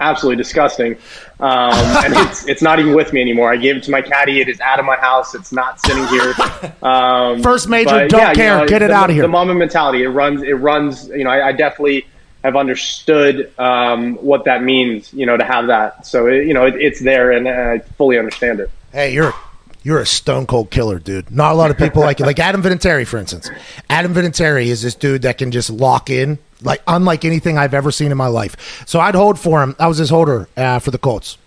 absolutely 0.00 0.42
disgusting. 0.42 0.96
Um, 1.40 1.72
and 2.04 2.14
it's 2.14 2.46
it's 2.46 2.62
not 2.62 2.78
even 2.78 2.94
with 2.94 3.12
me 3.12 3.20
anymore. 3.20 3.52
I 3.52 3.56
gave 3.56 3.76
it 3.76 3.82
to 3.84 3.90
my 3.90 4.02
caddy. 4.02 4.40
It 4.40 4.48
is 4.48 4.60
out 4.60 4.78
of 4.78 4.84
my 4.84 4.96
house. 4.96 5.34
It's 5.34 5.52
not 5.52 5.80
sitting 5.80 6.06
here. 6.08 6.34
Um, 6.80 7.42
First 7.42 7.68
major, 7.68 7.90
but 7.90 8.10
don't 8.10 8.20
yeah, 8.20 8.28
you 8.30 8.34
care. 8.34 8.58
know, 8.58 8.66
Get 8.66 8.82
it 8.82 8.88
the, 8.88 8.94
out 8.94 9.10
of 9.10 9.14
here. 9.14 9.22
The 9.22 9.28
Mamba 9.28 9.54
mentality. 9.54 10.04
It 10.04 10.08
runs. 10.08 10.42
It 10.42 10.52
runs. 10.52 11.08
You 11.08 11.24
know, 11.24 11.30
I, 11.30 11.48
I 11.48 11.52
definitely 11.52 12.06
have 12.44 12.56
understood 12.56 13.52
um, 13.58 14.14
what 14.16 14.44
that 14.44 14.62
means. 14.62 15.12
You 15.12 15.26
know, 15.26 15.36
to 15.36 15.44
have 15.44 15.66
that. 15.68 16.06
So 16.06 16.26
you 16.28 16.54
know, 16.54 16.66
it, 16.66 16.74
it's 16.76 17.00
there, 17.00 17.32
and 17.32 17.48
I 17.48 17.78
fully 17.96 18.18
understand 18.18 18.60
it. 18.60 18.70
Hey, 18.92 19.12
you're 19.12 19.34
you're 19.82 20.00
a 20.00 20.06
stone 20.06 20.46
cold 20.46 20.70
killer, 20.70 20.98
dude. 20.98 21.30
Not 21.30 21.52
a 21.52 21.54
lot 21.54 21.70
of 21.70 21.78
people 21.78 22.02
like 22.02 22.18
you. 22.18 22.26
Like 22.26 22.38
Adam 22.38 22.62
Vinatieri, 22.62 23.06
for 23.06 23.18
instance. 23.18 23.50
Adam 23.88 24.14
Vinatieri 24.14 24.66
is 24.66 24.82
this 24.82 24.94
dude 24.94 25.22
that 25.22 25.38
can 25.38 25.50
just 25.50 25.70
lock 25.70 26.10
in, 26.10 26.38
like 26.62 26.82
unlike 26.86 27.24
anything 27.24 27.56
I've 27.56 27.74
ever 27.74 27.90
seen 27.90 28.10
in 28.10 28.18
my 28.18 28.26
life. 28.26 28.84
So 28.86 29.00
I'd 29.00 29.14
hold 29.14 29.38
for 29.38 29.62
him. 29.62 29.76
I 29.78 29.86
was 29.86 29.98
his 29.98 30.10
holder 30.10 30.48
uh, 30.56 30.78
for 30.78 30.90
the 30.90 30.98
Colts. 30.98 31.38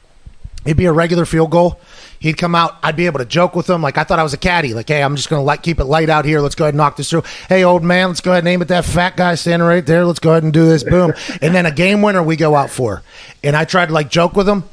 It'd 0.66 0.78
be 0.78 0.86
a 0.86 0.92
regular 0.92 1.26
field 1.26 1.52
goal. 1.52 1.80
He'd 2.22 2.38
come 2.38 2.54
out. 2.54 2.78
I'd 2.84 2.96
be 2.96 3.08
able 3.08 3.18
to 3.18 3.26
joke 3.26 3.56
with 3.56 3.68
him. 3.68 3.82
Like 3.82 3.98
I 3.98 4.04
thought 4.04 4.20
I 4.20 4.24
was 4.24 4.34
a 4.34 4.38
caddy. 4.38 4.76
Like, 4.76 4.88
hey, 4.88 5.02
I'm 5.02 5.16
just 5.16 5.28
gonna 5.28 5.42
like 5.42 5.64
keep 5.64 5.80
it 5.80 5.86
light 5.86 6.08
out 6.08 6.24
here. 6.24 6.40
Let's 6.40 6.54
go 6.54 6.66
ahead 6.66 6.76
and 6.76 6.78
knock 6.78 6.96
this 6.96 7.10
through. 7.10 7.24
Hey, 7.50 7.64
old 7.64 7.84
man, 7.84 8.10
let's 8.10 8.22
go 8.22 8.30
ahead 8.30 8.44
and 8.44 8.46
name 8.46 8.62
it 8.62 8.68
that 8.68 8.86
fat 8.86 9.18
guy 9.18 9.34
standing 9.34 9.68
right 9.68 9.84
there. 9.84 10.06
Let's 10.06 10.20
go 10.20 10.30
ahead 10.30 10.44
and 10.44 10.54
do 10.54 10.66
this. 10.68 10.84
Boom. 10.84 11.14
and 11.42 11.56
then 11.56 11.66
a 11.66 11.72
game 11.72 12.04
winner 12.04 12.22
we 12.22 12.36
go 12.36 12.56
out 12.56 12.70
for. 12.70 13.02
And 13.44 13.56
I 13.56 13.66
tried 13.66 13.88
to 13.88 13.94
like 13.94 14.12
joke 14.12 14.36
with 14.36 14.48
him. 14.48 14.66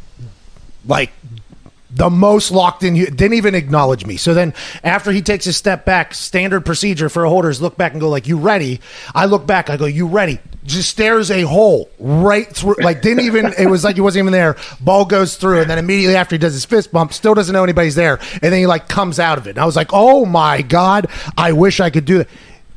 Like 0.84 1.10
the 1.90 2.10
most 2.10 2.50
locked 2.50 2.82
in. 2.82 2.94
Didn't 2.94 3.34
even 3.34 3.54
acknowledge 3.54 4.04
me. 4.04 4.16
So 4.16 4.34
then, 4.34 4.54
after 4.84 5.10
he 5.10 5.22
takes 5.22 5.46
a 5.46 5.52
step 5.52 5.84
back, 5.84 6.14
standard 6.14 6.64
procedure 6.64 7.08
for 7.08 7.24
a 7.24 7.28
holder 7.28 7.50
is 7.50 7.62
look 7.62 7.76
back 7.76 7.92
and 7.92 8.00
go 8.00 8.08
like, 8.08 8.26
"You 8.26 8.38
ready?" 8.38 8.80
I 9.14 9.26
look 9.26 9.46
back. 9.46 9.70
I 9.70 9.76
go, 9.76 9.86
"You 9.86 10.06
ready?" 10.06 10.38
Just 10.64 10.90
stares 10.90 11.30
a 11.30 11.42
hole 11.42 11.88
right 11.98 12.46
through. 12.46 12.76
Like 12.80 13.00
didn't 13.00 13.24
even. 13.24 13.54
It 13.58 13.66
was 13.70 13.84
like 13.84 13.94
he 13.94 14.02
wasn't 14.02 14.24
even 14.24 14.32
there. 14.32 14.56
Ball 14.80 15.06
goes 15.06 15.36
through, 15.36 15.62
and 15.62 15.70
then 15.70 15.78
immediately 15.78 16.16
after 16.16 16.34
he 16.34 16.38
does 16.38 16.52
his 16.52 16.64
fist 16.64 16.92
bump, 16.92 17.12
still 17.12 17.34
doesn't 17.34 17.52
know 17.52 17.64
anybody's 17.64 17.94
there, 17.94 18.18
and 18.34 18.52
then 18.52 18.58
he 18.58 18.66
like 18.66 18.88
comes 18.88 19.18
out 19.18 19.38
of 19.38 19.46
it. 19.46 19.50
And 19.50 19.58
I 19.58 19.64
was 19.64 19.76
like, 19.76 19.90
"Oh 19.92 20.26
my 20.26 20.62
god! 20.62 21.06
I 21.36 21.52
wish 21.52 21.80
I 21.80 21.90
could 21.90 22.04
do 22.04 22.18
that." 22.18 22.28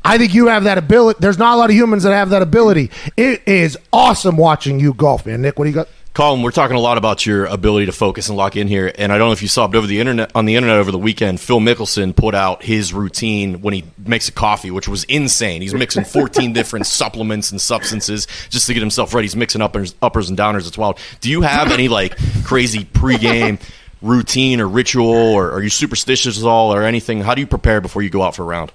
I 0.04 0.18
think 0.18 0.34
you 0.34 0.48
have 0.48 0.64
that 0.64 0.78
ability. 0.78 1.20
There's 1.22 1.38
not 1.38 1.56
a 1.56 1.58
lot 1.58 1.70
of 1.70 1.76
humans 1.76 2.04
that 2.04 2.14
have 2.14 2.32
that 2.32 2.42
ability. 2.42 2.90
It 3.18 3.44
is 3.46 3.78
awesome 3.94 4.36
watching 4.36 4.80
you 4.80 4.94
golf, 4.94 5.26
man. 5.26 5.42
Nick, 5.42 5.60
what 5.60 5.66
do 5.66 5.70
you 5.70 5.76
got? 5.76 5.90
Collin, 6.14 6.42
we're 6.42 6.52
talking 6.52 6.76
a 6.76 6.80
lot 6.80 6.98
about 6.98 7.26
your 7.26 7.46
ability 7.46 7.86
to 7.86 7.94
focus 7.94 8.28
and 8.28 8.38
lock 8.38 8.58
in 8.58 8.68
here, 8.68 8.92
and 8.98 9.14
I 9.14 9.18
don't 9.18 9.30
know 9.30 9.32
if 9.32 9.42
you 9.42 9.48
saw 9.48 9.64
it 9.64 9.74
over 9.74 9.88
the 9.88 10.02
internet 10.02 10.30
on 10.36 10.44
the 10.44 10.58
internet 10.58 10.76
over 10.76 10.92
the 10.92 10.98
weekend. 10.98 11.40
Phil 11.40 11.62
Mickelson 11.62 12.14
put 12.14 12.36
out 12.36 12.64
his 12.64 12.94
routine 12.94 13.62
when 13.62 13.74
he 13.74 13.86
makes 13.98 14.28
a 14.28 14.34
coffee, 14.34 14.72
which 14.72 14.90
was 14.90 15.06
insane. 15.06 15.62
He's 15.62 15.74
mixing 15.74 16.04
14 16.04 16.52
different 16.54 16.86
supplements 16.86 17.52
and 17.52 17.62
substances 17.62 18.28
just 18.50 18.68
to 18.68 18.74
get 18.74 18.82
himself 18.82 19.14
ready. 19.14 19.24
He's 19.24 19.38
mixing 19.38 19.62
uppers, 19.62 19.96
uppers 20.02 20.28
and 20.28 20.38
downers. 20.38 20.68
It's 20.68 20.78
wild. 20.78 21.00
Do 21.22 21.30
you 21.30 21.44
have 21.44 21.72
any 21.72 21.88
like 21.88 22.18
crazy 22.44 22.84
pregame 22.84 23.62
routine 24.02 24.60
or 24.60 24.68
ritual, 24.68 25.08
or 25.08 25.52
are 25.52 25.64
you 25.64 25.70
superstitious 25.70 26.38
at 26.38 26.46
all, 26.46 26.74
or 26.74 26.84
anything? 26.84 27.22
How 27.22 27.36
do 27.36 27.40
you 27.40 27.48
prepare 27.48 27.80
before 27.80 28.02
you 28.02 28.10
go 28.10 28.22
out 28.22 28.36
for 28.36 28.44
a 28.44 28.46
round? 28.46 28.74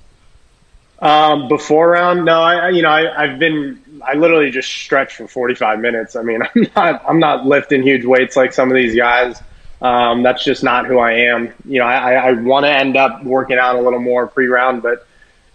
Um, 1.01 1.49
before 1.49 1.91
round, 1.91 2.25
no, 2.25 2.41
I, 2.41 2.71
you 2.71 2.81
know, 2.81 2.89
I, 2.89 3.25
I've 3.25 3.39
been, 3.39 3.83
I 4.05 4.15
literally 4.15 4.51
just 4.51 4.69
stretch 4.69 5.17
for 5.17 5.29
45 5.29 5.81
minutes. 5.81 6.17
I 6.17 6.23
mean, 6.23 6.43
I'm 6.55 6.67
not, 6.75 7.05
I'm 7.09 7.19
not 7.19 7.47
lifting 7.47 7.83
huge 7.83 8.05
weights 8.05 8.37
like 8.37 8.53
some 8.53 8.71
of 8.71 8.75
these 8.75 8.95
guys. 8.95 9.41
Um, 9.83 10.23
that's 10.23 10.43
just 10.43 10.63
not 10.63 10.87
who 10.87 10.99
I 10.99 11.13
am. 11.13 11.53
You 11.65 11.81
know, 11.81 11.87
I, 11.87 12.15
I 12.15 12.33
want 12.33 12.65
to 12.65 12.71
end 12.71 12.97
up 12.97 13.25
working 13.25 13.59
out 13.59 13.77
a 13.77 13.81
little 13.81 14.01
more 14.01 14.27
pre-round, 14.27 14.83
but 14.83 15.07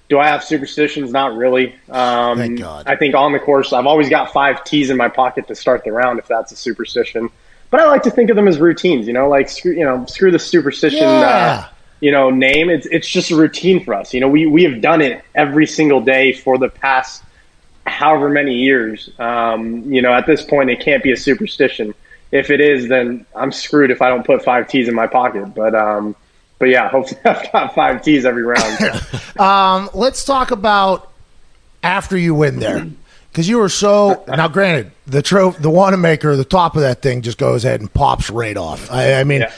do 0.10 0.20
I 0.20 0.28
have 0.28 0.44
superstitions? 0.44 1.12
Not 1.12 1.36
really. 1.36 1.74
Um, 1.90 2.38
Thank 2.38 2.60
God. 2.60 2.86
I 2.88 2.96
think 2.96 3.16
on 3.16 3.32
the 3.32 3.40
course, 3.40 3.74
I've 3.74 3.88
always 3.88 4.10
got 4.10 4.32
five 4.32 4.64
tees 4.64 4.90
in 4.90 4.98
my 4.98 5.08
pocket 5.08 5.48
to 5.48 5.56
start 5.56 5.84
the 5.84 5.92
round 5.92 6.20
if 6.20 6.28
that's 6.28 6.52
a 6.52 6.56
superstition. 6.56 7.30
But 7.70 7.80
I 7.80 7.86
like 7.86 8.04
to 8.04 8.12
think 8.12 8.30
of 8.30 8.36
them 8.36 8.48
as 8.48 8.60
routines. 8.60 9.08
You 9.08 9.14
know, 9.14 9.30
like 9.30 9.48
screw, 9.48 9.72
you 9.72 9.86
know, 9.86 10.06
screw 10.06 10.30
the 10.30 10.38
superstition. 10.38 11.00
Yeah. 11.00 11.66
Uh, 11.66 11.68
you 12.02 12.12
know, 12.12 12.30
name. 12.30 12.70
It's 12.70 12.86
it's 12.88 13.08
just 13.08 13.32
a 13.32 13.38
routine 13.38 13.84
for 13.84 13.94
us. 13.94 14.14
You 14.14 14.20
know, 14.20 14.28
we 14.28 14.46
we 14.46 14.64
have 14.66 14.82
done 14.82 15.02
it 15.02 15.24
every 15.34 15.66
single 15.66 16.02
day 16.02 16.34
for 16.34 16.58
the 16.58 16.68
past 16.68 17.24
however 17.86 18.30
many 18.30 18.56
years. 18.56 19.10
Um, 19.20 19.92
you 19.92 20.02
know, 20.02 20.14
at 20.14 20.26
this 20.26 20.44
point, 20.44 20.70
it 20.70 20.80
can't 20.80 21.04
be 21.04 21.12
a 21.12 21.18
superstition. 21.18 21.94
If 22.32 22.50
it 22.50 22.62
is, 22.62 22.88
then 22.88 23.26
I'm 23.36 23.52
screwed 23.52 23.92
if 23.92 24.02
I 24.02 24.10
don't 24.10 24.26
put 24.26 24.44
five 24.44 24.68
tees 24.68 24.88
in 24.88 24.96
my 24.96 25.08
pocket. 25.08 25.54
But 25.54 25.76
um, 25.76 26.16
but 26.60 26.70
yeah, 26.70 26.90
hopefully 26.90 27.20
I've 27.26 27.52
got 27.52 27.76
five 27.76 28.02
tees 28.04 28.26
every 28.26 28.44
round. 28.44 28.78
Um, 29.40 29.90
let's 29.96 30.24
talk 30.24 30.52
about 30.52 31.10
after 31.82 32.16
you 32.16 32.36
win 32.36 32.60
there. 32.60 32.86
Because 33.32 33.48
you 33.50 33.58
were 33.58 33.70
so 33.70 34.24
now, 34.28 34.48
granted, 34.50 34.92
the 35.08 35.22
tro- 35.24 35.52
the 35.52 35.70
Wanamaker, 35.70 36.36
the 36.36 36.44
top 36.46 36.76
of 36.76 36.82
that 36.82 37.02
thing 37.02 37.22
just 37.24 37.38
goes 37.40 37.66
ahead 37.66 37.80
and 37.80 37.92
pops 37.92 38.30
right 38.30 38.58
off. 38.58 38.92
I, 38.92 39.14
I 39.16 39.24
mean, 39.24 39.42
Yeah. 39.42 39.52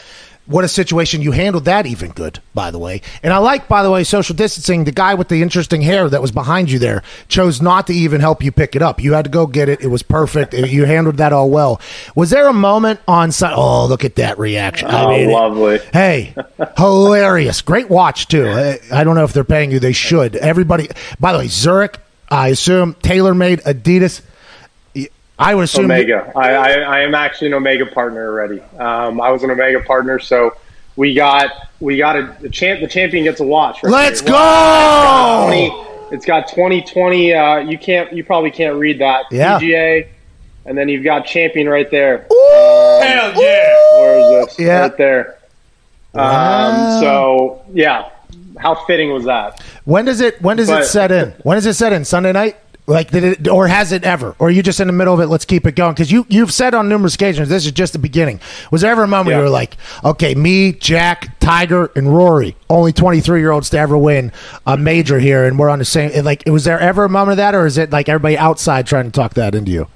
What 0.45 0.65
a 0.65 0.67
situation! 0.67 1.21
You 1.21 1.31
handled 1.31 1.65
that 1.65 1.85
even 1.85 2.11
good, 2.11 2.39
by 2.53 2.71
the 2.71 2.79
way. 2.79 3.01
And 3.21 3.31
I 3.31 3.37
like, 3.37 3.67
by 3.67 3.81
the 3.81 3.89
way, 3.89 4.03
social 4.03 4.35
distancing. 4.35 4.83
The 4.83 4.91
guy 4.91 5.13
with 5.13 5.29
the 5.29 5.41
interesting 5.41 5.81
hair 5.81 6.09
that 6.09 6.21
was 6.21 6.31
behind 6.31 6.69
you 6.69 6.79
there 6.79 7.01
chose 7.29 7.61
not 7.61 7.87
to 7.87 7.93
even 7.93 8.19
help 8.19 8.43
you 8.43 8.51
pick 8.51 8.75
it 8.75 8.81
up. 8.81 9.01
You 9.01 9.13
had 9.13 9.25
to 9.25 9.31
go 9.31 9.47
get 9.47 9.69
it. 9.69 9.81
It 9.81 9.87
was 9.87 10.03
perfect. 10.03 10.53
You 10.53 10.85
handled 10.85 11.17
that 11.17 11.31
all 11.31 11.49
well. 11.49 11.79
Was 12.15 12.29
there 12.29 12.47
a 12.47 12.53
moment 12.53 12.99
on? 13.07 13.31
Sun- 13.31 13.53
oh, 13.55 13.85
look 13.87 14.03
at 14.03 14.15
that 14.15 14.37
reaction! 14.37 14.89
I 14.89 15.03
oh, 15.05 15.09
mean, 15.09 15.31
lovely. 15.31 15.79
Hey, 15.91 16.35
hilarious. 16.77 17.61
Great 17.61 17.89
watch, 17.89 18.27
too. 18.27 18.47
I, 18.47 18.79
I 18.91 19.03
don't 19.03 19.15
know 19.15 19.23
if 19.23 19.33
they're 19.33 19.43
paying 19.43 19.71
you. 19.71 19.79
They 19.79 19.93
should. 19.93 20.35
Everybody, 20.35 20.89
by 21.19 21.31
the 21.31 21.39
way, 21.39 21.47
Zurich, 21.47 21.99
I 22.29 22.49
assume, 22.49 22.95
TaylorMade, 22.95 23.63
Adidas. 23.63 24.21
I 25.39 25.55
would 25.55 25.65
assume. 25.65 25.85
Omega. 25.85 26.31
I, 26.35 26.53
I, 26.53 26.69
I 26.71 26.99
am 27.01 27.15
actually 27.15 27.47
an 27.47 27.55
Omega 27.55 27.85
partner 27.85 28.27
already. 28.27 28.61
Um, 28.77 29.19
I 29.19 29.31
was 29.31 29.43
an 29.43 29.51
Omega 29.51 29.81
partner, 29.81 30.19
so 30.19 30.55
we 30.95 31.13
got 31.13 31.51
we 31.79 31.97
got 31.97 32.15
a 32.15 32.35
the 32.39 32.49
champ. 32.49 32.81
The 32.81 32.87
champion 32.87 33.23
gets 33.23 33.39
a 33.39 33.43
watch. 33.43 33.83
Right 33.83 33.91
Let's 33.91 34.21
here. 34.21 34.29
go! 34.31 36.09
It's 36.11 36.25
got 36.25 36.47
2020. 36.49 37.33
Uh, 37.33 37.57
you 37.57 37.77
can't. 37.77 38.13
You 38.13 38.23
probably 38.23 38.51
can't 38.51 38.75
read 38.75 38.99
that. 38.99 39.25
Yeah. 39.31 39.59
PGA 39.59 40.07
and 40.65 40.77
then 40.77 40.89
you've 40.89 41.03
got 41.03 41.25
champion 41.25 41.67
right 41.67 41.89
there. 41.91 42.19
Hell 42.29 43.33
yeah! 43.35 43.75
Where 43.93 44.19
is 44.19 44.47
this? 44.47 44.59
Yeah. 44.59 44.79
Right 44.81 44.97
there. 44.97 45.39
Wow. 46.13 46.95
Um, 46.95 47.01
so 47.01 47.65
yeah, 47.73 48.09
how 48.57 48.75
fitting 48.85 49.11
was 49.11 49.25
that? 49.25 49.61
When 49.85 50.05
does 50.05 50.21
it 50.21 50.41
when 50.41 50.57
does 50.57 50.69
it 50.69 50.85
set 50.85 51.11
in? 51.11 51.31
When 51.43 51.57
does 51.57 51.65
it 51.65 51.73
set 51.73 51.93
in? 51.93 52.05
Sunday 52.05 52.31
night? 52.31 52.57
Like 52.85 53.11
did 53.11 53.23
it 53.23 53.47
or 53.47 53.67
has 53.67 53.93
it 53.93 54.03
ever? 54.03 54.35
Or 54.39 54.47
are 54.47 54.51
you 54.51 54.61
just 54.61 54.81
in 54.81 54.87
the 54.87 54.93
middle 54.93 55.13
of 55.13 55.21
it, 55.21 55.27
let's 55.27 55.45
keep 55.45 55.65
it 55.65 55.75
going? 55.75 55.93
Because 55.93 56.11
you 56.11 56.25
you've 56.27 56.51
said 56.51 56.73
on 56.73 56.89
numerous 56.89 57.15
occasions 57.15 57.47
this 57.47 57.65
is 57.65 57.71
just 57.71 57.93
the 57.93 57.99
beginning. 57.99 58.41
Was 58.71 58.81
there 58.81 58.91
ever 58.91 59.03
a 59.03 59.07
moment 59.07 59.29
Yeah. 59.31 59.37
you 59.37 59.43
were 59.43 59.49
like, 59.49 59.77
okay, 60.03 60.35
me, 60.35 60.73
Jack, 60.73 61.39
Tiger, 61.39 61.91
and 61.95 62.13
Rory, 62.13 62.57
only 62.69 62.91
twenty 62.91 63.21
three 63.21 63.39
year 63.39 63.51
olds 63.51 63.69
to 63.69 63.77
ever 63.77 63.97
win 63.97 64.33
a 64.67 64.75
major 64.75 65.17
here 65.17 65.45
and 65.45 65.57
we're 65.57 65.69
on 65.69 65.79
the 65.79 65.85
same 65.85 66.25
like 66.25 66.43
was 66.45 66.65
there 66.65 66.79
ever 66.79 67.05
a 67.05 67.09
moment 67.09 67.31
of 67.31 67.37
that 67.37 67.55
or 67.55 67.65
is 67.65 67.77
it 67.77 67.91
like 67.91 68.09
everybody 68.09 68.37
outside 68.37 68.85
trying 68.85 69.05
to 69.05 69.11
talk 69.11 69.35
that 69.35 69.55
into 69.55 69.71
you? 69.71 69.87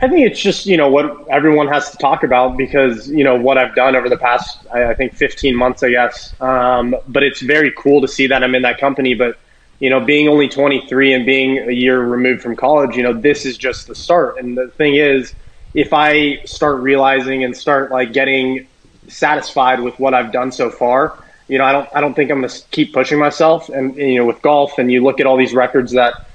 I 0.00 0.08
think 0.08 0.30
it's 0.30 0.40
just 0.40 0.64
you 0.66 0.76
know 0.76 0.88
what 0.88 1.26
everyone 1.28 1.66
has 1.68 1.90
to 1.90 1.96
talk 1.96 2.22
about 2.22 2.56
because 2.56 3.08
you 3.08 3.24
know 3.24 3.34
what 3.34 3.58
I've 3.58 3.74
done 3.74 3.96
over 3.96 4.08
the 4.08 4.18
past 4.18 4.58
I, 4.72 4.90
I 4.90 4.94
think 4.94 5.14
15 5.14 5.56
months 5.56 5.82
I 5.82 5.90
guess. 5.90 6.40
Um, 6.40 6.94
but 7.08 7.24
it's 7.24 7.40
very 7.40 7.72
cool 7.76 8.00
to 8.02 8.06
see 8.06 8.28
that 8.28 8.44
I'm 8.44 8.54
in 8.54 8.62
that 8.62 8.78
company. 8.78 9.14
But 9.14 9.38
you 9.78 9.90
know, 9.90 10.00
being 10.00 10.28
only 10.28 10.48
23 10.48 11.12
and 11.12 11.26
being 11.26 11.58
a 11.58 11.72
year 11.72 12.00
removed 12.00 12.42
from 12.42 12.56
college, 12.56 12.96
you 12.96 13.02
know, 13.02 13.12
this 13.12 13.44
is 13.44 13.58
just 13.58 13.86
the 13.86 13.94
start. 13.94 14.38
And 14.38 14.56
the 14.56 14.68
thing 14.68 14.94
is, 14.94 15.34
if 15.74 15.92
I 15.92 16.42
start 16.44 16.80
realizing 16.80 17.44
and 17.44 17.56
start 17.56 17.90
like 17.90 18.12
getting 18.12 18.66
satisfied 19.08 19.80
with 19.80 19.98
what 19.98 20.14
I've 20.14 20.32
done 20.32 20.50
so 20.50 20.70
far, 20.70 21.18
you 21.48 21.58
know, 21.58 21.64
I 21.64 21.72
don't 21.72 21.88
I 21.94 22.00
don't 22.00 22.14
think 22.14 22.30
I'm 22.30 22.40
going 22.40 22.50
to 22.50 22.62
keep 22.70 22.92
pushing 22.92 23.18
myself. 23.18 23.68
And 23.68 23.94
you 23.96 24.16
know, 24.16 24.24
with 24.24 24.42
golf, 24.42 24.78
and 24.78 24.90
you 24.90 25.02
look 25.02 25.20
at 25.20 25.26
all 25.26 25.36
these 25.36 25.54
records 25.54 25.92
that 25.92 26.26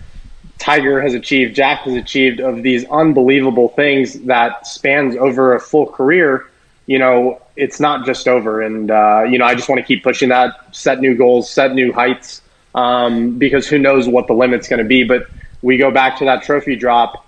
Tiger 0.61 1.01
has 1.01 1.15
achieved, 1.15 1.55
Jack 1.55 1.79
has 1.79 1.95
achieved 1.95 2.39
of 2.39 2.61
these 2.61 2.85
unbelievable 2.85 3.69
things 3.69 4.13
that 4.21 4.67
spans 4.67 5.15
over 5.15 5.55
a 5.55 5.59
full 5.59 5.87
career, 5.87 6.45
you 6.85 6.99
know, 6.99 7.41
it's 7.55 7.79
not 7.79 8.05
just 8.05 8.27
over. 8.27 8.61
And, 8.61 8.91
uh, 8.91 9.23
you 9.27 9.39
know, 9.39 9.45
I 9.45 9.55
just 9.55 9.67
want 9.67 9.79
to 9.79 9.85
keep 9.85 10.03
pushing 10.03 10.29
that, 10.29 10.75
set 10.75 10.99
new 10.99 11.15
goals, 11.15 11.49
set 11.49 11.73
new 11.73 11.91
heights, 11.91 12.43
um, 12.75 13.37
because 13.37 13.67
who 13.67 13.77
knows 13.77 14.07
what 14.07 14.27
the 14.27 14.33
limit's 14.33 14.67
going 14.67 14.79
to 14.81 14.85
be. 14.85 15.03
But 15.03 15.27
we 15.61 15.77
go 15.77 15.91
back 15.91 16.17
to 16.17 16.25
that 16.25 16.43
trophy 16.43 16.75
drop, 16.75 17.25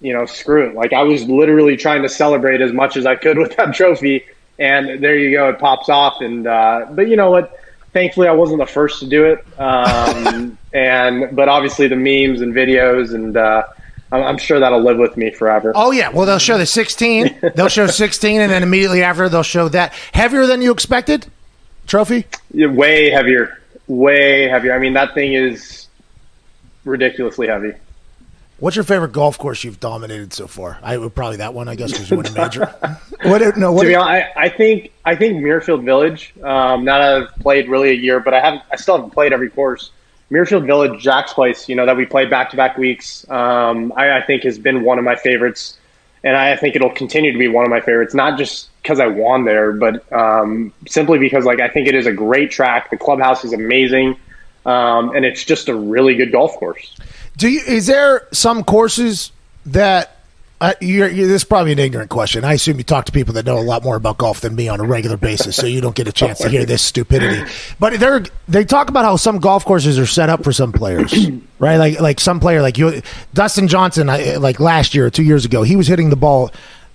you 0.00 0.12
know, 0.12 0.26
screw 0.26 0.68
it. 0.68 0.74
Like 0.74 0.92
I 0.92 1.02
was 1.02 1.24
literally 1.24 1.76
trying 1.76 2.02
to 2.02 2.08
celebrate 2.08 2.60
as 2.60 2.72
much 2.72 2.96
as 2.96 3.06
I 3.06 3.16
could 3.16 3.38
with 3.38 3.56
that 3.56 3.74
trophy. 3.74 4.24
And 4.58 5.02
there 5.02 5.16
you 5.16 5.36
go, 5.36 5.50
it 5.50 5.58
pops 5.58 5.88
off. 5.88 6.20
And, 6.20 6.46
uh, 6.46 6.86
but 6.90 7.08
you 7.08 7.16
know 7.16 7.30
what? 7.30 7.60
Thankfully, 7.92 8.28
I 8.28 8.32
wasn't 8.32 8.58
the 8.58 8.66
first 8.66 9.00
to 9.00 9.06
do 9.06 9.24
it. 9.24 9.44
Um, 9.58 10.58
and, 10.72 11.34
but 11.34 11.48
obviously 11.48 11.88
the 11.88 11.96
memes 11.96 12.40
and 12.40 12.54
videos 12.54 13.14
and, 13.14 13.36
uh, 13.36 13.64
I'm, 14.10 14.22
I'm 14.22 14.38
sure 14.38 14.58
that'll 14.58 14.82
live 14.82 14.96
with 14.96 15.18
me 15.18 15.30
forever. 15.30 15.72
Oh 15.74 15.90
yeah, 15.90 16.08
well 16.08 16.24
they'll 16.24 16.38
show 16.38 16.56
the 16.56 16.64
16. 16.64 17.40
They'll 17.54 17.68
show 17.68 17.86
16 17.86 18.40
and 18.40 18.50
then 18.50 18.62
immediately 18.62 19.02
after 19.02 19.28
they'll 19.28 19.42
show 19.42 19.68
that 19.68 19.92
heavier 20.14 20.46
than 20.46 20.62
you 20.62 20.72
expected 20.72 21.26
trophy? 21.88 22.26
Yeah, 22.52 22.68
way 22.68 23.10
heavier, 23.10 23.57
way 23.88 24.48
heavier. 24.48 24.74
I 24.74 24.78
mean, 24.78 24.92
that 24.92 25.14
thing 25.14 25.32
is 25.32 25.88
ridiculously 26.84 27.48
heavy. 27.48 27.72
What's 28.60 28.74
your 28.74 28.84
favorite 28.84 29.12
golf 29.12 29.38
course 29.38 29.62
you've 29.62 29.78
dominated 29.78 30.32
so 30.32 30.48
far? 30.48 30.78
I 30.82 30.98
would 30.98 31.14
probably 31.14 31.36
that 31.36 31.54
one, 31.54 31.68
I 31.68 31.76
guess, 31.76 31.92
because 31.92 32.10
you 32.10 32.16
won 32.16 32.26
a 32.26 32.32
major. 32.32 32.66
what? 33.22 33.56
No, 33.56 33.72
what? 33.72 33.82
to 33.82 33.88
be 33.88 33.94
honest, 33.94 34.26
I, 34.36 34.44
I 34.44 34.48
think 34.48 34.90
I 35.04 35.14
think 35.14 35.36
Muirfield 35.36 35.84
Village. 35.84 36.34
Um, 36.42 36.84
now 36.84 36.98
that 36.98 37.22
I've 37.22 37.36
played 37.36 37.68
really 37.68 37.90
a 37.90 37.94
year, 37.94 38.18
but 38.18 38.34
I 38.34 38.40
haven't. 38.40 38.62
I 38.72 38.76
still 38.76 38.96
haven't 38.96 39.12
played 39.12 39.32
every 39.32 39.48
course. 39.48 39.92
Muirfield 40.32 40.66
Village, 40.66 41.00
Jack's 41.00 41.32
place. 41.32 41.68
You 41.68 41.76
know 41.76 41.86
that 41.86 41.96
we 41.96 42.04
played 42.04 42.30
back 42.30 42.50
to 42.50 42.56
back 42.56 42.76
weeks. 42.76 43.28
Um, 43.30 43.92
I, 43.96 44.18
I 44.18 44.22
think 44.22 44.42
has 44.42 44.58
been 44.58 44.82
one 44.82 44.98
of 44.98 45.04
my 45.04 45.14
favorites, 45.14 45.78
and 46.24 46.36
I 46.36 46.56
think 46.56 46.76
it'll 46.76 46.90
continue 46.90 47.32
to 47.32 47.38
be 47.38 47.48
one 47.48 47.64
of 47.64 47.70
my 47.70 47.80
favorites. 47.80 48.14
Not 48.14 48.38
just 48.38 48.68
because 48.82 49.00
I 49.00 49.06
won 49.06 49.44
there, 49.44 49.72
but 49.72 50.10
um, 50.12 50.72
simply 50.86 51.18
because 51.18 51.44
like 51.44 51.60
I 51.60 51.68
think 51.68 51.88
it 51.88 51.94
is 51.94 52.06
a 52.06 52.12
great 52.12 52.50
track. 52.50 52.90
The 52.90 52.96
clubhouse 52.96 53.44
is 53.44 53.52
amazing, 53.52 54.16
um, 54.66 55.14
and 55.14 55.24
it's 55.24 55.44
just 55.44 55.68
a 55.68 55.74
really 55.74 56.14
good 56.14 56.32
golf 56.32 56.54
course. 56.56 56.96
Do 57.36 57.48
you? 57.48 57.60
Is 57.60 57.86
there 57.86 58.26
some 58.32 58.64
courses 58.64 59.32
that? 59.66 60.17
Uh, 60.60 60.72
you're, 60.80 61.08
you're, 61.08 61.28
this 61.28 61.42
is 61.42 61.44
probably 61.44 61.70
an 61.70 61.78
ignorant 61.78 62.10
question. 62.10 62.44
I 62.44 62.54
assume 62.54 62.78
you 62.78 62.84
talk 62.84 63.04
to 63.04 63.12
people 63.12 63.34
that 63.34 63.46
know 63.46 63.58
a 63.58 63.62
lot 63.62 63.84
more 63.84 63.94
about 63.94 64.18
golf 64.18 64.40
than 64.40 64.56
me 64.56 64.68
on 64.68 64.80
a 64.80 64.84
regular 64.84 65.16
basis, 65.16 65.54
so 65.54 65.66
you 65.66 65.80
don't 65.80 65.94
get 65.94 66.08
a 66.08 66.12
chance 66.12 66.38
to 66.40 66.48
hear 66.48 66.64
this 66.64 66.82
stupidity. 66.82 67.48
But 67.78 68.00
they're 68.00 68.24
they 68.48 68.64
talk 68.64 68.88
about 68.88 69.04
how 69.04 69.14
some 69.14 69.38
golf 69.38 69.64
courses 69.64 70.00
are 70.00 70.06
set 70.06 70.28
up 70.28 70.42
for 70.42 70.52
some 70.52 70.72
players, 70.72 71.14
right? 71.60 71.76
Like 71.76 72.00
like 72.00 72.18
some 72.18 72.40
player 72.40 72.60
like 72.60 72.76
you, 72.76 73.02
Dustin 73.34 73.68
Johnson, 73.68 74.10
I- 74.10 74.34
like 74.36 74.58
last 74.58 74.96
year 74.96 75.06
or 75.06 75.10
two 75.10 75.22
years 75.22 75.44
ago, 75.44 75.62
he 75.62 75.76
was 75.76 75.86
hitting 75.86 76.10
the 76.10 76.16
ball 76.16 76.50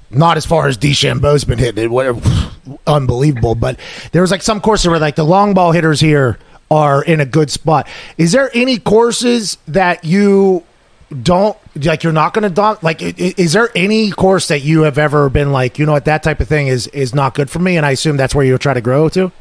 not 0.09 0.36
as 0.36 0.45
far 0.45 0.68
as 0.68 0.78
DeChambeau's 0.78 1.45
been 1.45 1.57
hitting 1.57 1.89
it, 1.91 2.78
unbelievable. 2.88 3.55
But 3.55 3.80
there 4.11 4.22
was 4.22 4.30
like 4.32 4.41
some 4.41 4.59
courses 4.59 4.88
where 4.89 4.99
like 4.99 5.16
the 5.16 5.24
long 5.24 5.53
ball 5.53 5.72
hitters 5.72 6.01
here 6.01 6.38
are 6.70 7.03
in 7.03 7.22
a 7.22 7.26
good 7.26 7.49
spot. 7.49 7.88
Is 8.18 8.34
there 8.34 8.51
any 8.53 8.78
courses 8.78 9.57
that 9.70 10.03
you 10.03 10.64
don't 11.14 11.57
like? 11.76 12.03
You're 12.03 12.14
not 12.14 12.34
going 12.34 12.43
to 12.43 12.49
dom 12.49 12.78
Like, 12.82 13.01
is 13.01 13.53
there 13.53 13.70
any 13.76 14.11
course 14.11 14.47
that 14.47 14.61
you 14.61 14.84
have 14.84 14.97
ever 14.97 15.30
been 15.30 15.51
like, 15.51 15.80
you 15.80 15.86
know 15.86 15.91
what, 15.93 16.05
that 16.05 16.24
type 16.24 16.39
of 16.39 16.47
thing 16.47 16.68
is 16.68 16.88
is 16.88 17.14
not 17.14 17.36
good 17.36 17.49
for 17.49 17.59
me? 17.59 17.78
And 17.78 17.86
I 17.86 17.91
assume 17.91 18.18
that's 18.18 18.36
where 18.36 18.45
you'll 18.45 18.57
try 18.57 18.74
to 18.74 18.82
grow 18.82 19.09
to. 19.09 19.32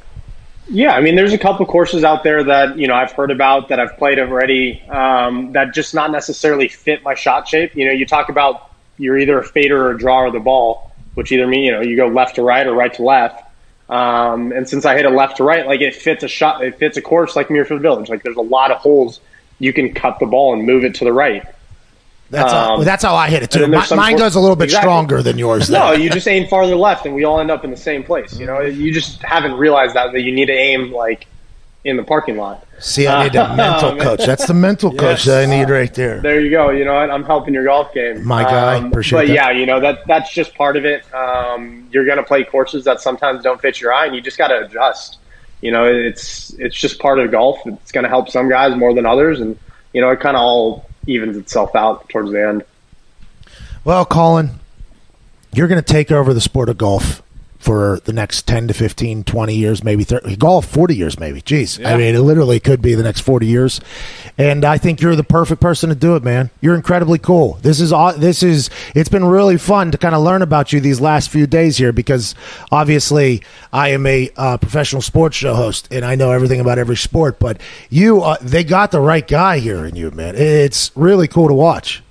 Yeah, 0.68 0.93
I 0.93 1.01
mean, 1.01 1.16
there's 1.16 1.33
a 1.33 1.39
couple 1.39 1.66
courses 1.66 2.05
out 2.05 2.23
there 2.23 2.43
that 2.45 2.79
you 2.79 2.87
know 2.87 2.95
I've 2.95 3.12
heard 3.12 3.31
about 3.31 3.68
that 3.68 3.81
I've 3.81 3.97
played 3.99 4.18
already 4.18 4.81
um, 4.89 5.53
that 5.53 5.75
just 5.75 5.95
not 5.95 6.11
necessarily 6.11 6.68
fit 6.68 7.03
my 7.03 7.14
shot 7.14 7.49
shape. 7.49 7.77
You 7.77 7.87
know, 7.87 7.93
you 7.93 8.07
talk 8.07 8.29
about 8.29 8.70
you're 8.97 9.18
either 9.18 9.39
a 9.39 9.45
fader 9.45 9.87
or 9.87 9.91
a 9.91 9.99
drawer 9.99 10.27
of 10.27 10.33
the 10.33 10.41
ball, 10.41 10.93
which 11.14 11.33
either 11.33 11.47
mean 11.47 11.64
you 11.64 11.73
know 11.73 11.83
you 11.83 11.97
go 11.97 12.07
left 12.07 12.37
to 12.37 12.43
right 12.43 12.66
or 12.66 12.75
right 12.75 12.95
to 12.95 13.03
left. 13.03 13.45
Um, 13.89 14.53
and 14.53 14.66
since 14.66 14.87
I 14.87 14.97
hit 14.97 15.05
a 15.05 15.11
left 15.11 15.37
to 15.39 15.45
right, 15.45 15.66
like 15.66 15.81
it 15.81 15.95
fits 15.95 16.23
a 16.23 16.29
shot, 16.29 16.64
it 16.64 16.79
fits 16.79 16.97
a 16.97 17.03
course 17.03 17.37
like 17.37 17.49
Muirfield 17.49 17.83
Village. 17.83 18.09
Like 18.09 18.23
there's 18.23 18.37
a 18.37 18.41
lot 18.41 18.70
of 18.70 18.79
holes 18.79 19.20
you 19.59 19.73
can 19.73 19.93
cut 19.93 20.18
the 20.18 20.27
ball 20.27 20.55
and 20.55 20.64
move 20.64 20.85
it 20.85 20.95
to 20.97 21.05
the 21.05 21.12
right. 21.12 21.45
That's 22.33 22.53
how, 22.53 22.74
Um, 22.76 22.85
that's 22.85 23.05
how 23.05 23.14
I 23.14 23.28
hit 23.28 23.43
it 23.45 23.51
too. 23.51 23.61
then 23.61 23.70
Mi- 23.70 23.76
there's 23.76 23.89
some 23.89 23.99
mine 23.99 24.16
goes 24.16 24.35
a 24.35 24.41
little 24.41 24.57
bit 24.57 24.64
Exactly. 24.64 24.87
stronger 24.89 25.22
than 25.22 25.39
yours. 25.39 25.68
No, 25.70 25.93
you 25.93 26.11
just 26.11 26.26
aim 26.26 26.49
farther 26.49 26.74
left, 26.74 27.07
and 27.07 27.14
we 27.14 27.24
all 27.24 27.39
end 27.41 27.51
up 27.51 27.62
in 27.64 27.70
the 27.70 27.76
same 27.76 28.03
place. 28.03 28.39
You 28.39 28.47
know, 28.47 28.61
you 28.62 28.93
just 28.93 29.22
haven't 29.22 29.53
realized 29.53 29.95
that 29.95 30.12
that 30.12 30.22
you 30.22 30.33
need 30.33 30.47
to 30.47 30.53
aim 30.55 30.93
like 30.93 31.26
in 31.85 31.97
the 31.97 32.03
parking 32.03 32.37
lot. 32.37 32.64
See, 32.78 33.07
I 33.09 33.24
need 33.24 33.35
a 33.35 33.55
mental 33.55 33.97
coach. 34.07 34.24
That's 34.24 34.47
the 34.47 34.55
mental 34.55 34.93
coach 34.97 35.24
that 35.24 35.43
I 35.43 35.47
need 35.47 35.68
right 35.68 35.93
there. 35.95 36.20
There 36.20 36.41
you 36.41 36.49
go. 36.51 36.70
You 36.70 36.85
know 36.85 36.95
what? 36.95 37.11
I'm 37.11 37.24
helping 37.24 37.53
your 37.55 37.64
golf 37.64 37.93
game. 37.93 38.24
My 38.26 38.45
guy. 38.45 38.76
Um, 38.76 38.87
Appreciate 38.87 39.18
but 39.18 39.26
that. 39.28 39.35
yeah, 39.35 39.51
you 39.51 39.66
know 39.66 39.80
that 39.80 40.07
that's 40.07 40.33
just 40.33 40.55
part 40.55 40.76
of 40.76 40.85
it. 40.85 41.05
Um, 41.14 41.89
you're 41.93 42.05
going 42.07 42.16
to 42.18 42.22
play 42.24 42.45
courses 42.45 42.85
that 42.85 43.01
sometimes 43.01 43.43
don't 43.43 43.61
fit 43.61 43.80
your 43.80 43.93
eye, 43.93 44.07
and 44.07 44.14
you 44.14 44.20
just 44.22 44.39
got 44.39 44.49
to 44.49 44.64
adjust. 44.64 45.18
You 45.61 45.70
know, 45.70 45.85
it's 45.85 46.51
it's 46.59 46.74
just 46.76 46.99
part 46.99 47.18
of 47.18 47.30
golf. 47.30 47.59
It's 47.66 47.93
going 47.93 48.05
to 48.05 48.09
help 48.11 48.30
some 48.30 48.49
guys 48.49 48.74
more 48.74 48.95
than 48.95 49.05
others, 49.05 49.39
and 49.41 49.59
you 49.93 50.01
know, 50.01 50.09
it 50.11 50.20
kind 50.20 50.37
of 50.37 50.43
all 50.43 50.87
evens 51.07 51.36
itself 51.36 51.74
out 51.74 52.09
towards 52.09 52.30
the 52.30 52.46
end. 52.46 52.64
Well, 53.84 54.05
Collin, 54.05 54.50
you're 55.53 55.68
going 55.68 55.82
to 55.82 55.92
take 55.92 56.11
over 56.11 56.32
the 56.32 56.40
sport 56.40 56.68
of 56.68 56.78
golf 56.78 57.22
for 57.62 58.00
the 58.04 58.12
next 58.12 58.48
10 58.48 58.66
to 58.68 58.74
15, 58.74 59.22
20 59.22 59.54
years, 59.54 59.84
maybe 59.84 60.02
30, 60.02 60.34
golf 60.34 60.66
40 60.66 60.96
years, 60.96 61.20
maybe. 61.20 61.40
Jeez. 61.40 61.84
I 61.86 61.96
mean, 61.96 62.16
it 62.16 62.20
literally 62.20 62.58
could 62.58 62.82
be 62.82 62.96
the 62.96 63.04
next 63.04 63.20
40 63.20 63.46
years. 63.46 63.80
And 64.36 64.64
I 64.64 64.78
think 64.78 65.00
you're 65.00 65.14
the 65.14 65.22
perfect 65.22 65.60
person 65.60 65.88
to 65.90 65.94
do 65.94 66.16
it, 66.16 66.24
man. 66.24 66.50
You're 66.60 66.74
incredibly 66.74 67.20
cool. 67.20 67.60
This 67.62 67.78
is, 67.78 67.90
this 68.18 68.42
is, 68.42 68.68
it's 68.96 69.08
been 69.08 69.24
really 69.24 69.58
fun 69.58 69.92
to 69.92 69.98
kind 69.98 70.12
of 70.12 70.22
learn 70.22 70.42
about 70.42 70.72
you 70.72 70.80
these 70.80 71.00
last 71.00 71.30
few 71.30 71.46
days 71.46 71.76
here 71.76 71.92
because 71.92 72.34
obviously 72.72 73.42
I 73.72 73.90
am 73.90 74.06
a 74.06 74.28
uh, 74.36 74.56
professional 74.56 75.00
sports 75.00 75.36
show 75.36 75.54
host 75.54 75.86
and 75.92 76.04
I 76.04 76.16
know 76.16 76.32
everything 76.32 76.58
about 76.58 76.80
every 76.80 76.96
sport, 76.96 77.38
but 77.38 77.60
you, 77.90 78.22
uh, 78.22 78.38
they 78.40 78.64
got 78.64 78.90
the 78.90 79.00
right 79.00 79.26
guy 79.26 79.60
here 79.60 79.86
in 79.86 79.94
you, 79.94 80.10
man. 80.10 80.34
It's 80.34 80.90
really 80.96 81.28
cool 81.28 81.46
to 81.46 81.54
watch. 81.54 82.02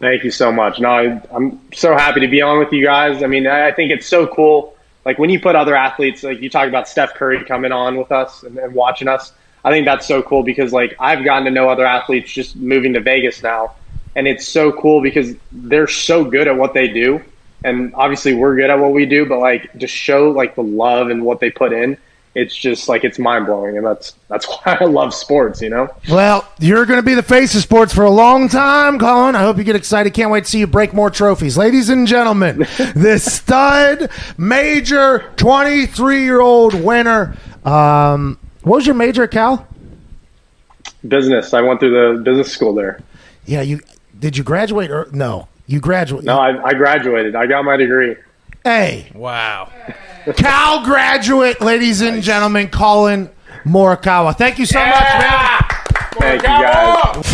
Thank 0.00 0.22
you 0.22 0.30
so 0.30 0.52
much. 0.52 0.78
No, 0.78 0.90
I, 0.90 1.20
I'm 1.32 1.60
so 1.72 1.96
happy 1.96 2.20
to 2.20 2.28
be 2.28 2.40
on 2.40 2.58
with 2.58 2.72
you 2.72 2.84
guys. 2.84 3.22
I 3.22 3.26
mean, 3.26 3.46
I 3.46 3.68
I 3.68 3.72
think 3.72 3.90
it's 3.90 4.06
so 4.06 4.26
cool. 4.26 4.76
Like 5.04 5.18
when 5.18 5.30
you 5.30 5.40
put 5.40 5.56
other 5.56 5.74
athletes, 5.74 6.22
like 6.22 6.40
you 6.40 6.50
talk 6.50 6.68
about 6.68 6.88
Steph 6.88 7.14
Curry 7.14 7.44
coming 7.44 7.72
on 7.72 7.96
with 7.96 8.12
us 8.12 8.42
and, 8.42 8.58
and 8.58 8.74
watching 8.74 9.08
us. 9.08 9.32
I 9.64 9.70
think 9.70 9.86
that's 9.86 10.06
so 10.06 10.22
cool 10.22 10.44
because 10.44 10.72
like 10.72 10.94
I've 11.00 11.24
gotten 11.24 11.44
to 11.46 11.50
know 11.50 11.68
other 11.68 11.84
athletes 11.84 12.30
just 12.32 12.54
moving 12.56 12.92
to 12.92 13.00
Vegas 13.00 13.42
now, 13.42 13.74
and 14.14 14.28
it's 14.28 14.46
so 14.46 14.70
cool 14.70 15.02
because 15.02 15.34
they're 15.50 15.88
so 15.88 16.24
good 16.24 16.46
at 16.46 16.56
what 16.56 16.74
they 16.74 16.88
do, 16.88 17.20
and 17.64 17.92
obviously 17.94 18.34
we're 18.34 18.54
good 18.54 18.70
at 18.70 18.78
what 18.78 18.92
we 18.92 19.04
do. 19.04 19.26
But 19.26 19.40
like 19.40 19.72
to 19.80 19.88
show 19.88 20.30
like 20.30 20.54
the 20.54 20.62
love 20.62 21.10
and 21.10 21.24
what 21.24 21.40
they 21.40 21.50
put 21.50 21.72
in, 21.72 21.96
it's 22.38 22.54
just 22.54 22.88
like 22.88 23.04
it's 23.04 23.18
mind 23.18 23.46
blowing, 23.46 23.76
and 23.76 23.84
that's 23.84 24.14
that's 24.28 24.46
why 24.64 24.78
I 24.80 24.84
love 24.84 25.12
sports. 25.12 25.60
You 25.60 25.70
know. 25.70 25.88
Well, 26.08 26.46
you're 26.58 26.86
going 26.86 26.98
to 26.98 27.04
be 27.04 27.14
the 27.14 27.22
face 27.22 27.54
of 27.54 27.62
sports 27.62 27.92
for 27.92 28.04
a 28.04 28.10
long 28.10 28.48
time, 28.48 28.98
Collin. 28.98 29.34
I 29.34 29.42
hope 29.42 29.58
you 29.58 29.64
get 29.64 29.76
excited. 29.76 30.14
Can't 30.14 30.30
wait 30.30 30.44
to 30.44 30.50
see 30.50 30.60
you 30.60 30.66
break 30.66 30.94
more 30.94 31.10
trophies. 31.10 31.58
Ladies 31.58 31.88
and 31.88 32.06
gentlemen, 32.06 32.58
this 32.94 33.36
stud 33.36 34.10
major 34.36 35.30
23 35.36 36.22
year 36.22 36.40
old 36.40 36.74
winner. 36.74 37.36
Um, 37.64 38.38
what 38.62 38.76
was 38.76 38.86
your 38.86 38.94
major 38.94 39.24
at 39.24 39.30
Cal? 39.30 39.66
Business. 41.06 41.54
I 41.54 41.60
went 41.60 41.80
through 41.80 42.16
the 42.16 42.22
business 42.22 42.52
school 42.52 42.74
there. 42.74 43.00
Yeah, 43.46 43.62
you 43.62 43.80
did 44.18 44.36
you 44.36 44.44
graduate 44.44 44.90
or 44.90 45.08
no? 45.12 45.48
You 45.66 45.80
graduate. 45.80 46.24
No, 46.24 46.38
I, 46.38 46.62
I 46.64 46.74
graduated. 46.74 47.34
I 47.34 47.46
got 47.46 47.64
my 47.64 47.76
degree. 47.76 48.16
Hey, 48.64 49.10
Wow. 49.14 49.70
Cal 50.36 50.84
graduate, 50.84 51.60
ladies 51.62 52.00
and 52.02 52.22
gentlemen, 52.22 52.68
Collin 52.68 53.30
Morikawa. 53.64 54.36
Thank 54.36 54.58
you 54.58 54.66
so 54.66 54.78
much, 54.84 55.00
man. 55.00 55.64
Thank 56.20 56.42
you 56.42 56.48
guys. 56.48 57.24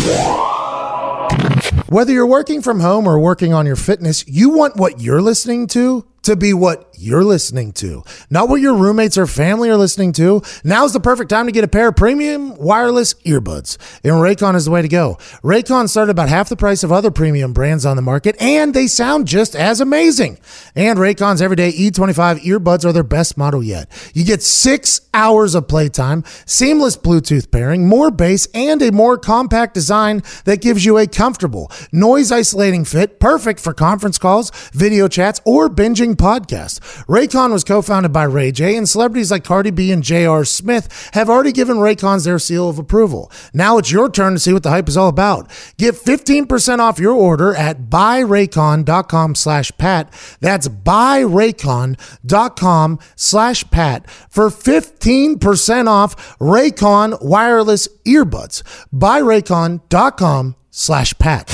Whether 1.89 2.13
you're 2.13 2.25
working 2.27 2.61
from 2.61 2.79
home 2.79 3.05
or 3.07 3.19
working 3.19 3.53
on 3.53 3.65
your 3.65 3.75
fitness, 3.75 4.25
you 4.27 4.49
want 4.49 4.77
what 4.77 5.01
you're 5.01 5.21
listening 5.21 5.67
to 5.67 6.05
to 6.23 6.35
be 6.37 6.53
what 6.53 6.87
you're 6.99 7.23
listening 7.23 7.71
to, 7.73 8.03
not 8.29 8.49
what 8.49 8.61
your 8.61 8.75
roommates 8.75 9.17
or 9.17 9.27
family 9.27 9.69
are 9.69 9.77
listening 9.77 10.11
to. 10.13 10.41
Now's 10.63 10.93
the 10.93 10.99
perfect 10.99 11.29
time 11.29 11.45
to 11.45 11.51
get 11.51 11.63
a 11.63 11.67
pair 11.67 11.89
of 11.89 11.95
premium 11.95 12.55
wireless 12.57 13.13
earbuds. 13.25 13.77
And 14.03 14.13
Raycon 14.13 14.55
is 14.55 14.65
the 14.65 14.71
way 14.71 14.81
to 14.81 14.87
go. 14.87 15.15
Raycon 15.43 15.89
started 15.89 16.11
about 16.11 16.29
half 16.29 16.49
the 16.49 16.55
price 16.55 16.83
of 16.83 16.91
other 16.91 17.11
premium 17.11 17.53
brands 17.53 17.85
on 17.85 17.95
the 17.95 18.01
market, 18.01 18.35
and 18.39 18.73
they 18.73 18.87
sound 18.87 19.27
just 19.27 19.55
as 19.55 19.81
amazing. 19.81 20.39
And 20.75 20.99
Raycon's 20.99 21.41
everyday 21.41 21.71
E25 21.71 22.41
earbuds 22.41 22.85
are 22.85 22.93
their 22.93 23.03
best 23.03 23.37
model 23.37 23.63
yet. 23.63 23.89
You 24.13 24.23
get 24.23 24.43
six 24.43 25.01
hours 25.13 25.55
of 25.55 25.67
playtime, 25.67 26.23
seamless 26.45 26.97
Bluetooth 26.97 27.51
pairing, 27.51 27.87
more 27.87 28.11
bass, 28.11 28.47
and 28.53 28.81
a 28.81 28.91
more 28.91 29.17
compact 29.17 29.73
design 29.73 30.23
that 30.45 30.61
gives 30.61 30.85
you 30.85 30.97
a 30.97 31.07
comfortable, 31.07 31.71
noise 31.91 32.31
isolating 32.31 32.85
fit, 32.85 33.19
perfect 33.19 33.59
for 33.59 33.73
conference 33.73 34.17
calls, 34.17 34.51
video 34.71 35.07
chats, 35.07 35.41
or 35.45 35.69
binging 35.69 36.15
podcasts. 36.15 36.94
Raycon 37.07 37.51
was 37.51 37.63
co 37.63 37.81
founded 37.81 38.13
by 38.13 38.23
Ray 38.23 38.51
J, 38.51 38.77
and 38.77 38.87
celebrities 38.87 39.31
like 39.31 39.43
Cardi 39.43 39.71
B 39.71 39.91
and 39.91 40.03
J.R. 40.03 40.45
Smith 40.45 41.09
have 41.13 41.29
already 41.29 41.51
given 41.51 41.77
Raycons 41.77 42.25
their 42.25 42.39
seal 42.39 42.69
of 42.69 42.79
approval. 42.79 43.31
Now 43.53 43.77
it's 43.77 43.91
your 43.91 44.09
turn 44.09 44.33
to 44.33 44.39
see 44.39 44.53
what 44.53 44.63
the 44.63 44.69
hype 44.69 44.87
is 44.87 44.97
all 44.97 45.09
about. 45.09 45.49
Get 45.77 45.95
15% 45.95 46.79
off 46.79 46.99
your 46.99 47.13
order 47.13 47.53
at 47.55 47.89
buyraycon.com 47.89 49.35
slash 49.35 49.71
pat. 49.77 50.11
That's 50.39 50.67
buyraycon.com 50.67 52.99
slash 53.15 53.71
pat 53.71 54.09
for 54.09 54.49
15% 54.49 55.87
off 55.87 56.37
Raycon 56.39 57.23
wireless 57.23 57.87
earbuds. 58.05 58.63
Buyraycon.com 58.93 60.55
slash 60.71 61.13
pat. 61.17 61.51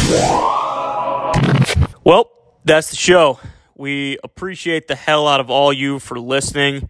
Well, 2.04 2.32
that's 2.66 2.90
the 2.90 2.96
show. 2.96 3.38
We 3.82 4.20
appreciate 4.24 4.88
the 4.88 4.94
hell 4.94 5.28
out 5.28 5.40
of 5.40 5.50
all 5.50 5.74
you 5.74 5.98
for 5.98 6.20
listening. 6.20 6.88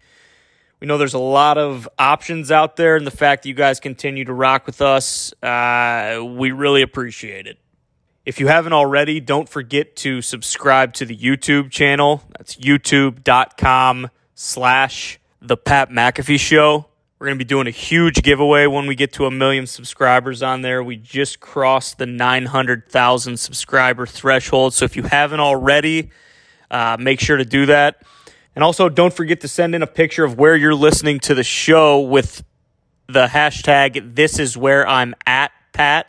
We 0.78 0.86
know 0.86 0.98
there's 0.98 1.14
a 1.14 1.18
lot 1.18 1.56
of 1.56 1.88
options 1.98 2.50
out 2.50 2.76
there, 2.76 2.96
and 2.96 3.06
the 3.06 3.10
fact 3.10 3.44
that 3.44 3.48
you 3.48 3.54
guys 3.54 3.80
continue 3.80 4.26
to 4.26 4.32
rock 4.34 4.66
with 4.66 4.82
us, 4.82 5.32
uh, 5.42 6.22
we 6.22 6.50
really 6.50 6.82
appreciate 6.82 7.46
it. 7.46 7.56
If 8.26 8.40
you 8.40 8.48
haven't 8.48 8.74
already, 8.74 9.20
don't 9.20 9.48
forget 9.48 9.96
to 9.96 10.20
subscribe 10.20 10.92
to 10.94 11.06
the 11.06 11.16
YouTube 11.16 11.70
channel. 11.70 12.24
That's 12.36 12.56
youtube.com 12.56 14.10
slash 14.34 15.18
The 15.40 15.56
Pat 15.56 15.88
McAfee 15.88 16.38
Show. 16.38 16.88
We're 17.18 17.28
going 17.28 17.38
to 17.38 17.42
be 17.42 17.48
doing 17.48 17.68
a 17.68 17.70
huge 17.70 18.22
giveaway 18.22 18.66
when 18.66 18.86
we 18.86 18.96
get 18.96 19.14
to 19.14 19.24
a 19.24 19.30
million 19.30 19.66
subscribers 19.66 20.42
on 20.42 20.60
there. 20.60 20.82
We 20.82 20.96
just 20.96 21.40
crossed 21.40 21.96
the 21.96 22.04
900,000 22.04 23.38
subscriber 23.38 24.04
threshold. 24.04 24.74
So 24.74 24.84
if 24.84 24.94
you 24.94 25.04
haven't 25.04 25.40
already, 25.40 26.10
uh, 26.72 26.96
make 26.98 27.20
sure 27.20 27.36
to 27.36 27.44
do 27.44 27.66
that. 27.66 28.02
And 28.56 28.64
also, 28.64 28.88
don't 28.88 29.14
forget 29.14 29.40
to 29.42 29.48
send 29.48 29.74
in 29.74 29.82
a 29.82 29.86
picture 29.86 30.24
of 30.24 30.38
where 30.38 30.56
you're 30.56 30.74
listening 30.74 31.20
to 31.20 31.34
the 31.34 31.44
show 31.44 32.00
with 32.00 32.42
the 33.06 33.26
hashtag 33.26 34.14
This 34.14 34.38
is 34.38 34.56
where 34.56 34.86
I'm 34.88 35.14
at 35.26 35.52
Pat 35.72 36.06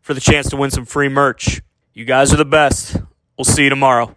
for 0.00 0.14
the 0.14 0.20
chance 0.20 0.48
to 0.50 0.56
win 0.56 0.70
some 0.70 0.84
free 0.86 1.08
merch. 1.08 1.60
You 1.92 2.04
guys 2.04 2.32
are 2.32 2.36
the 2.36 2.44
best. 2.44 2.96
We'll 3.36 3.44
see 3.44 3.64
you 3.64 3.70
tomorrow. 3.70 4.16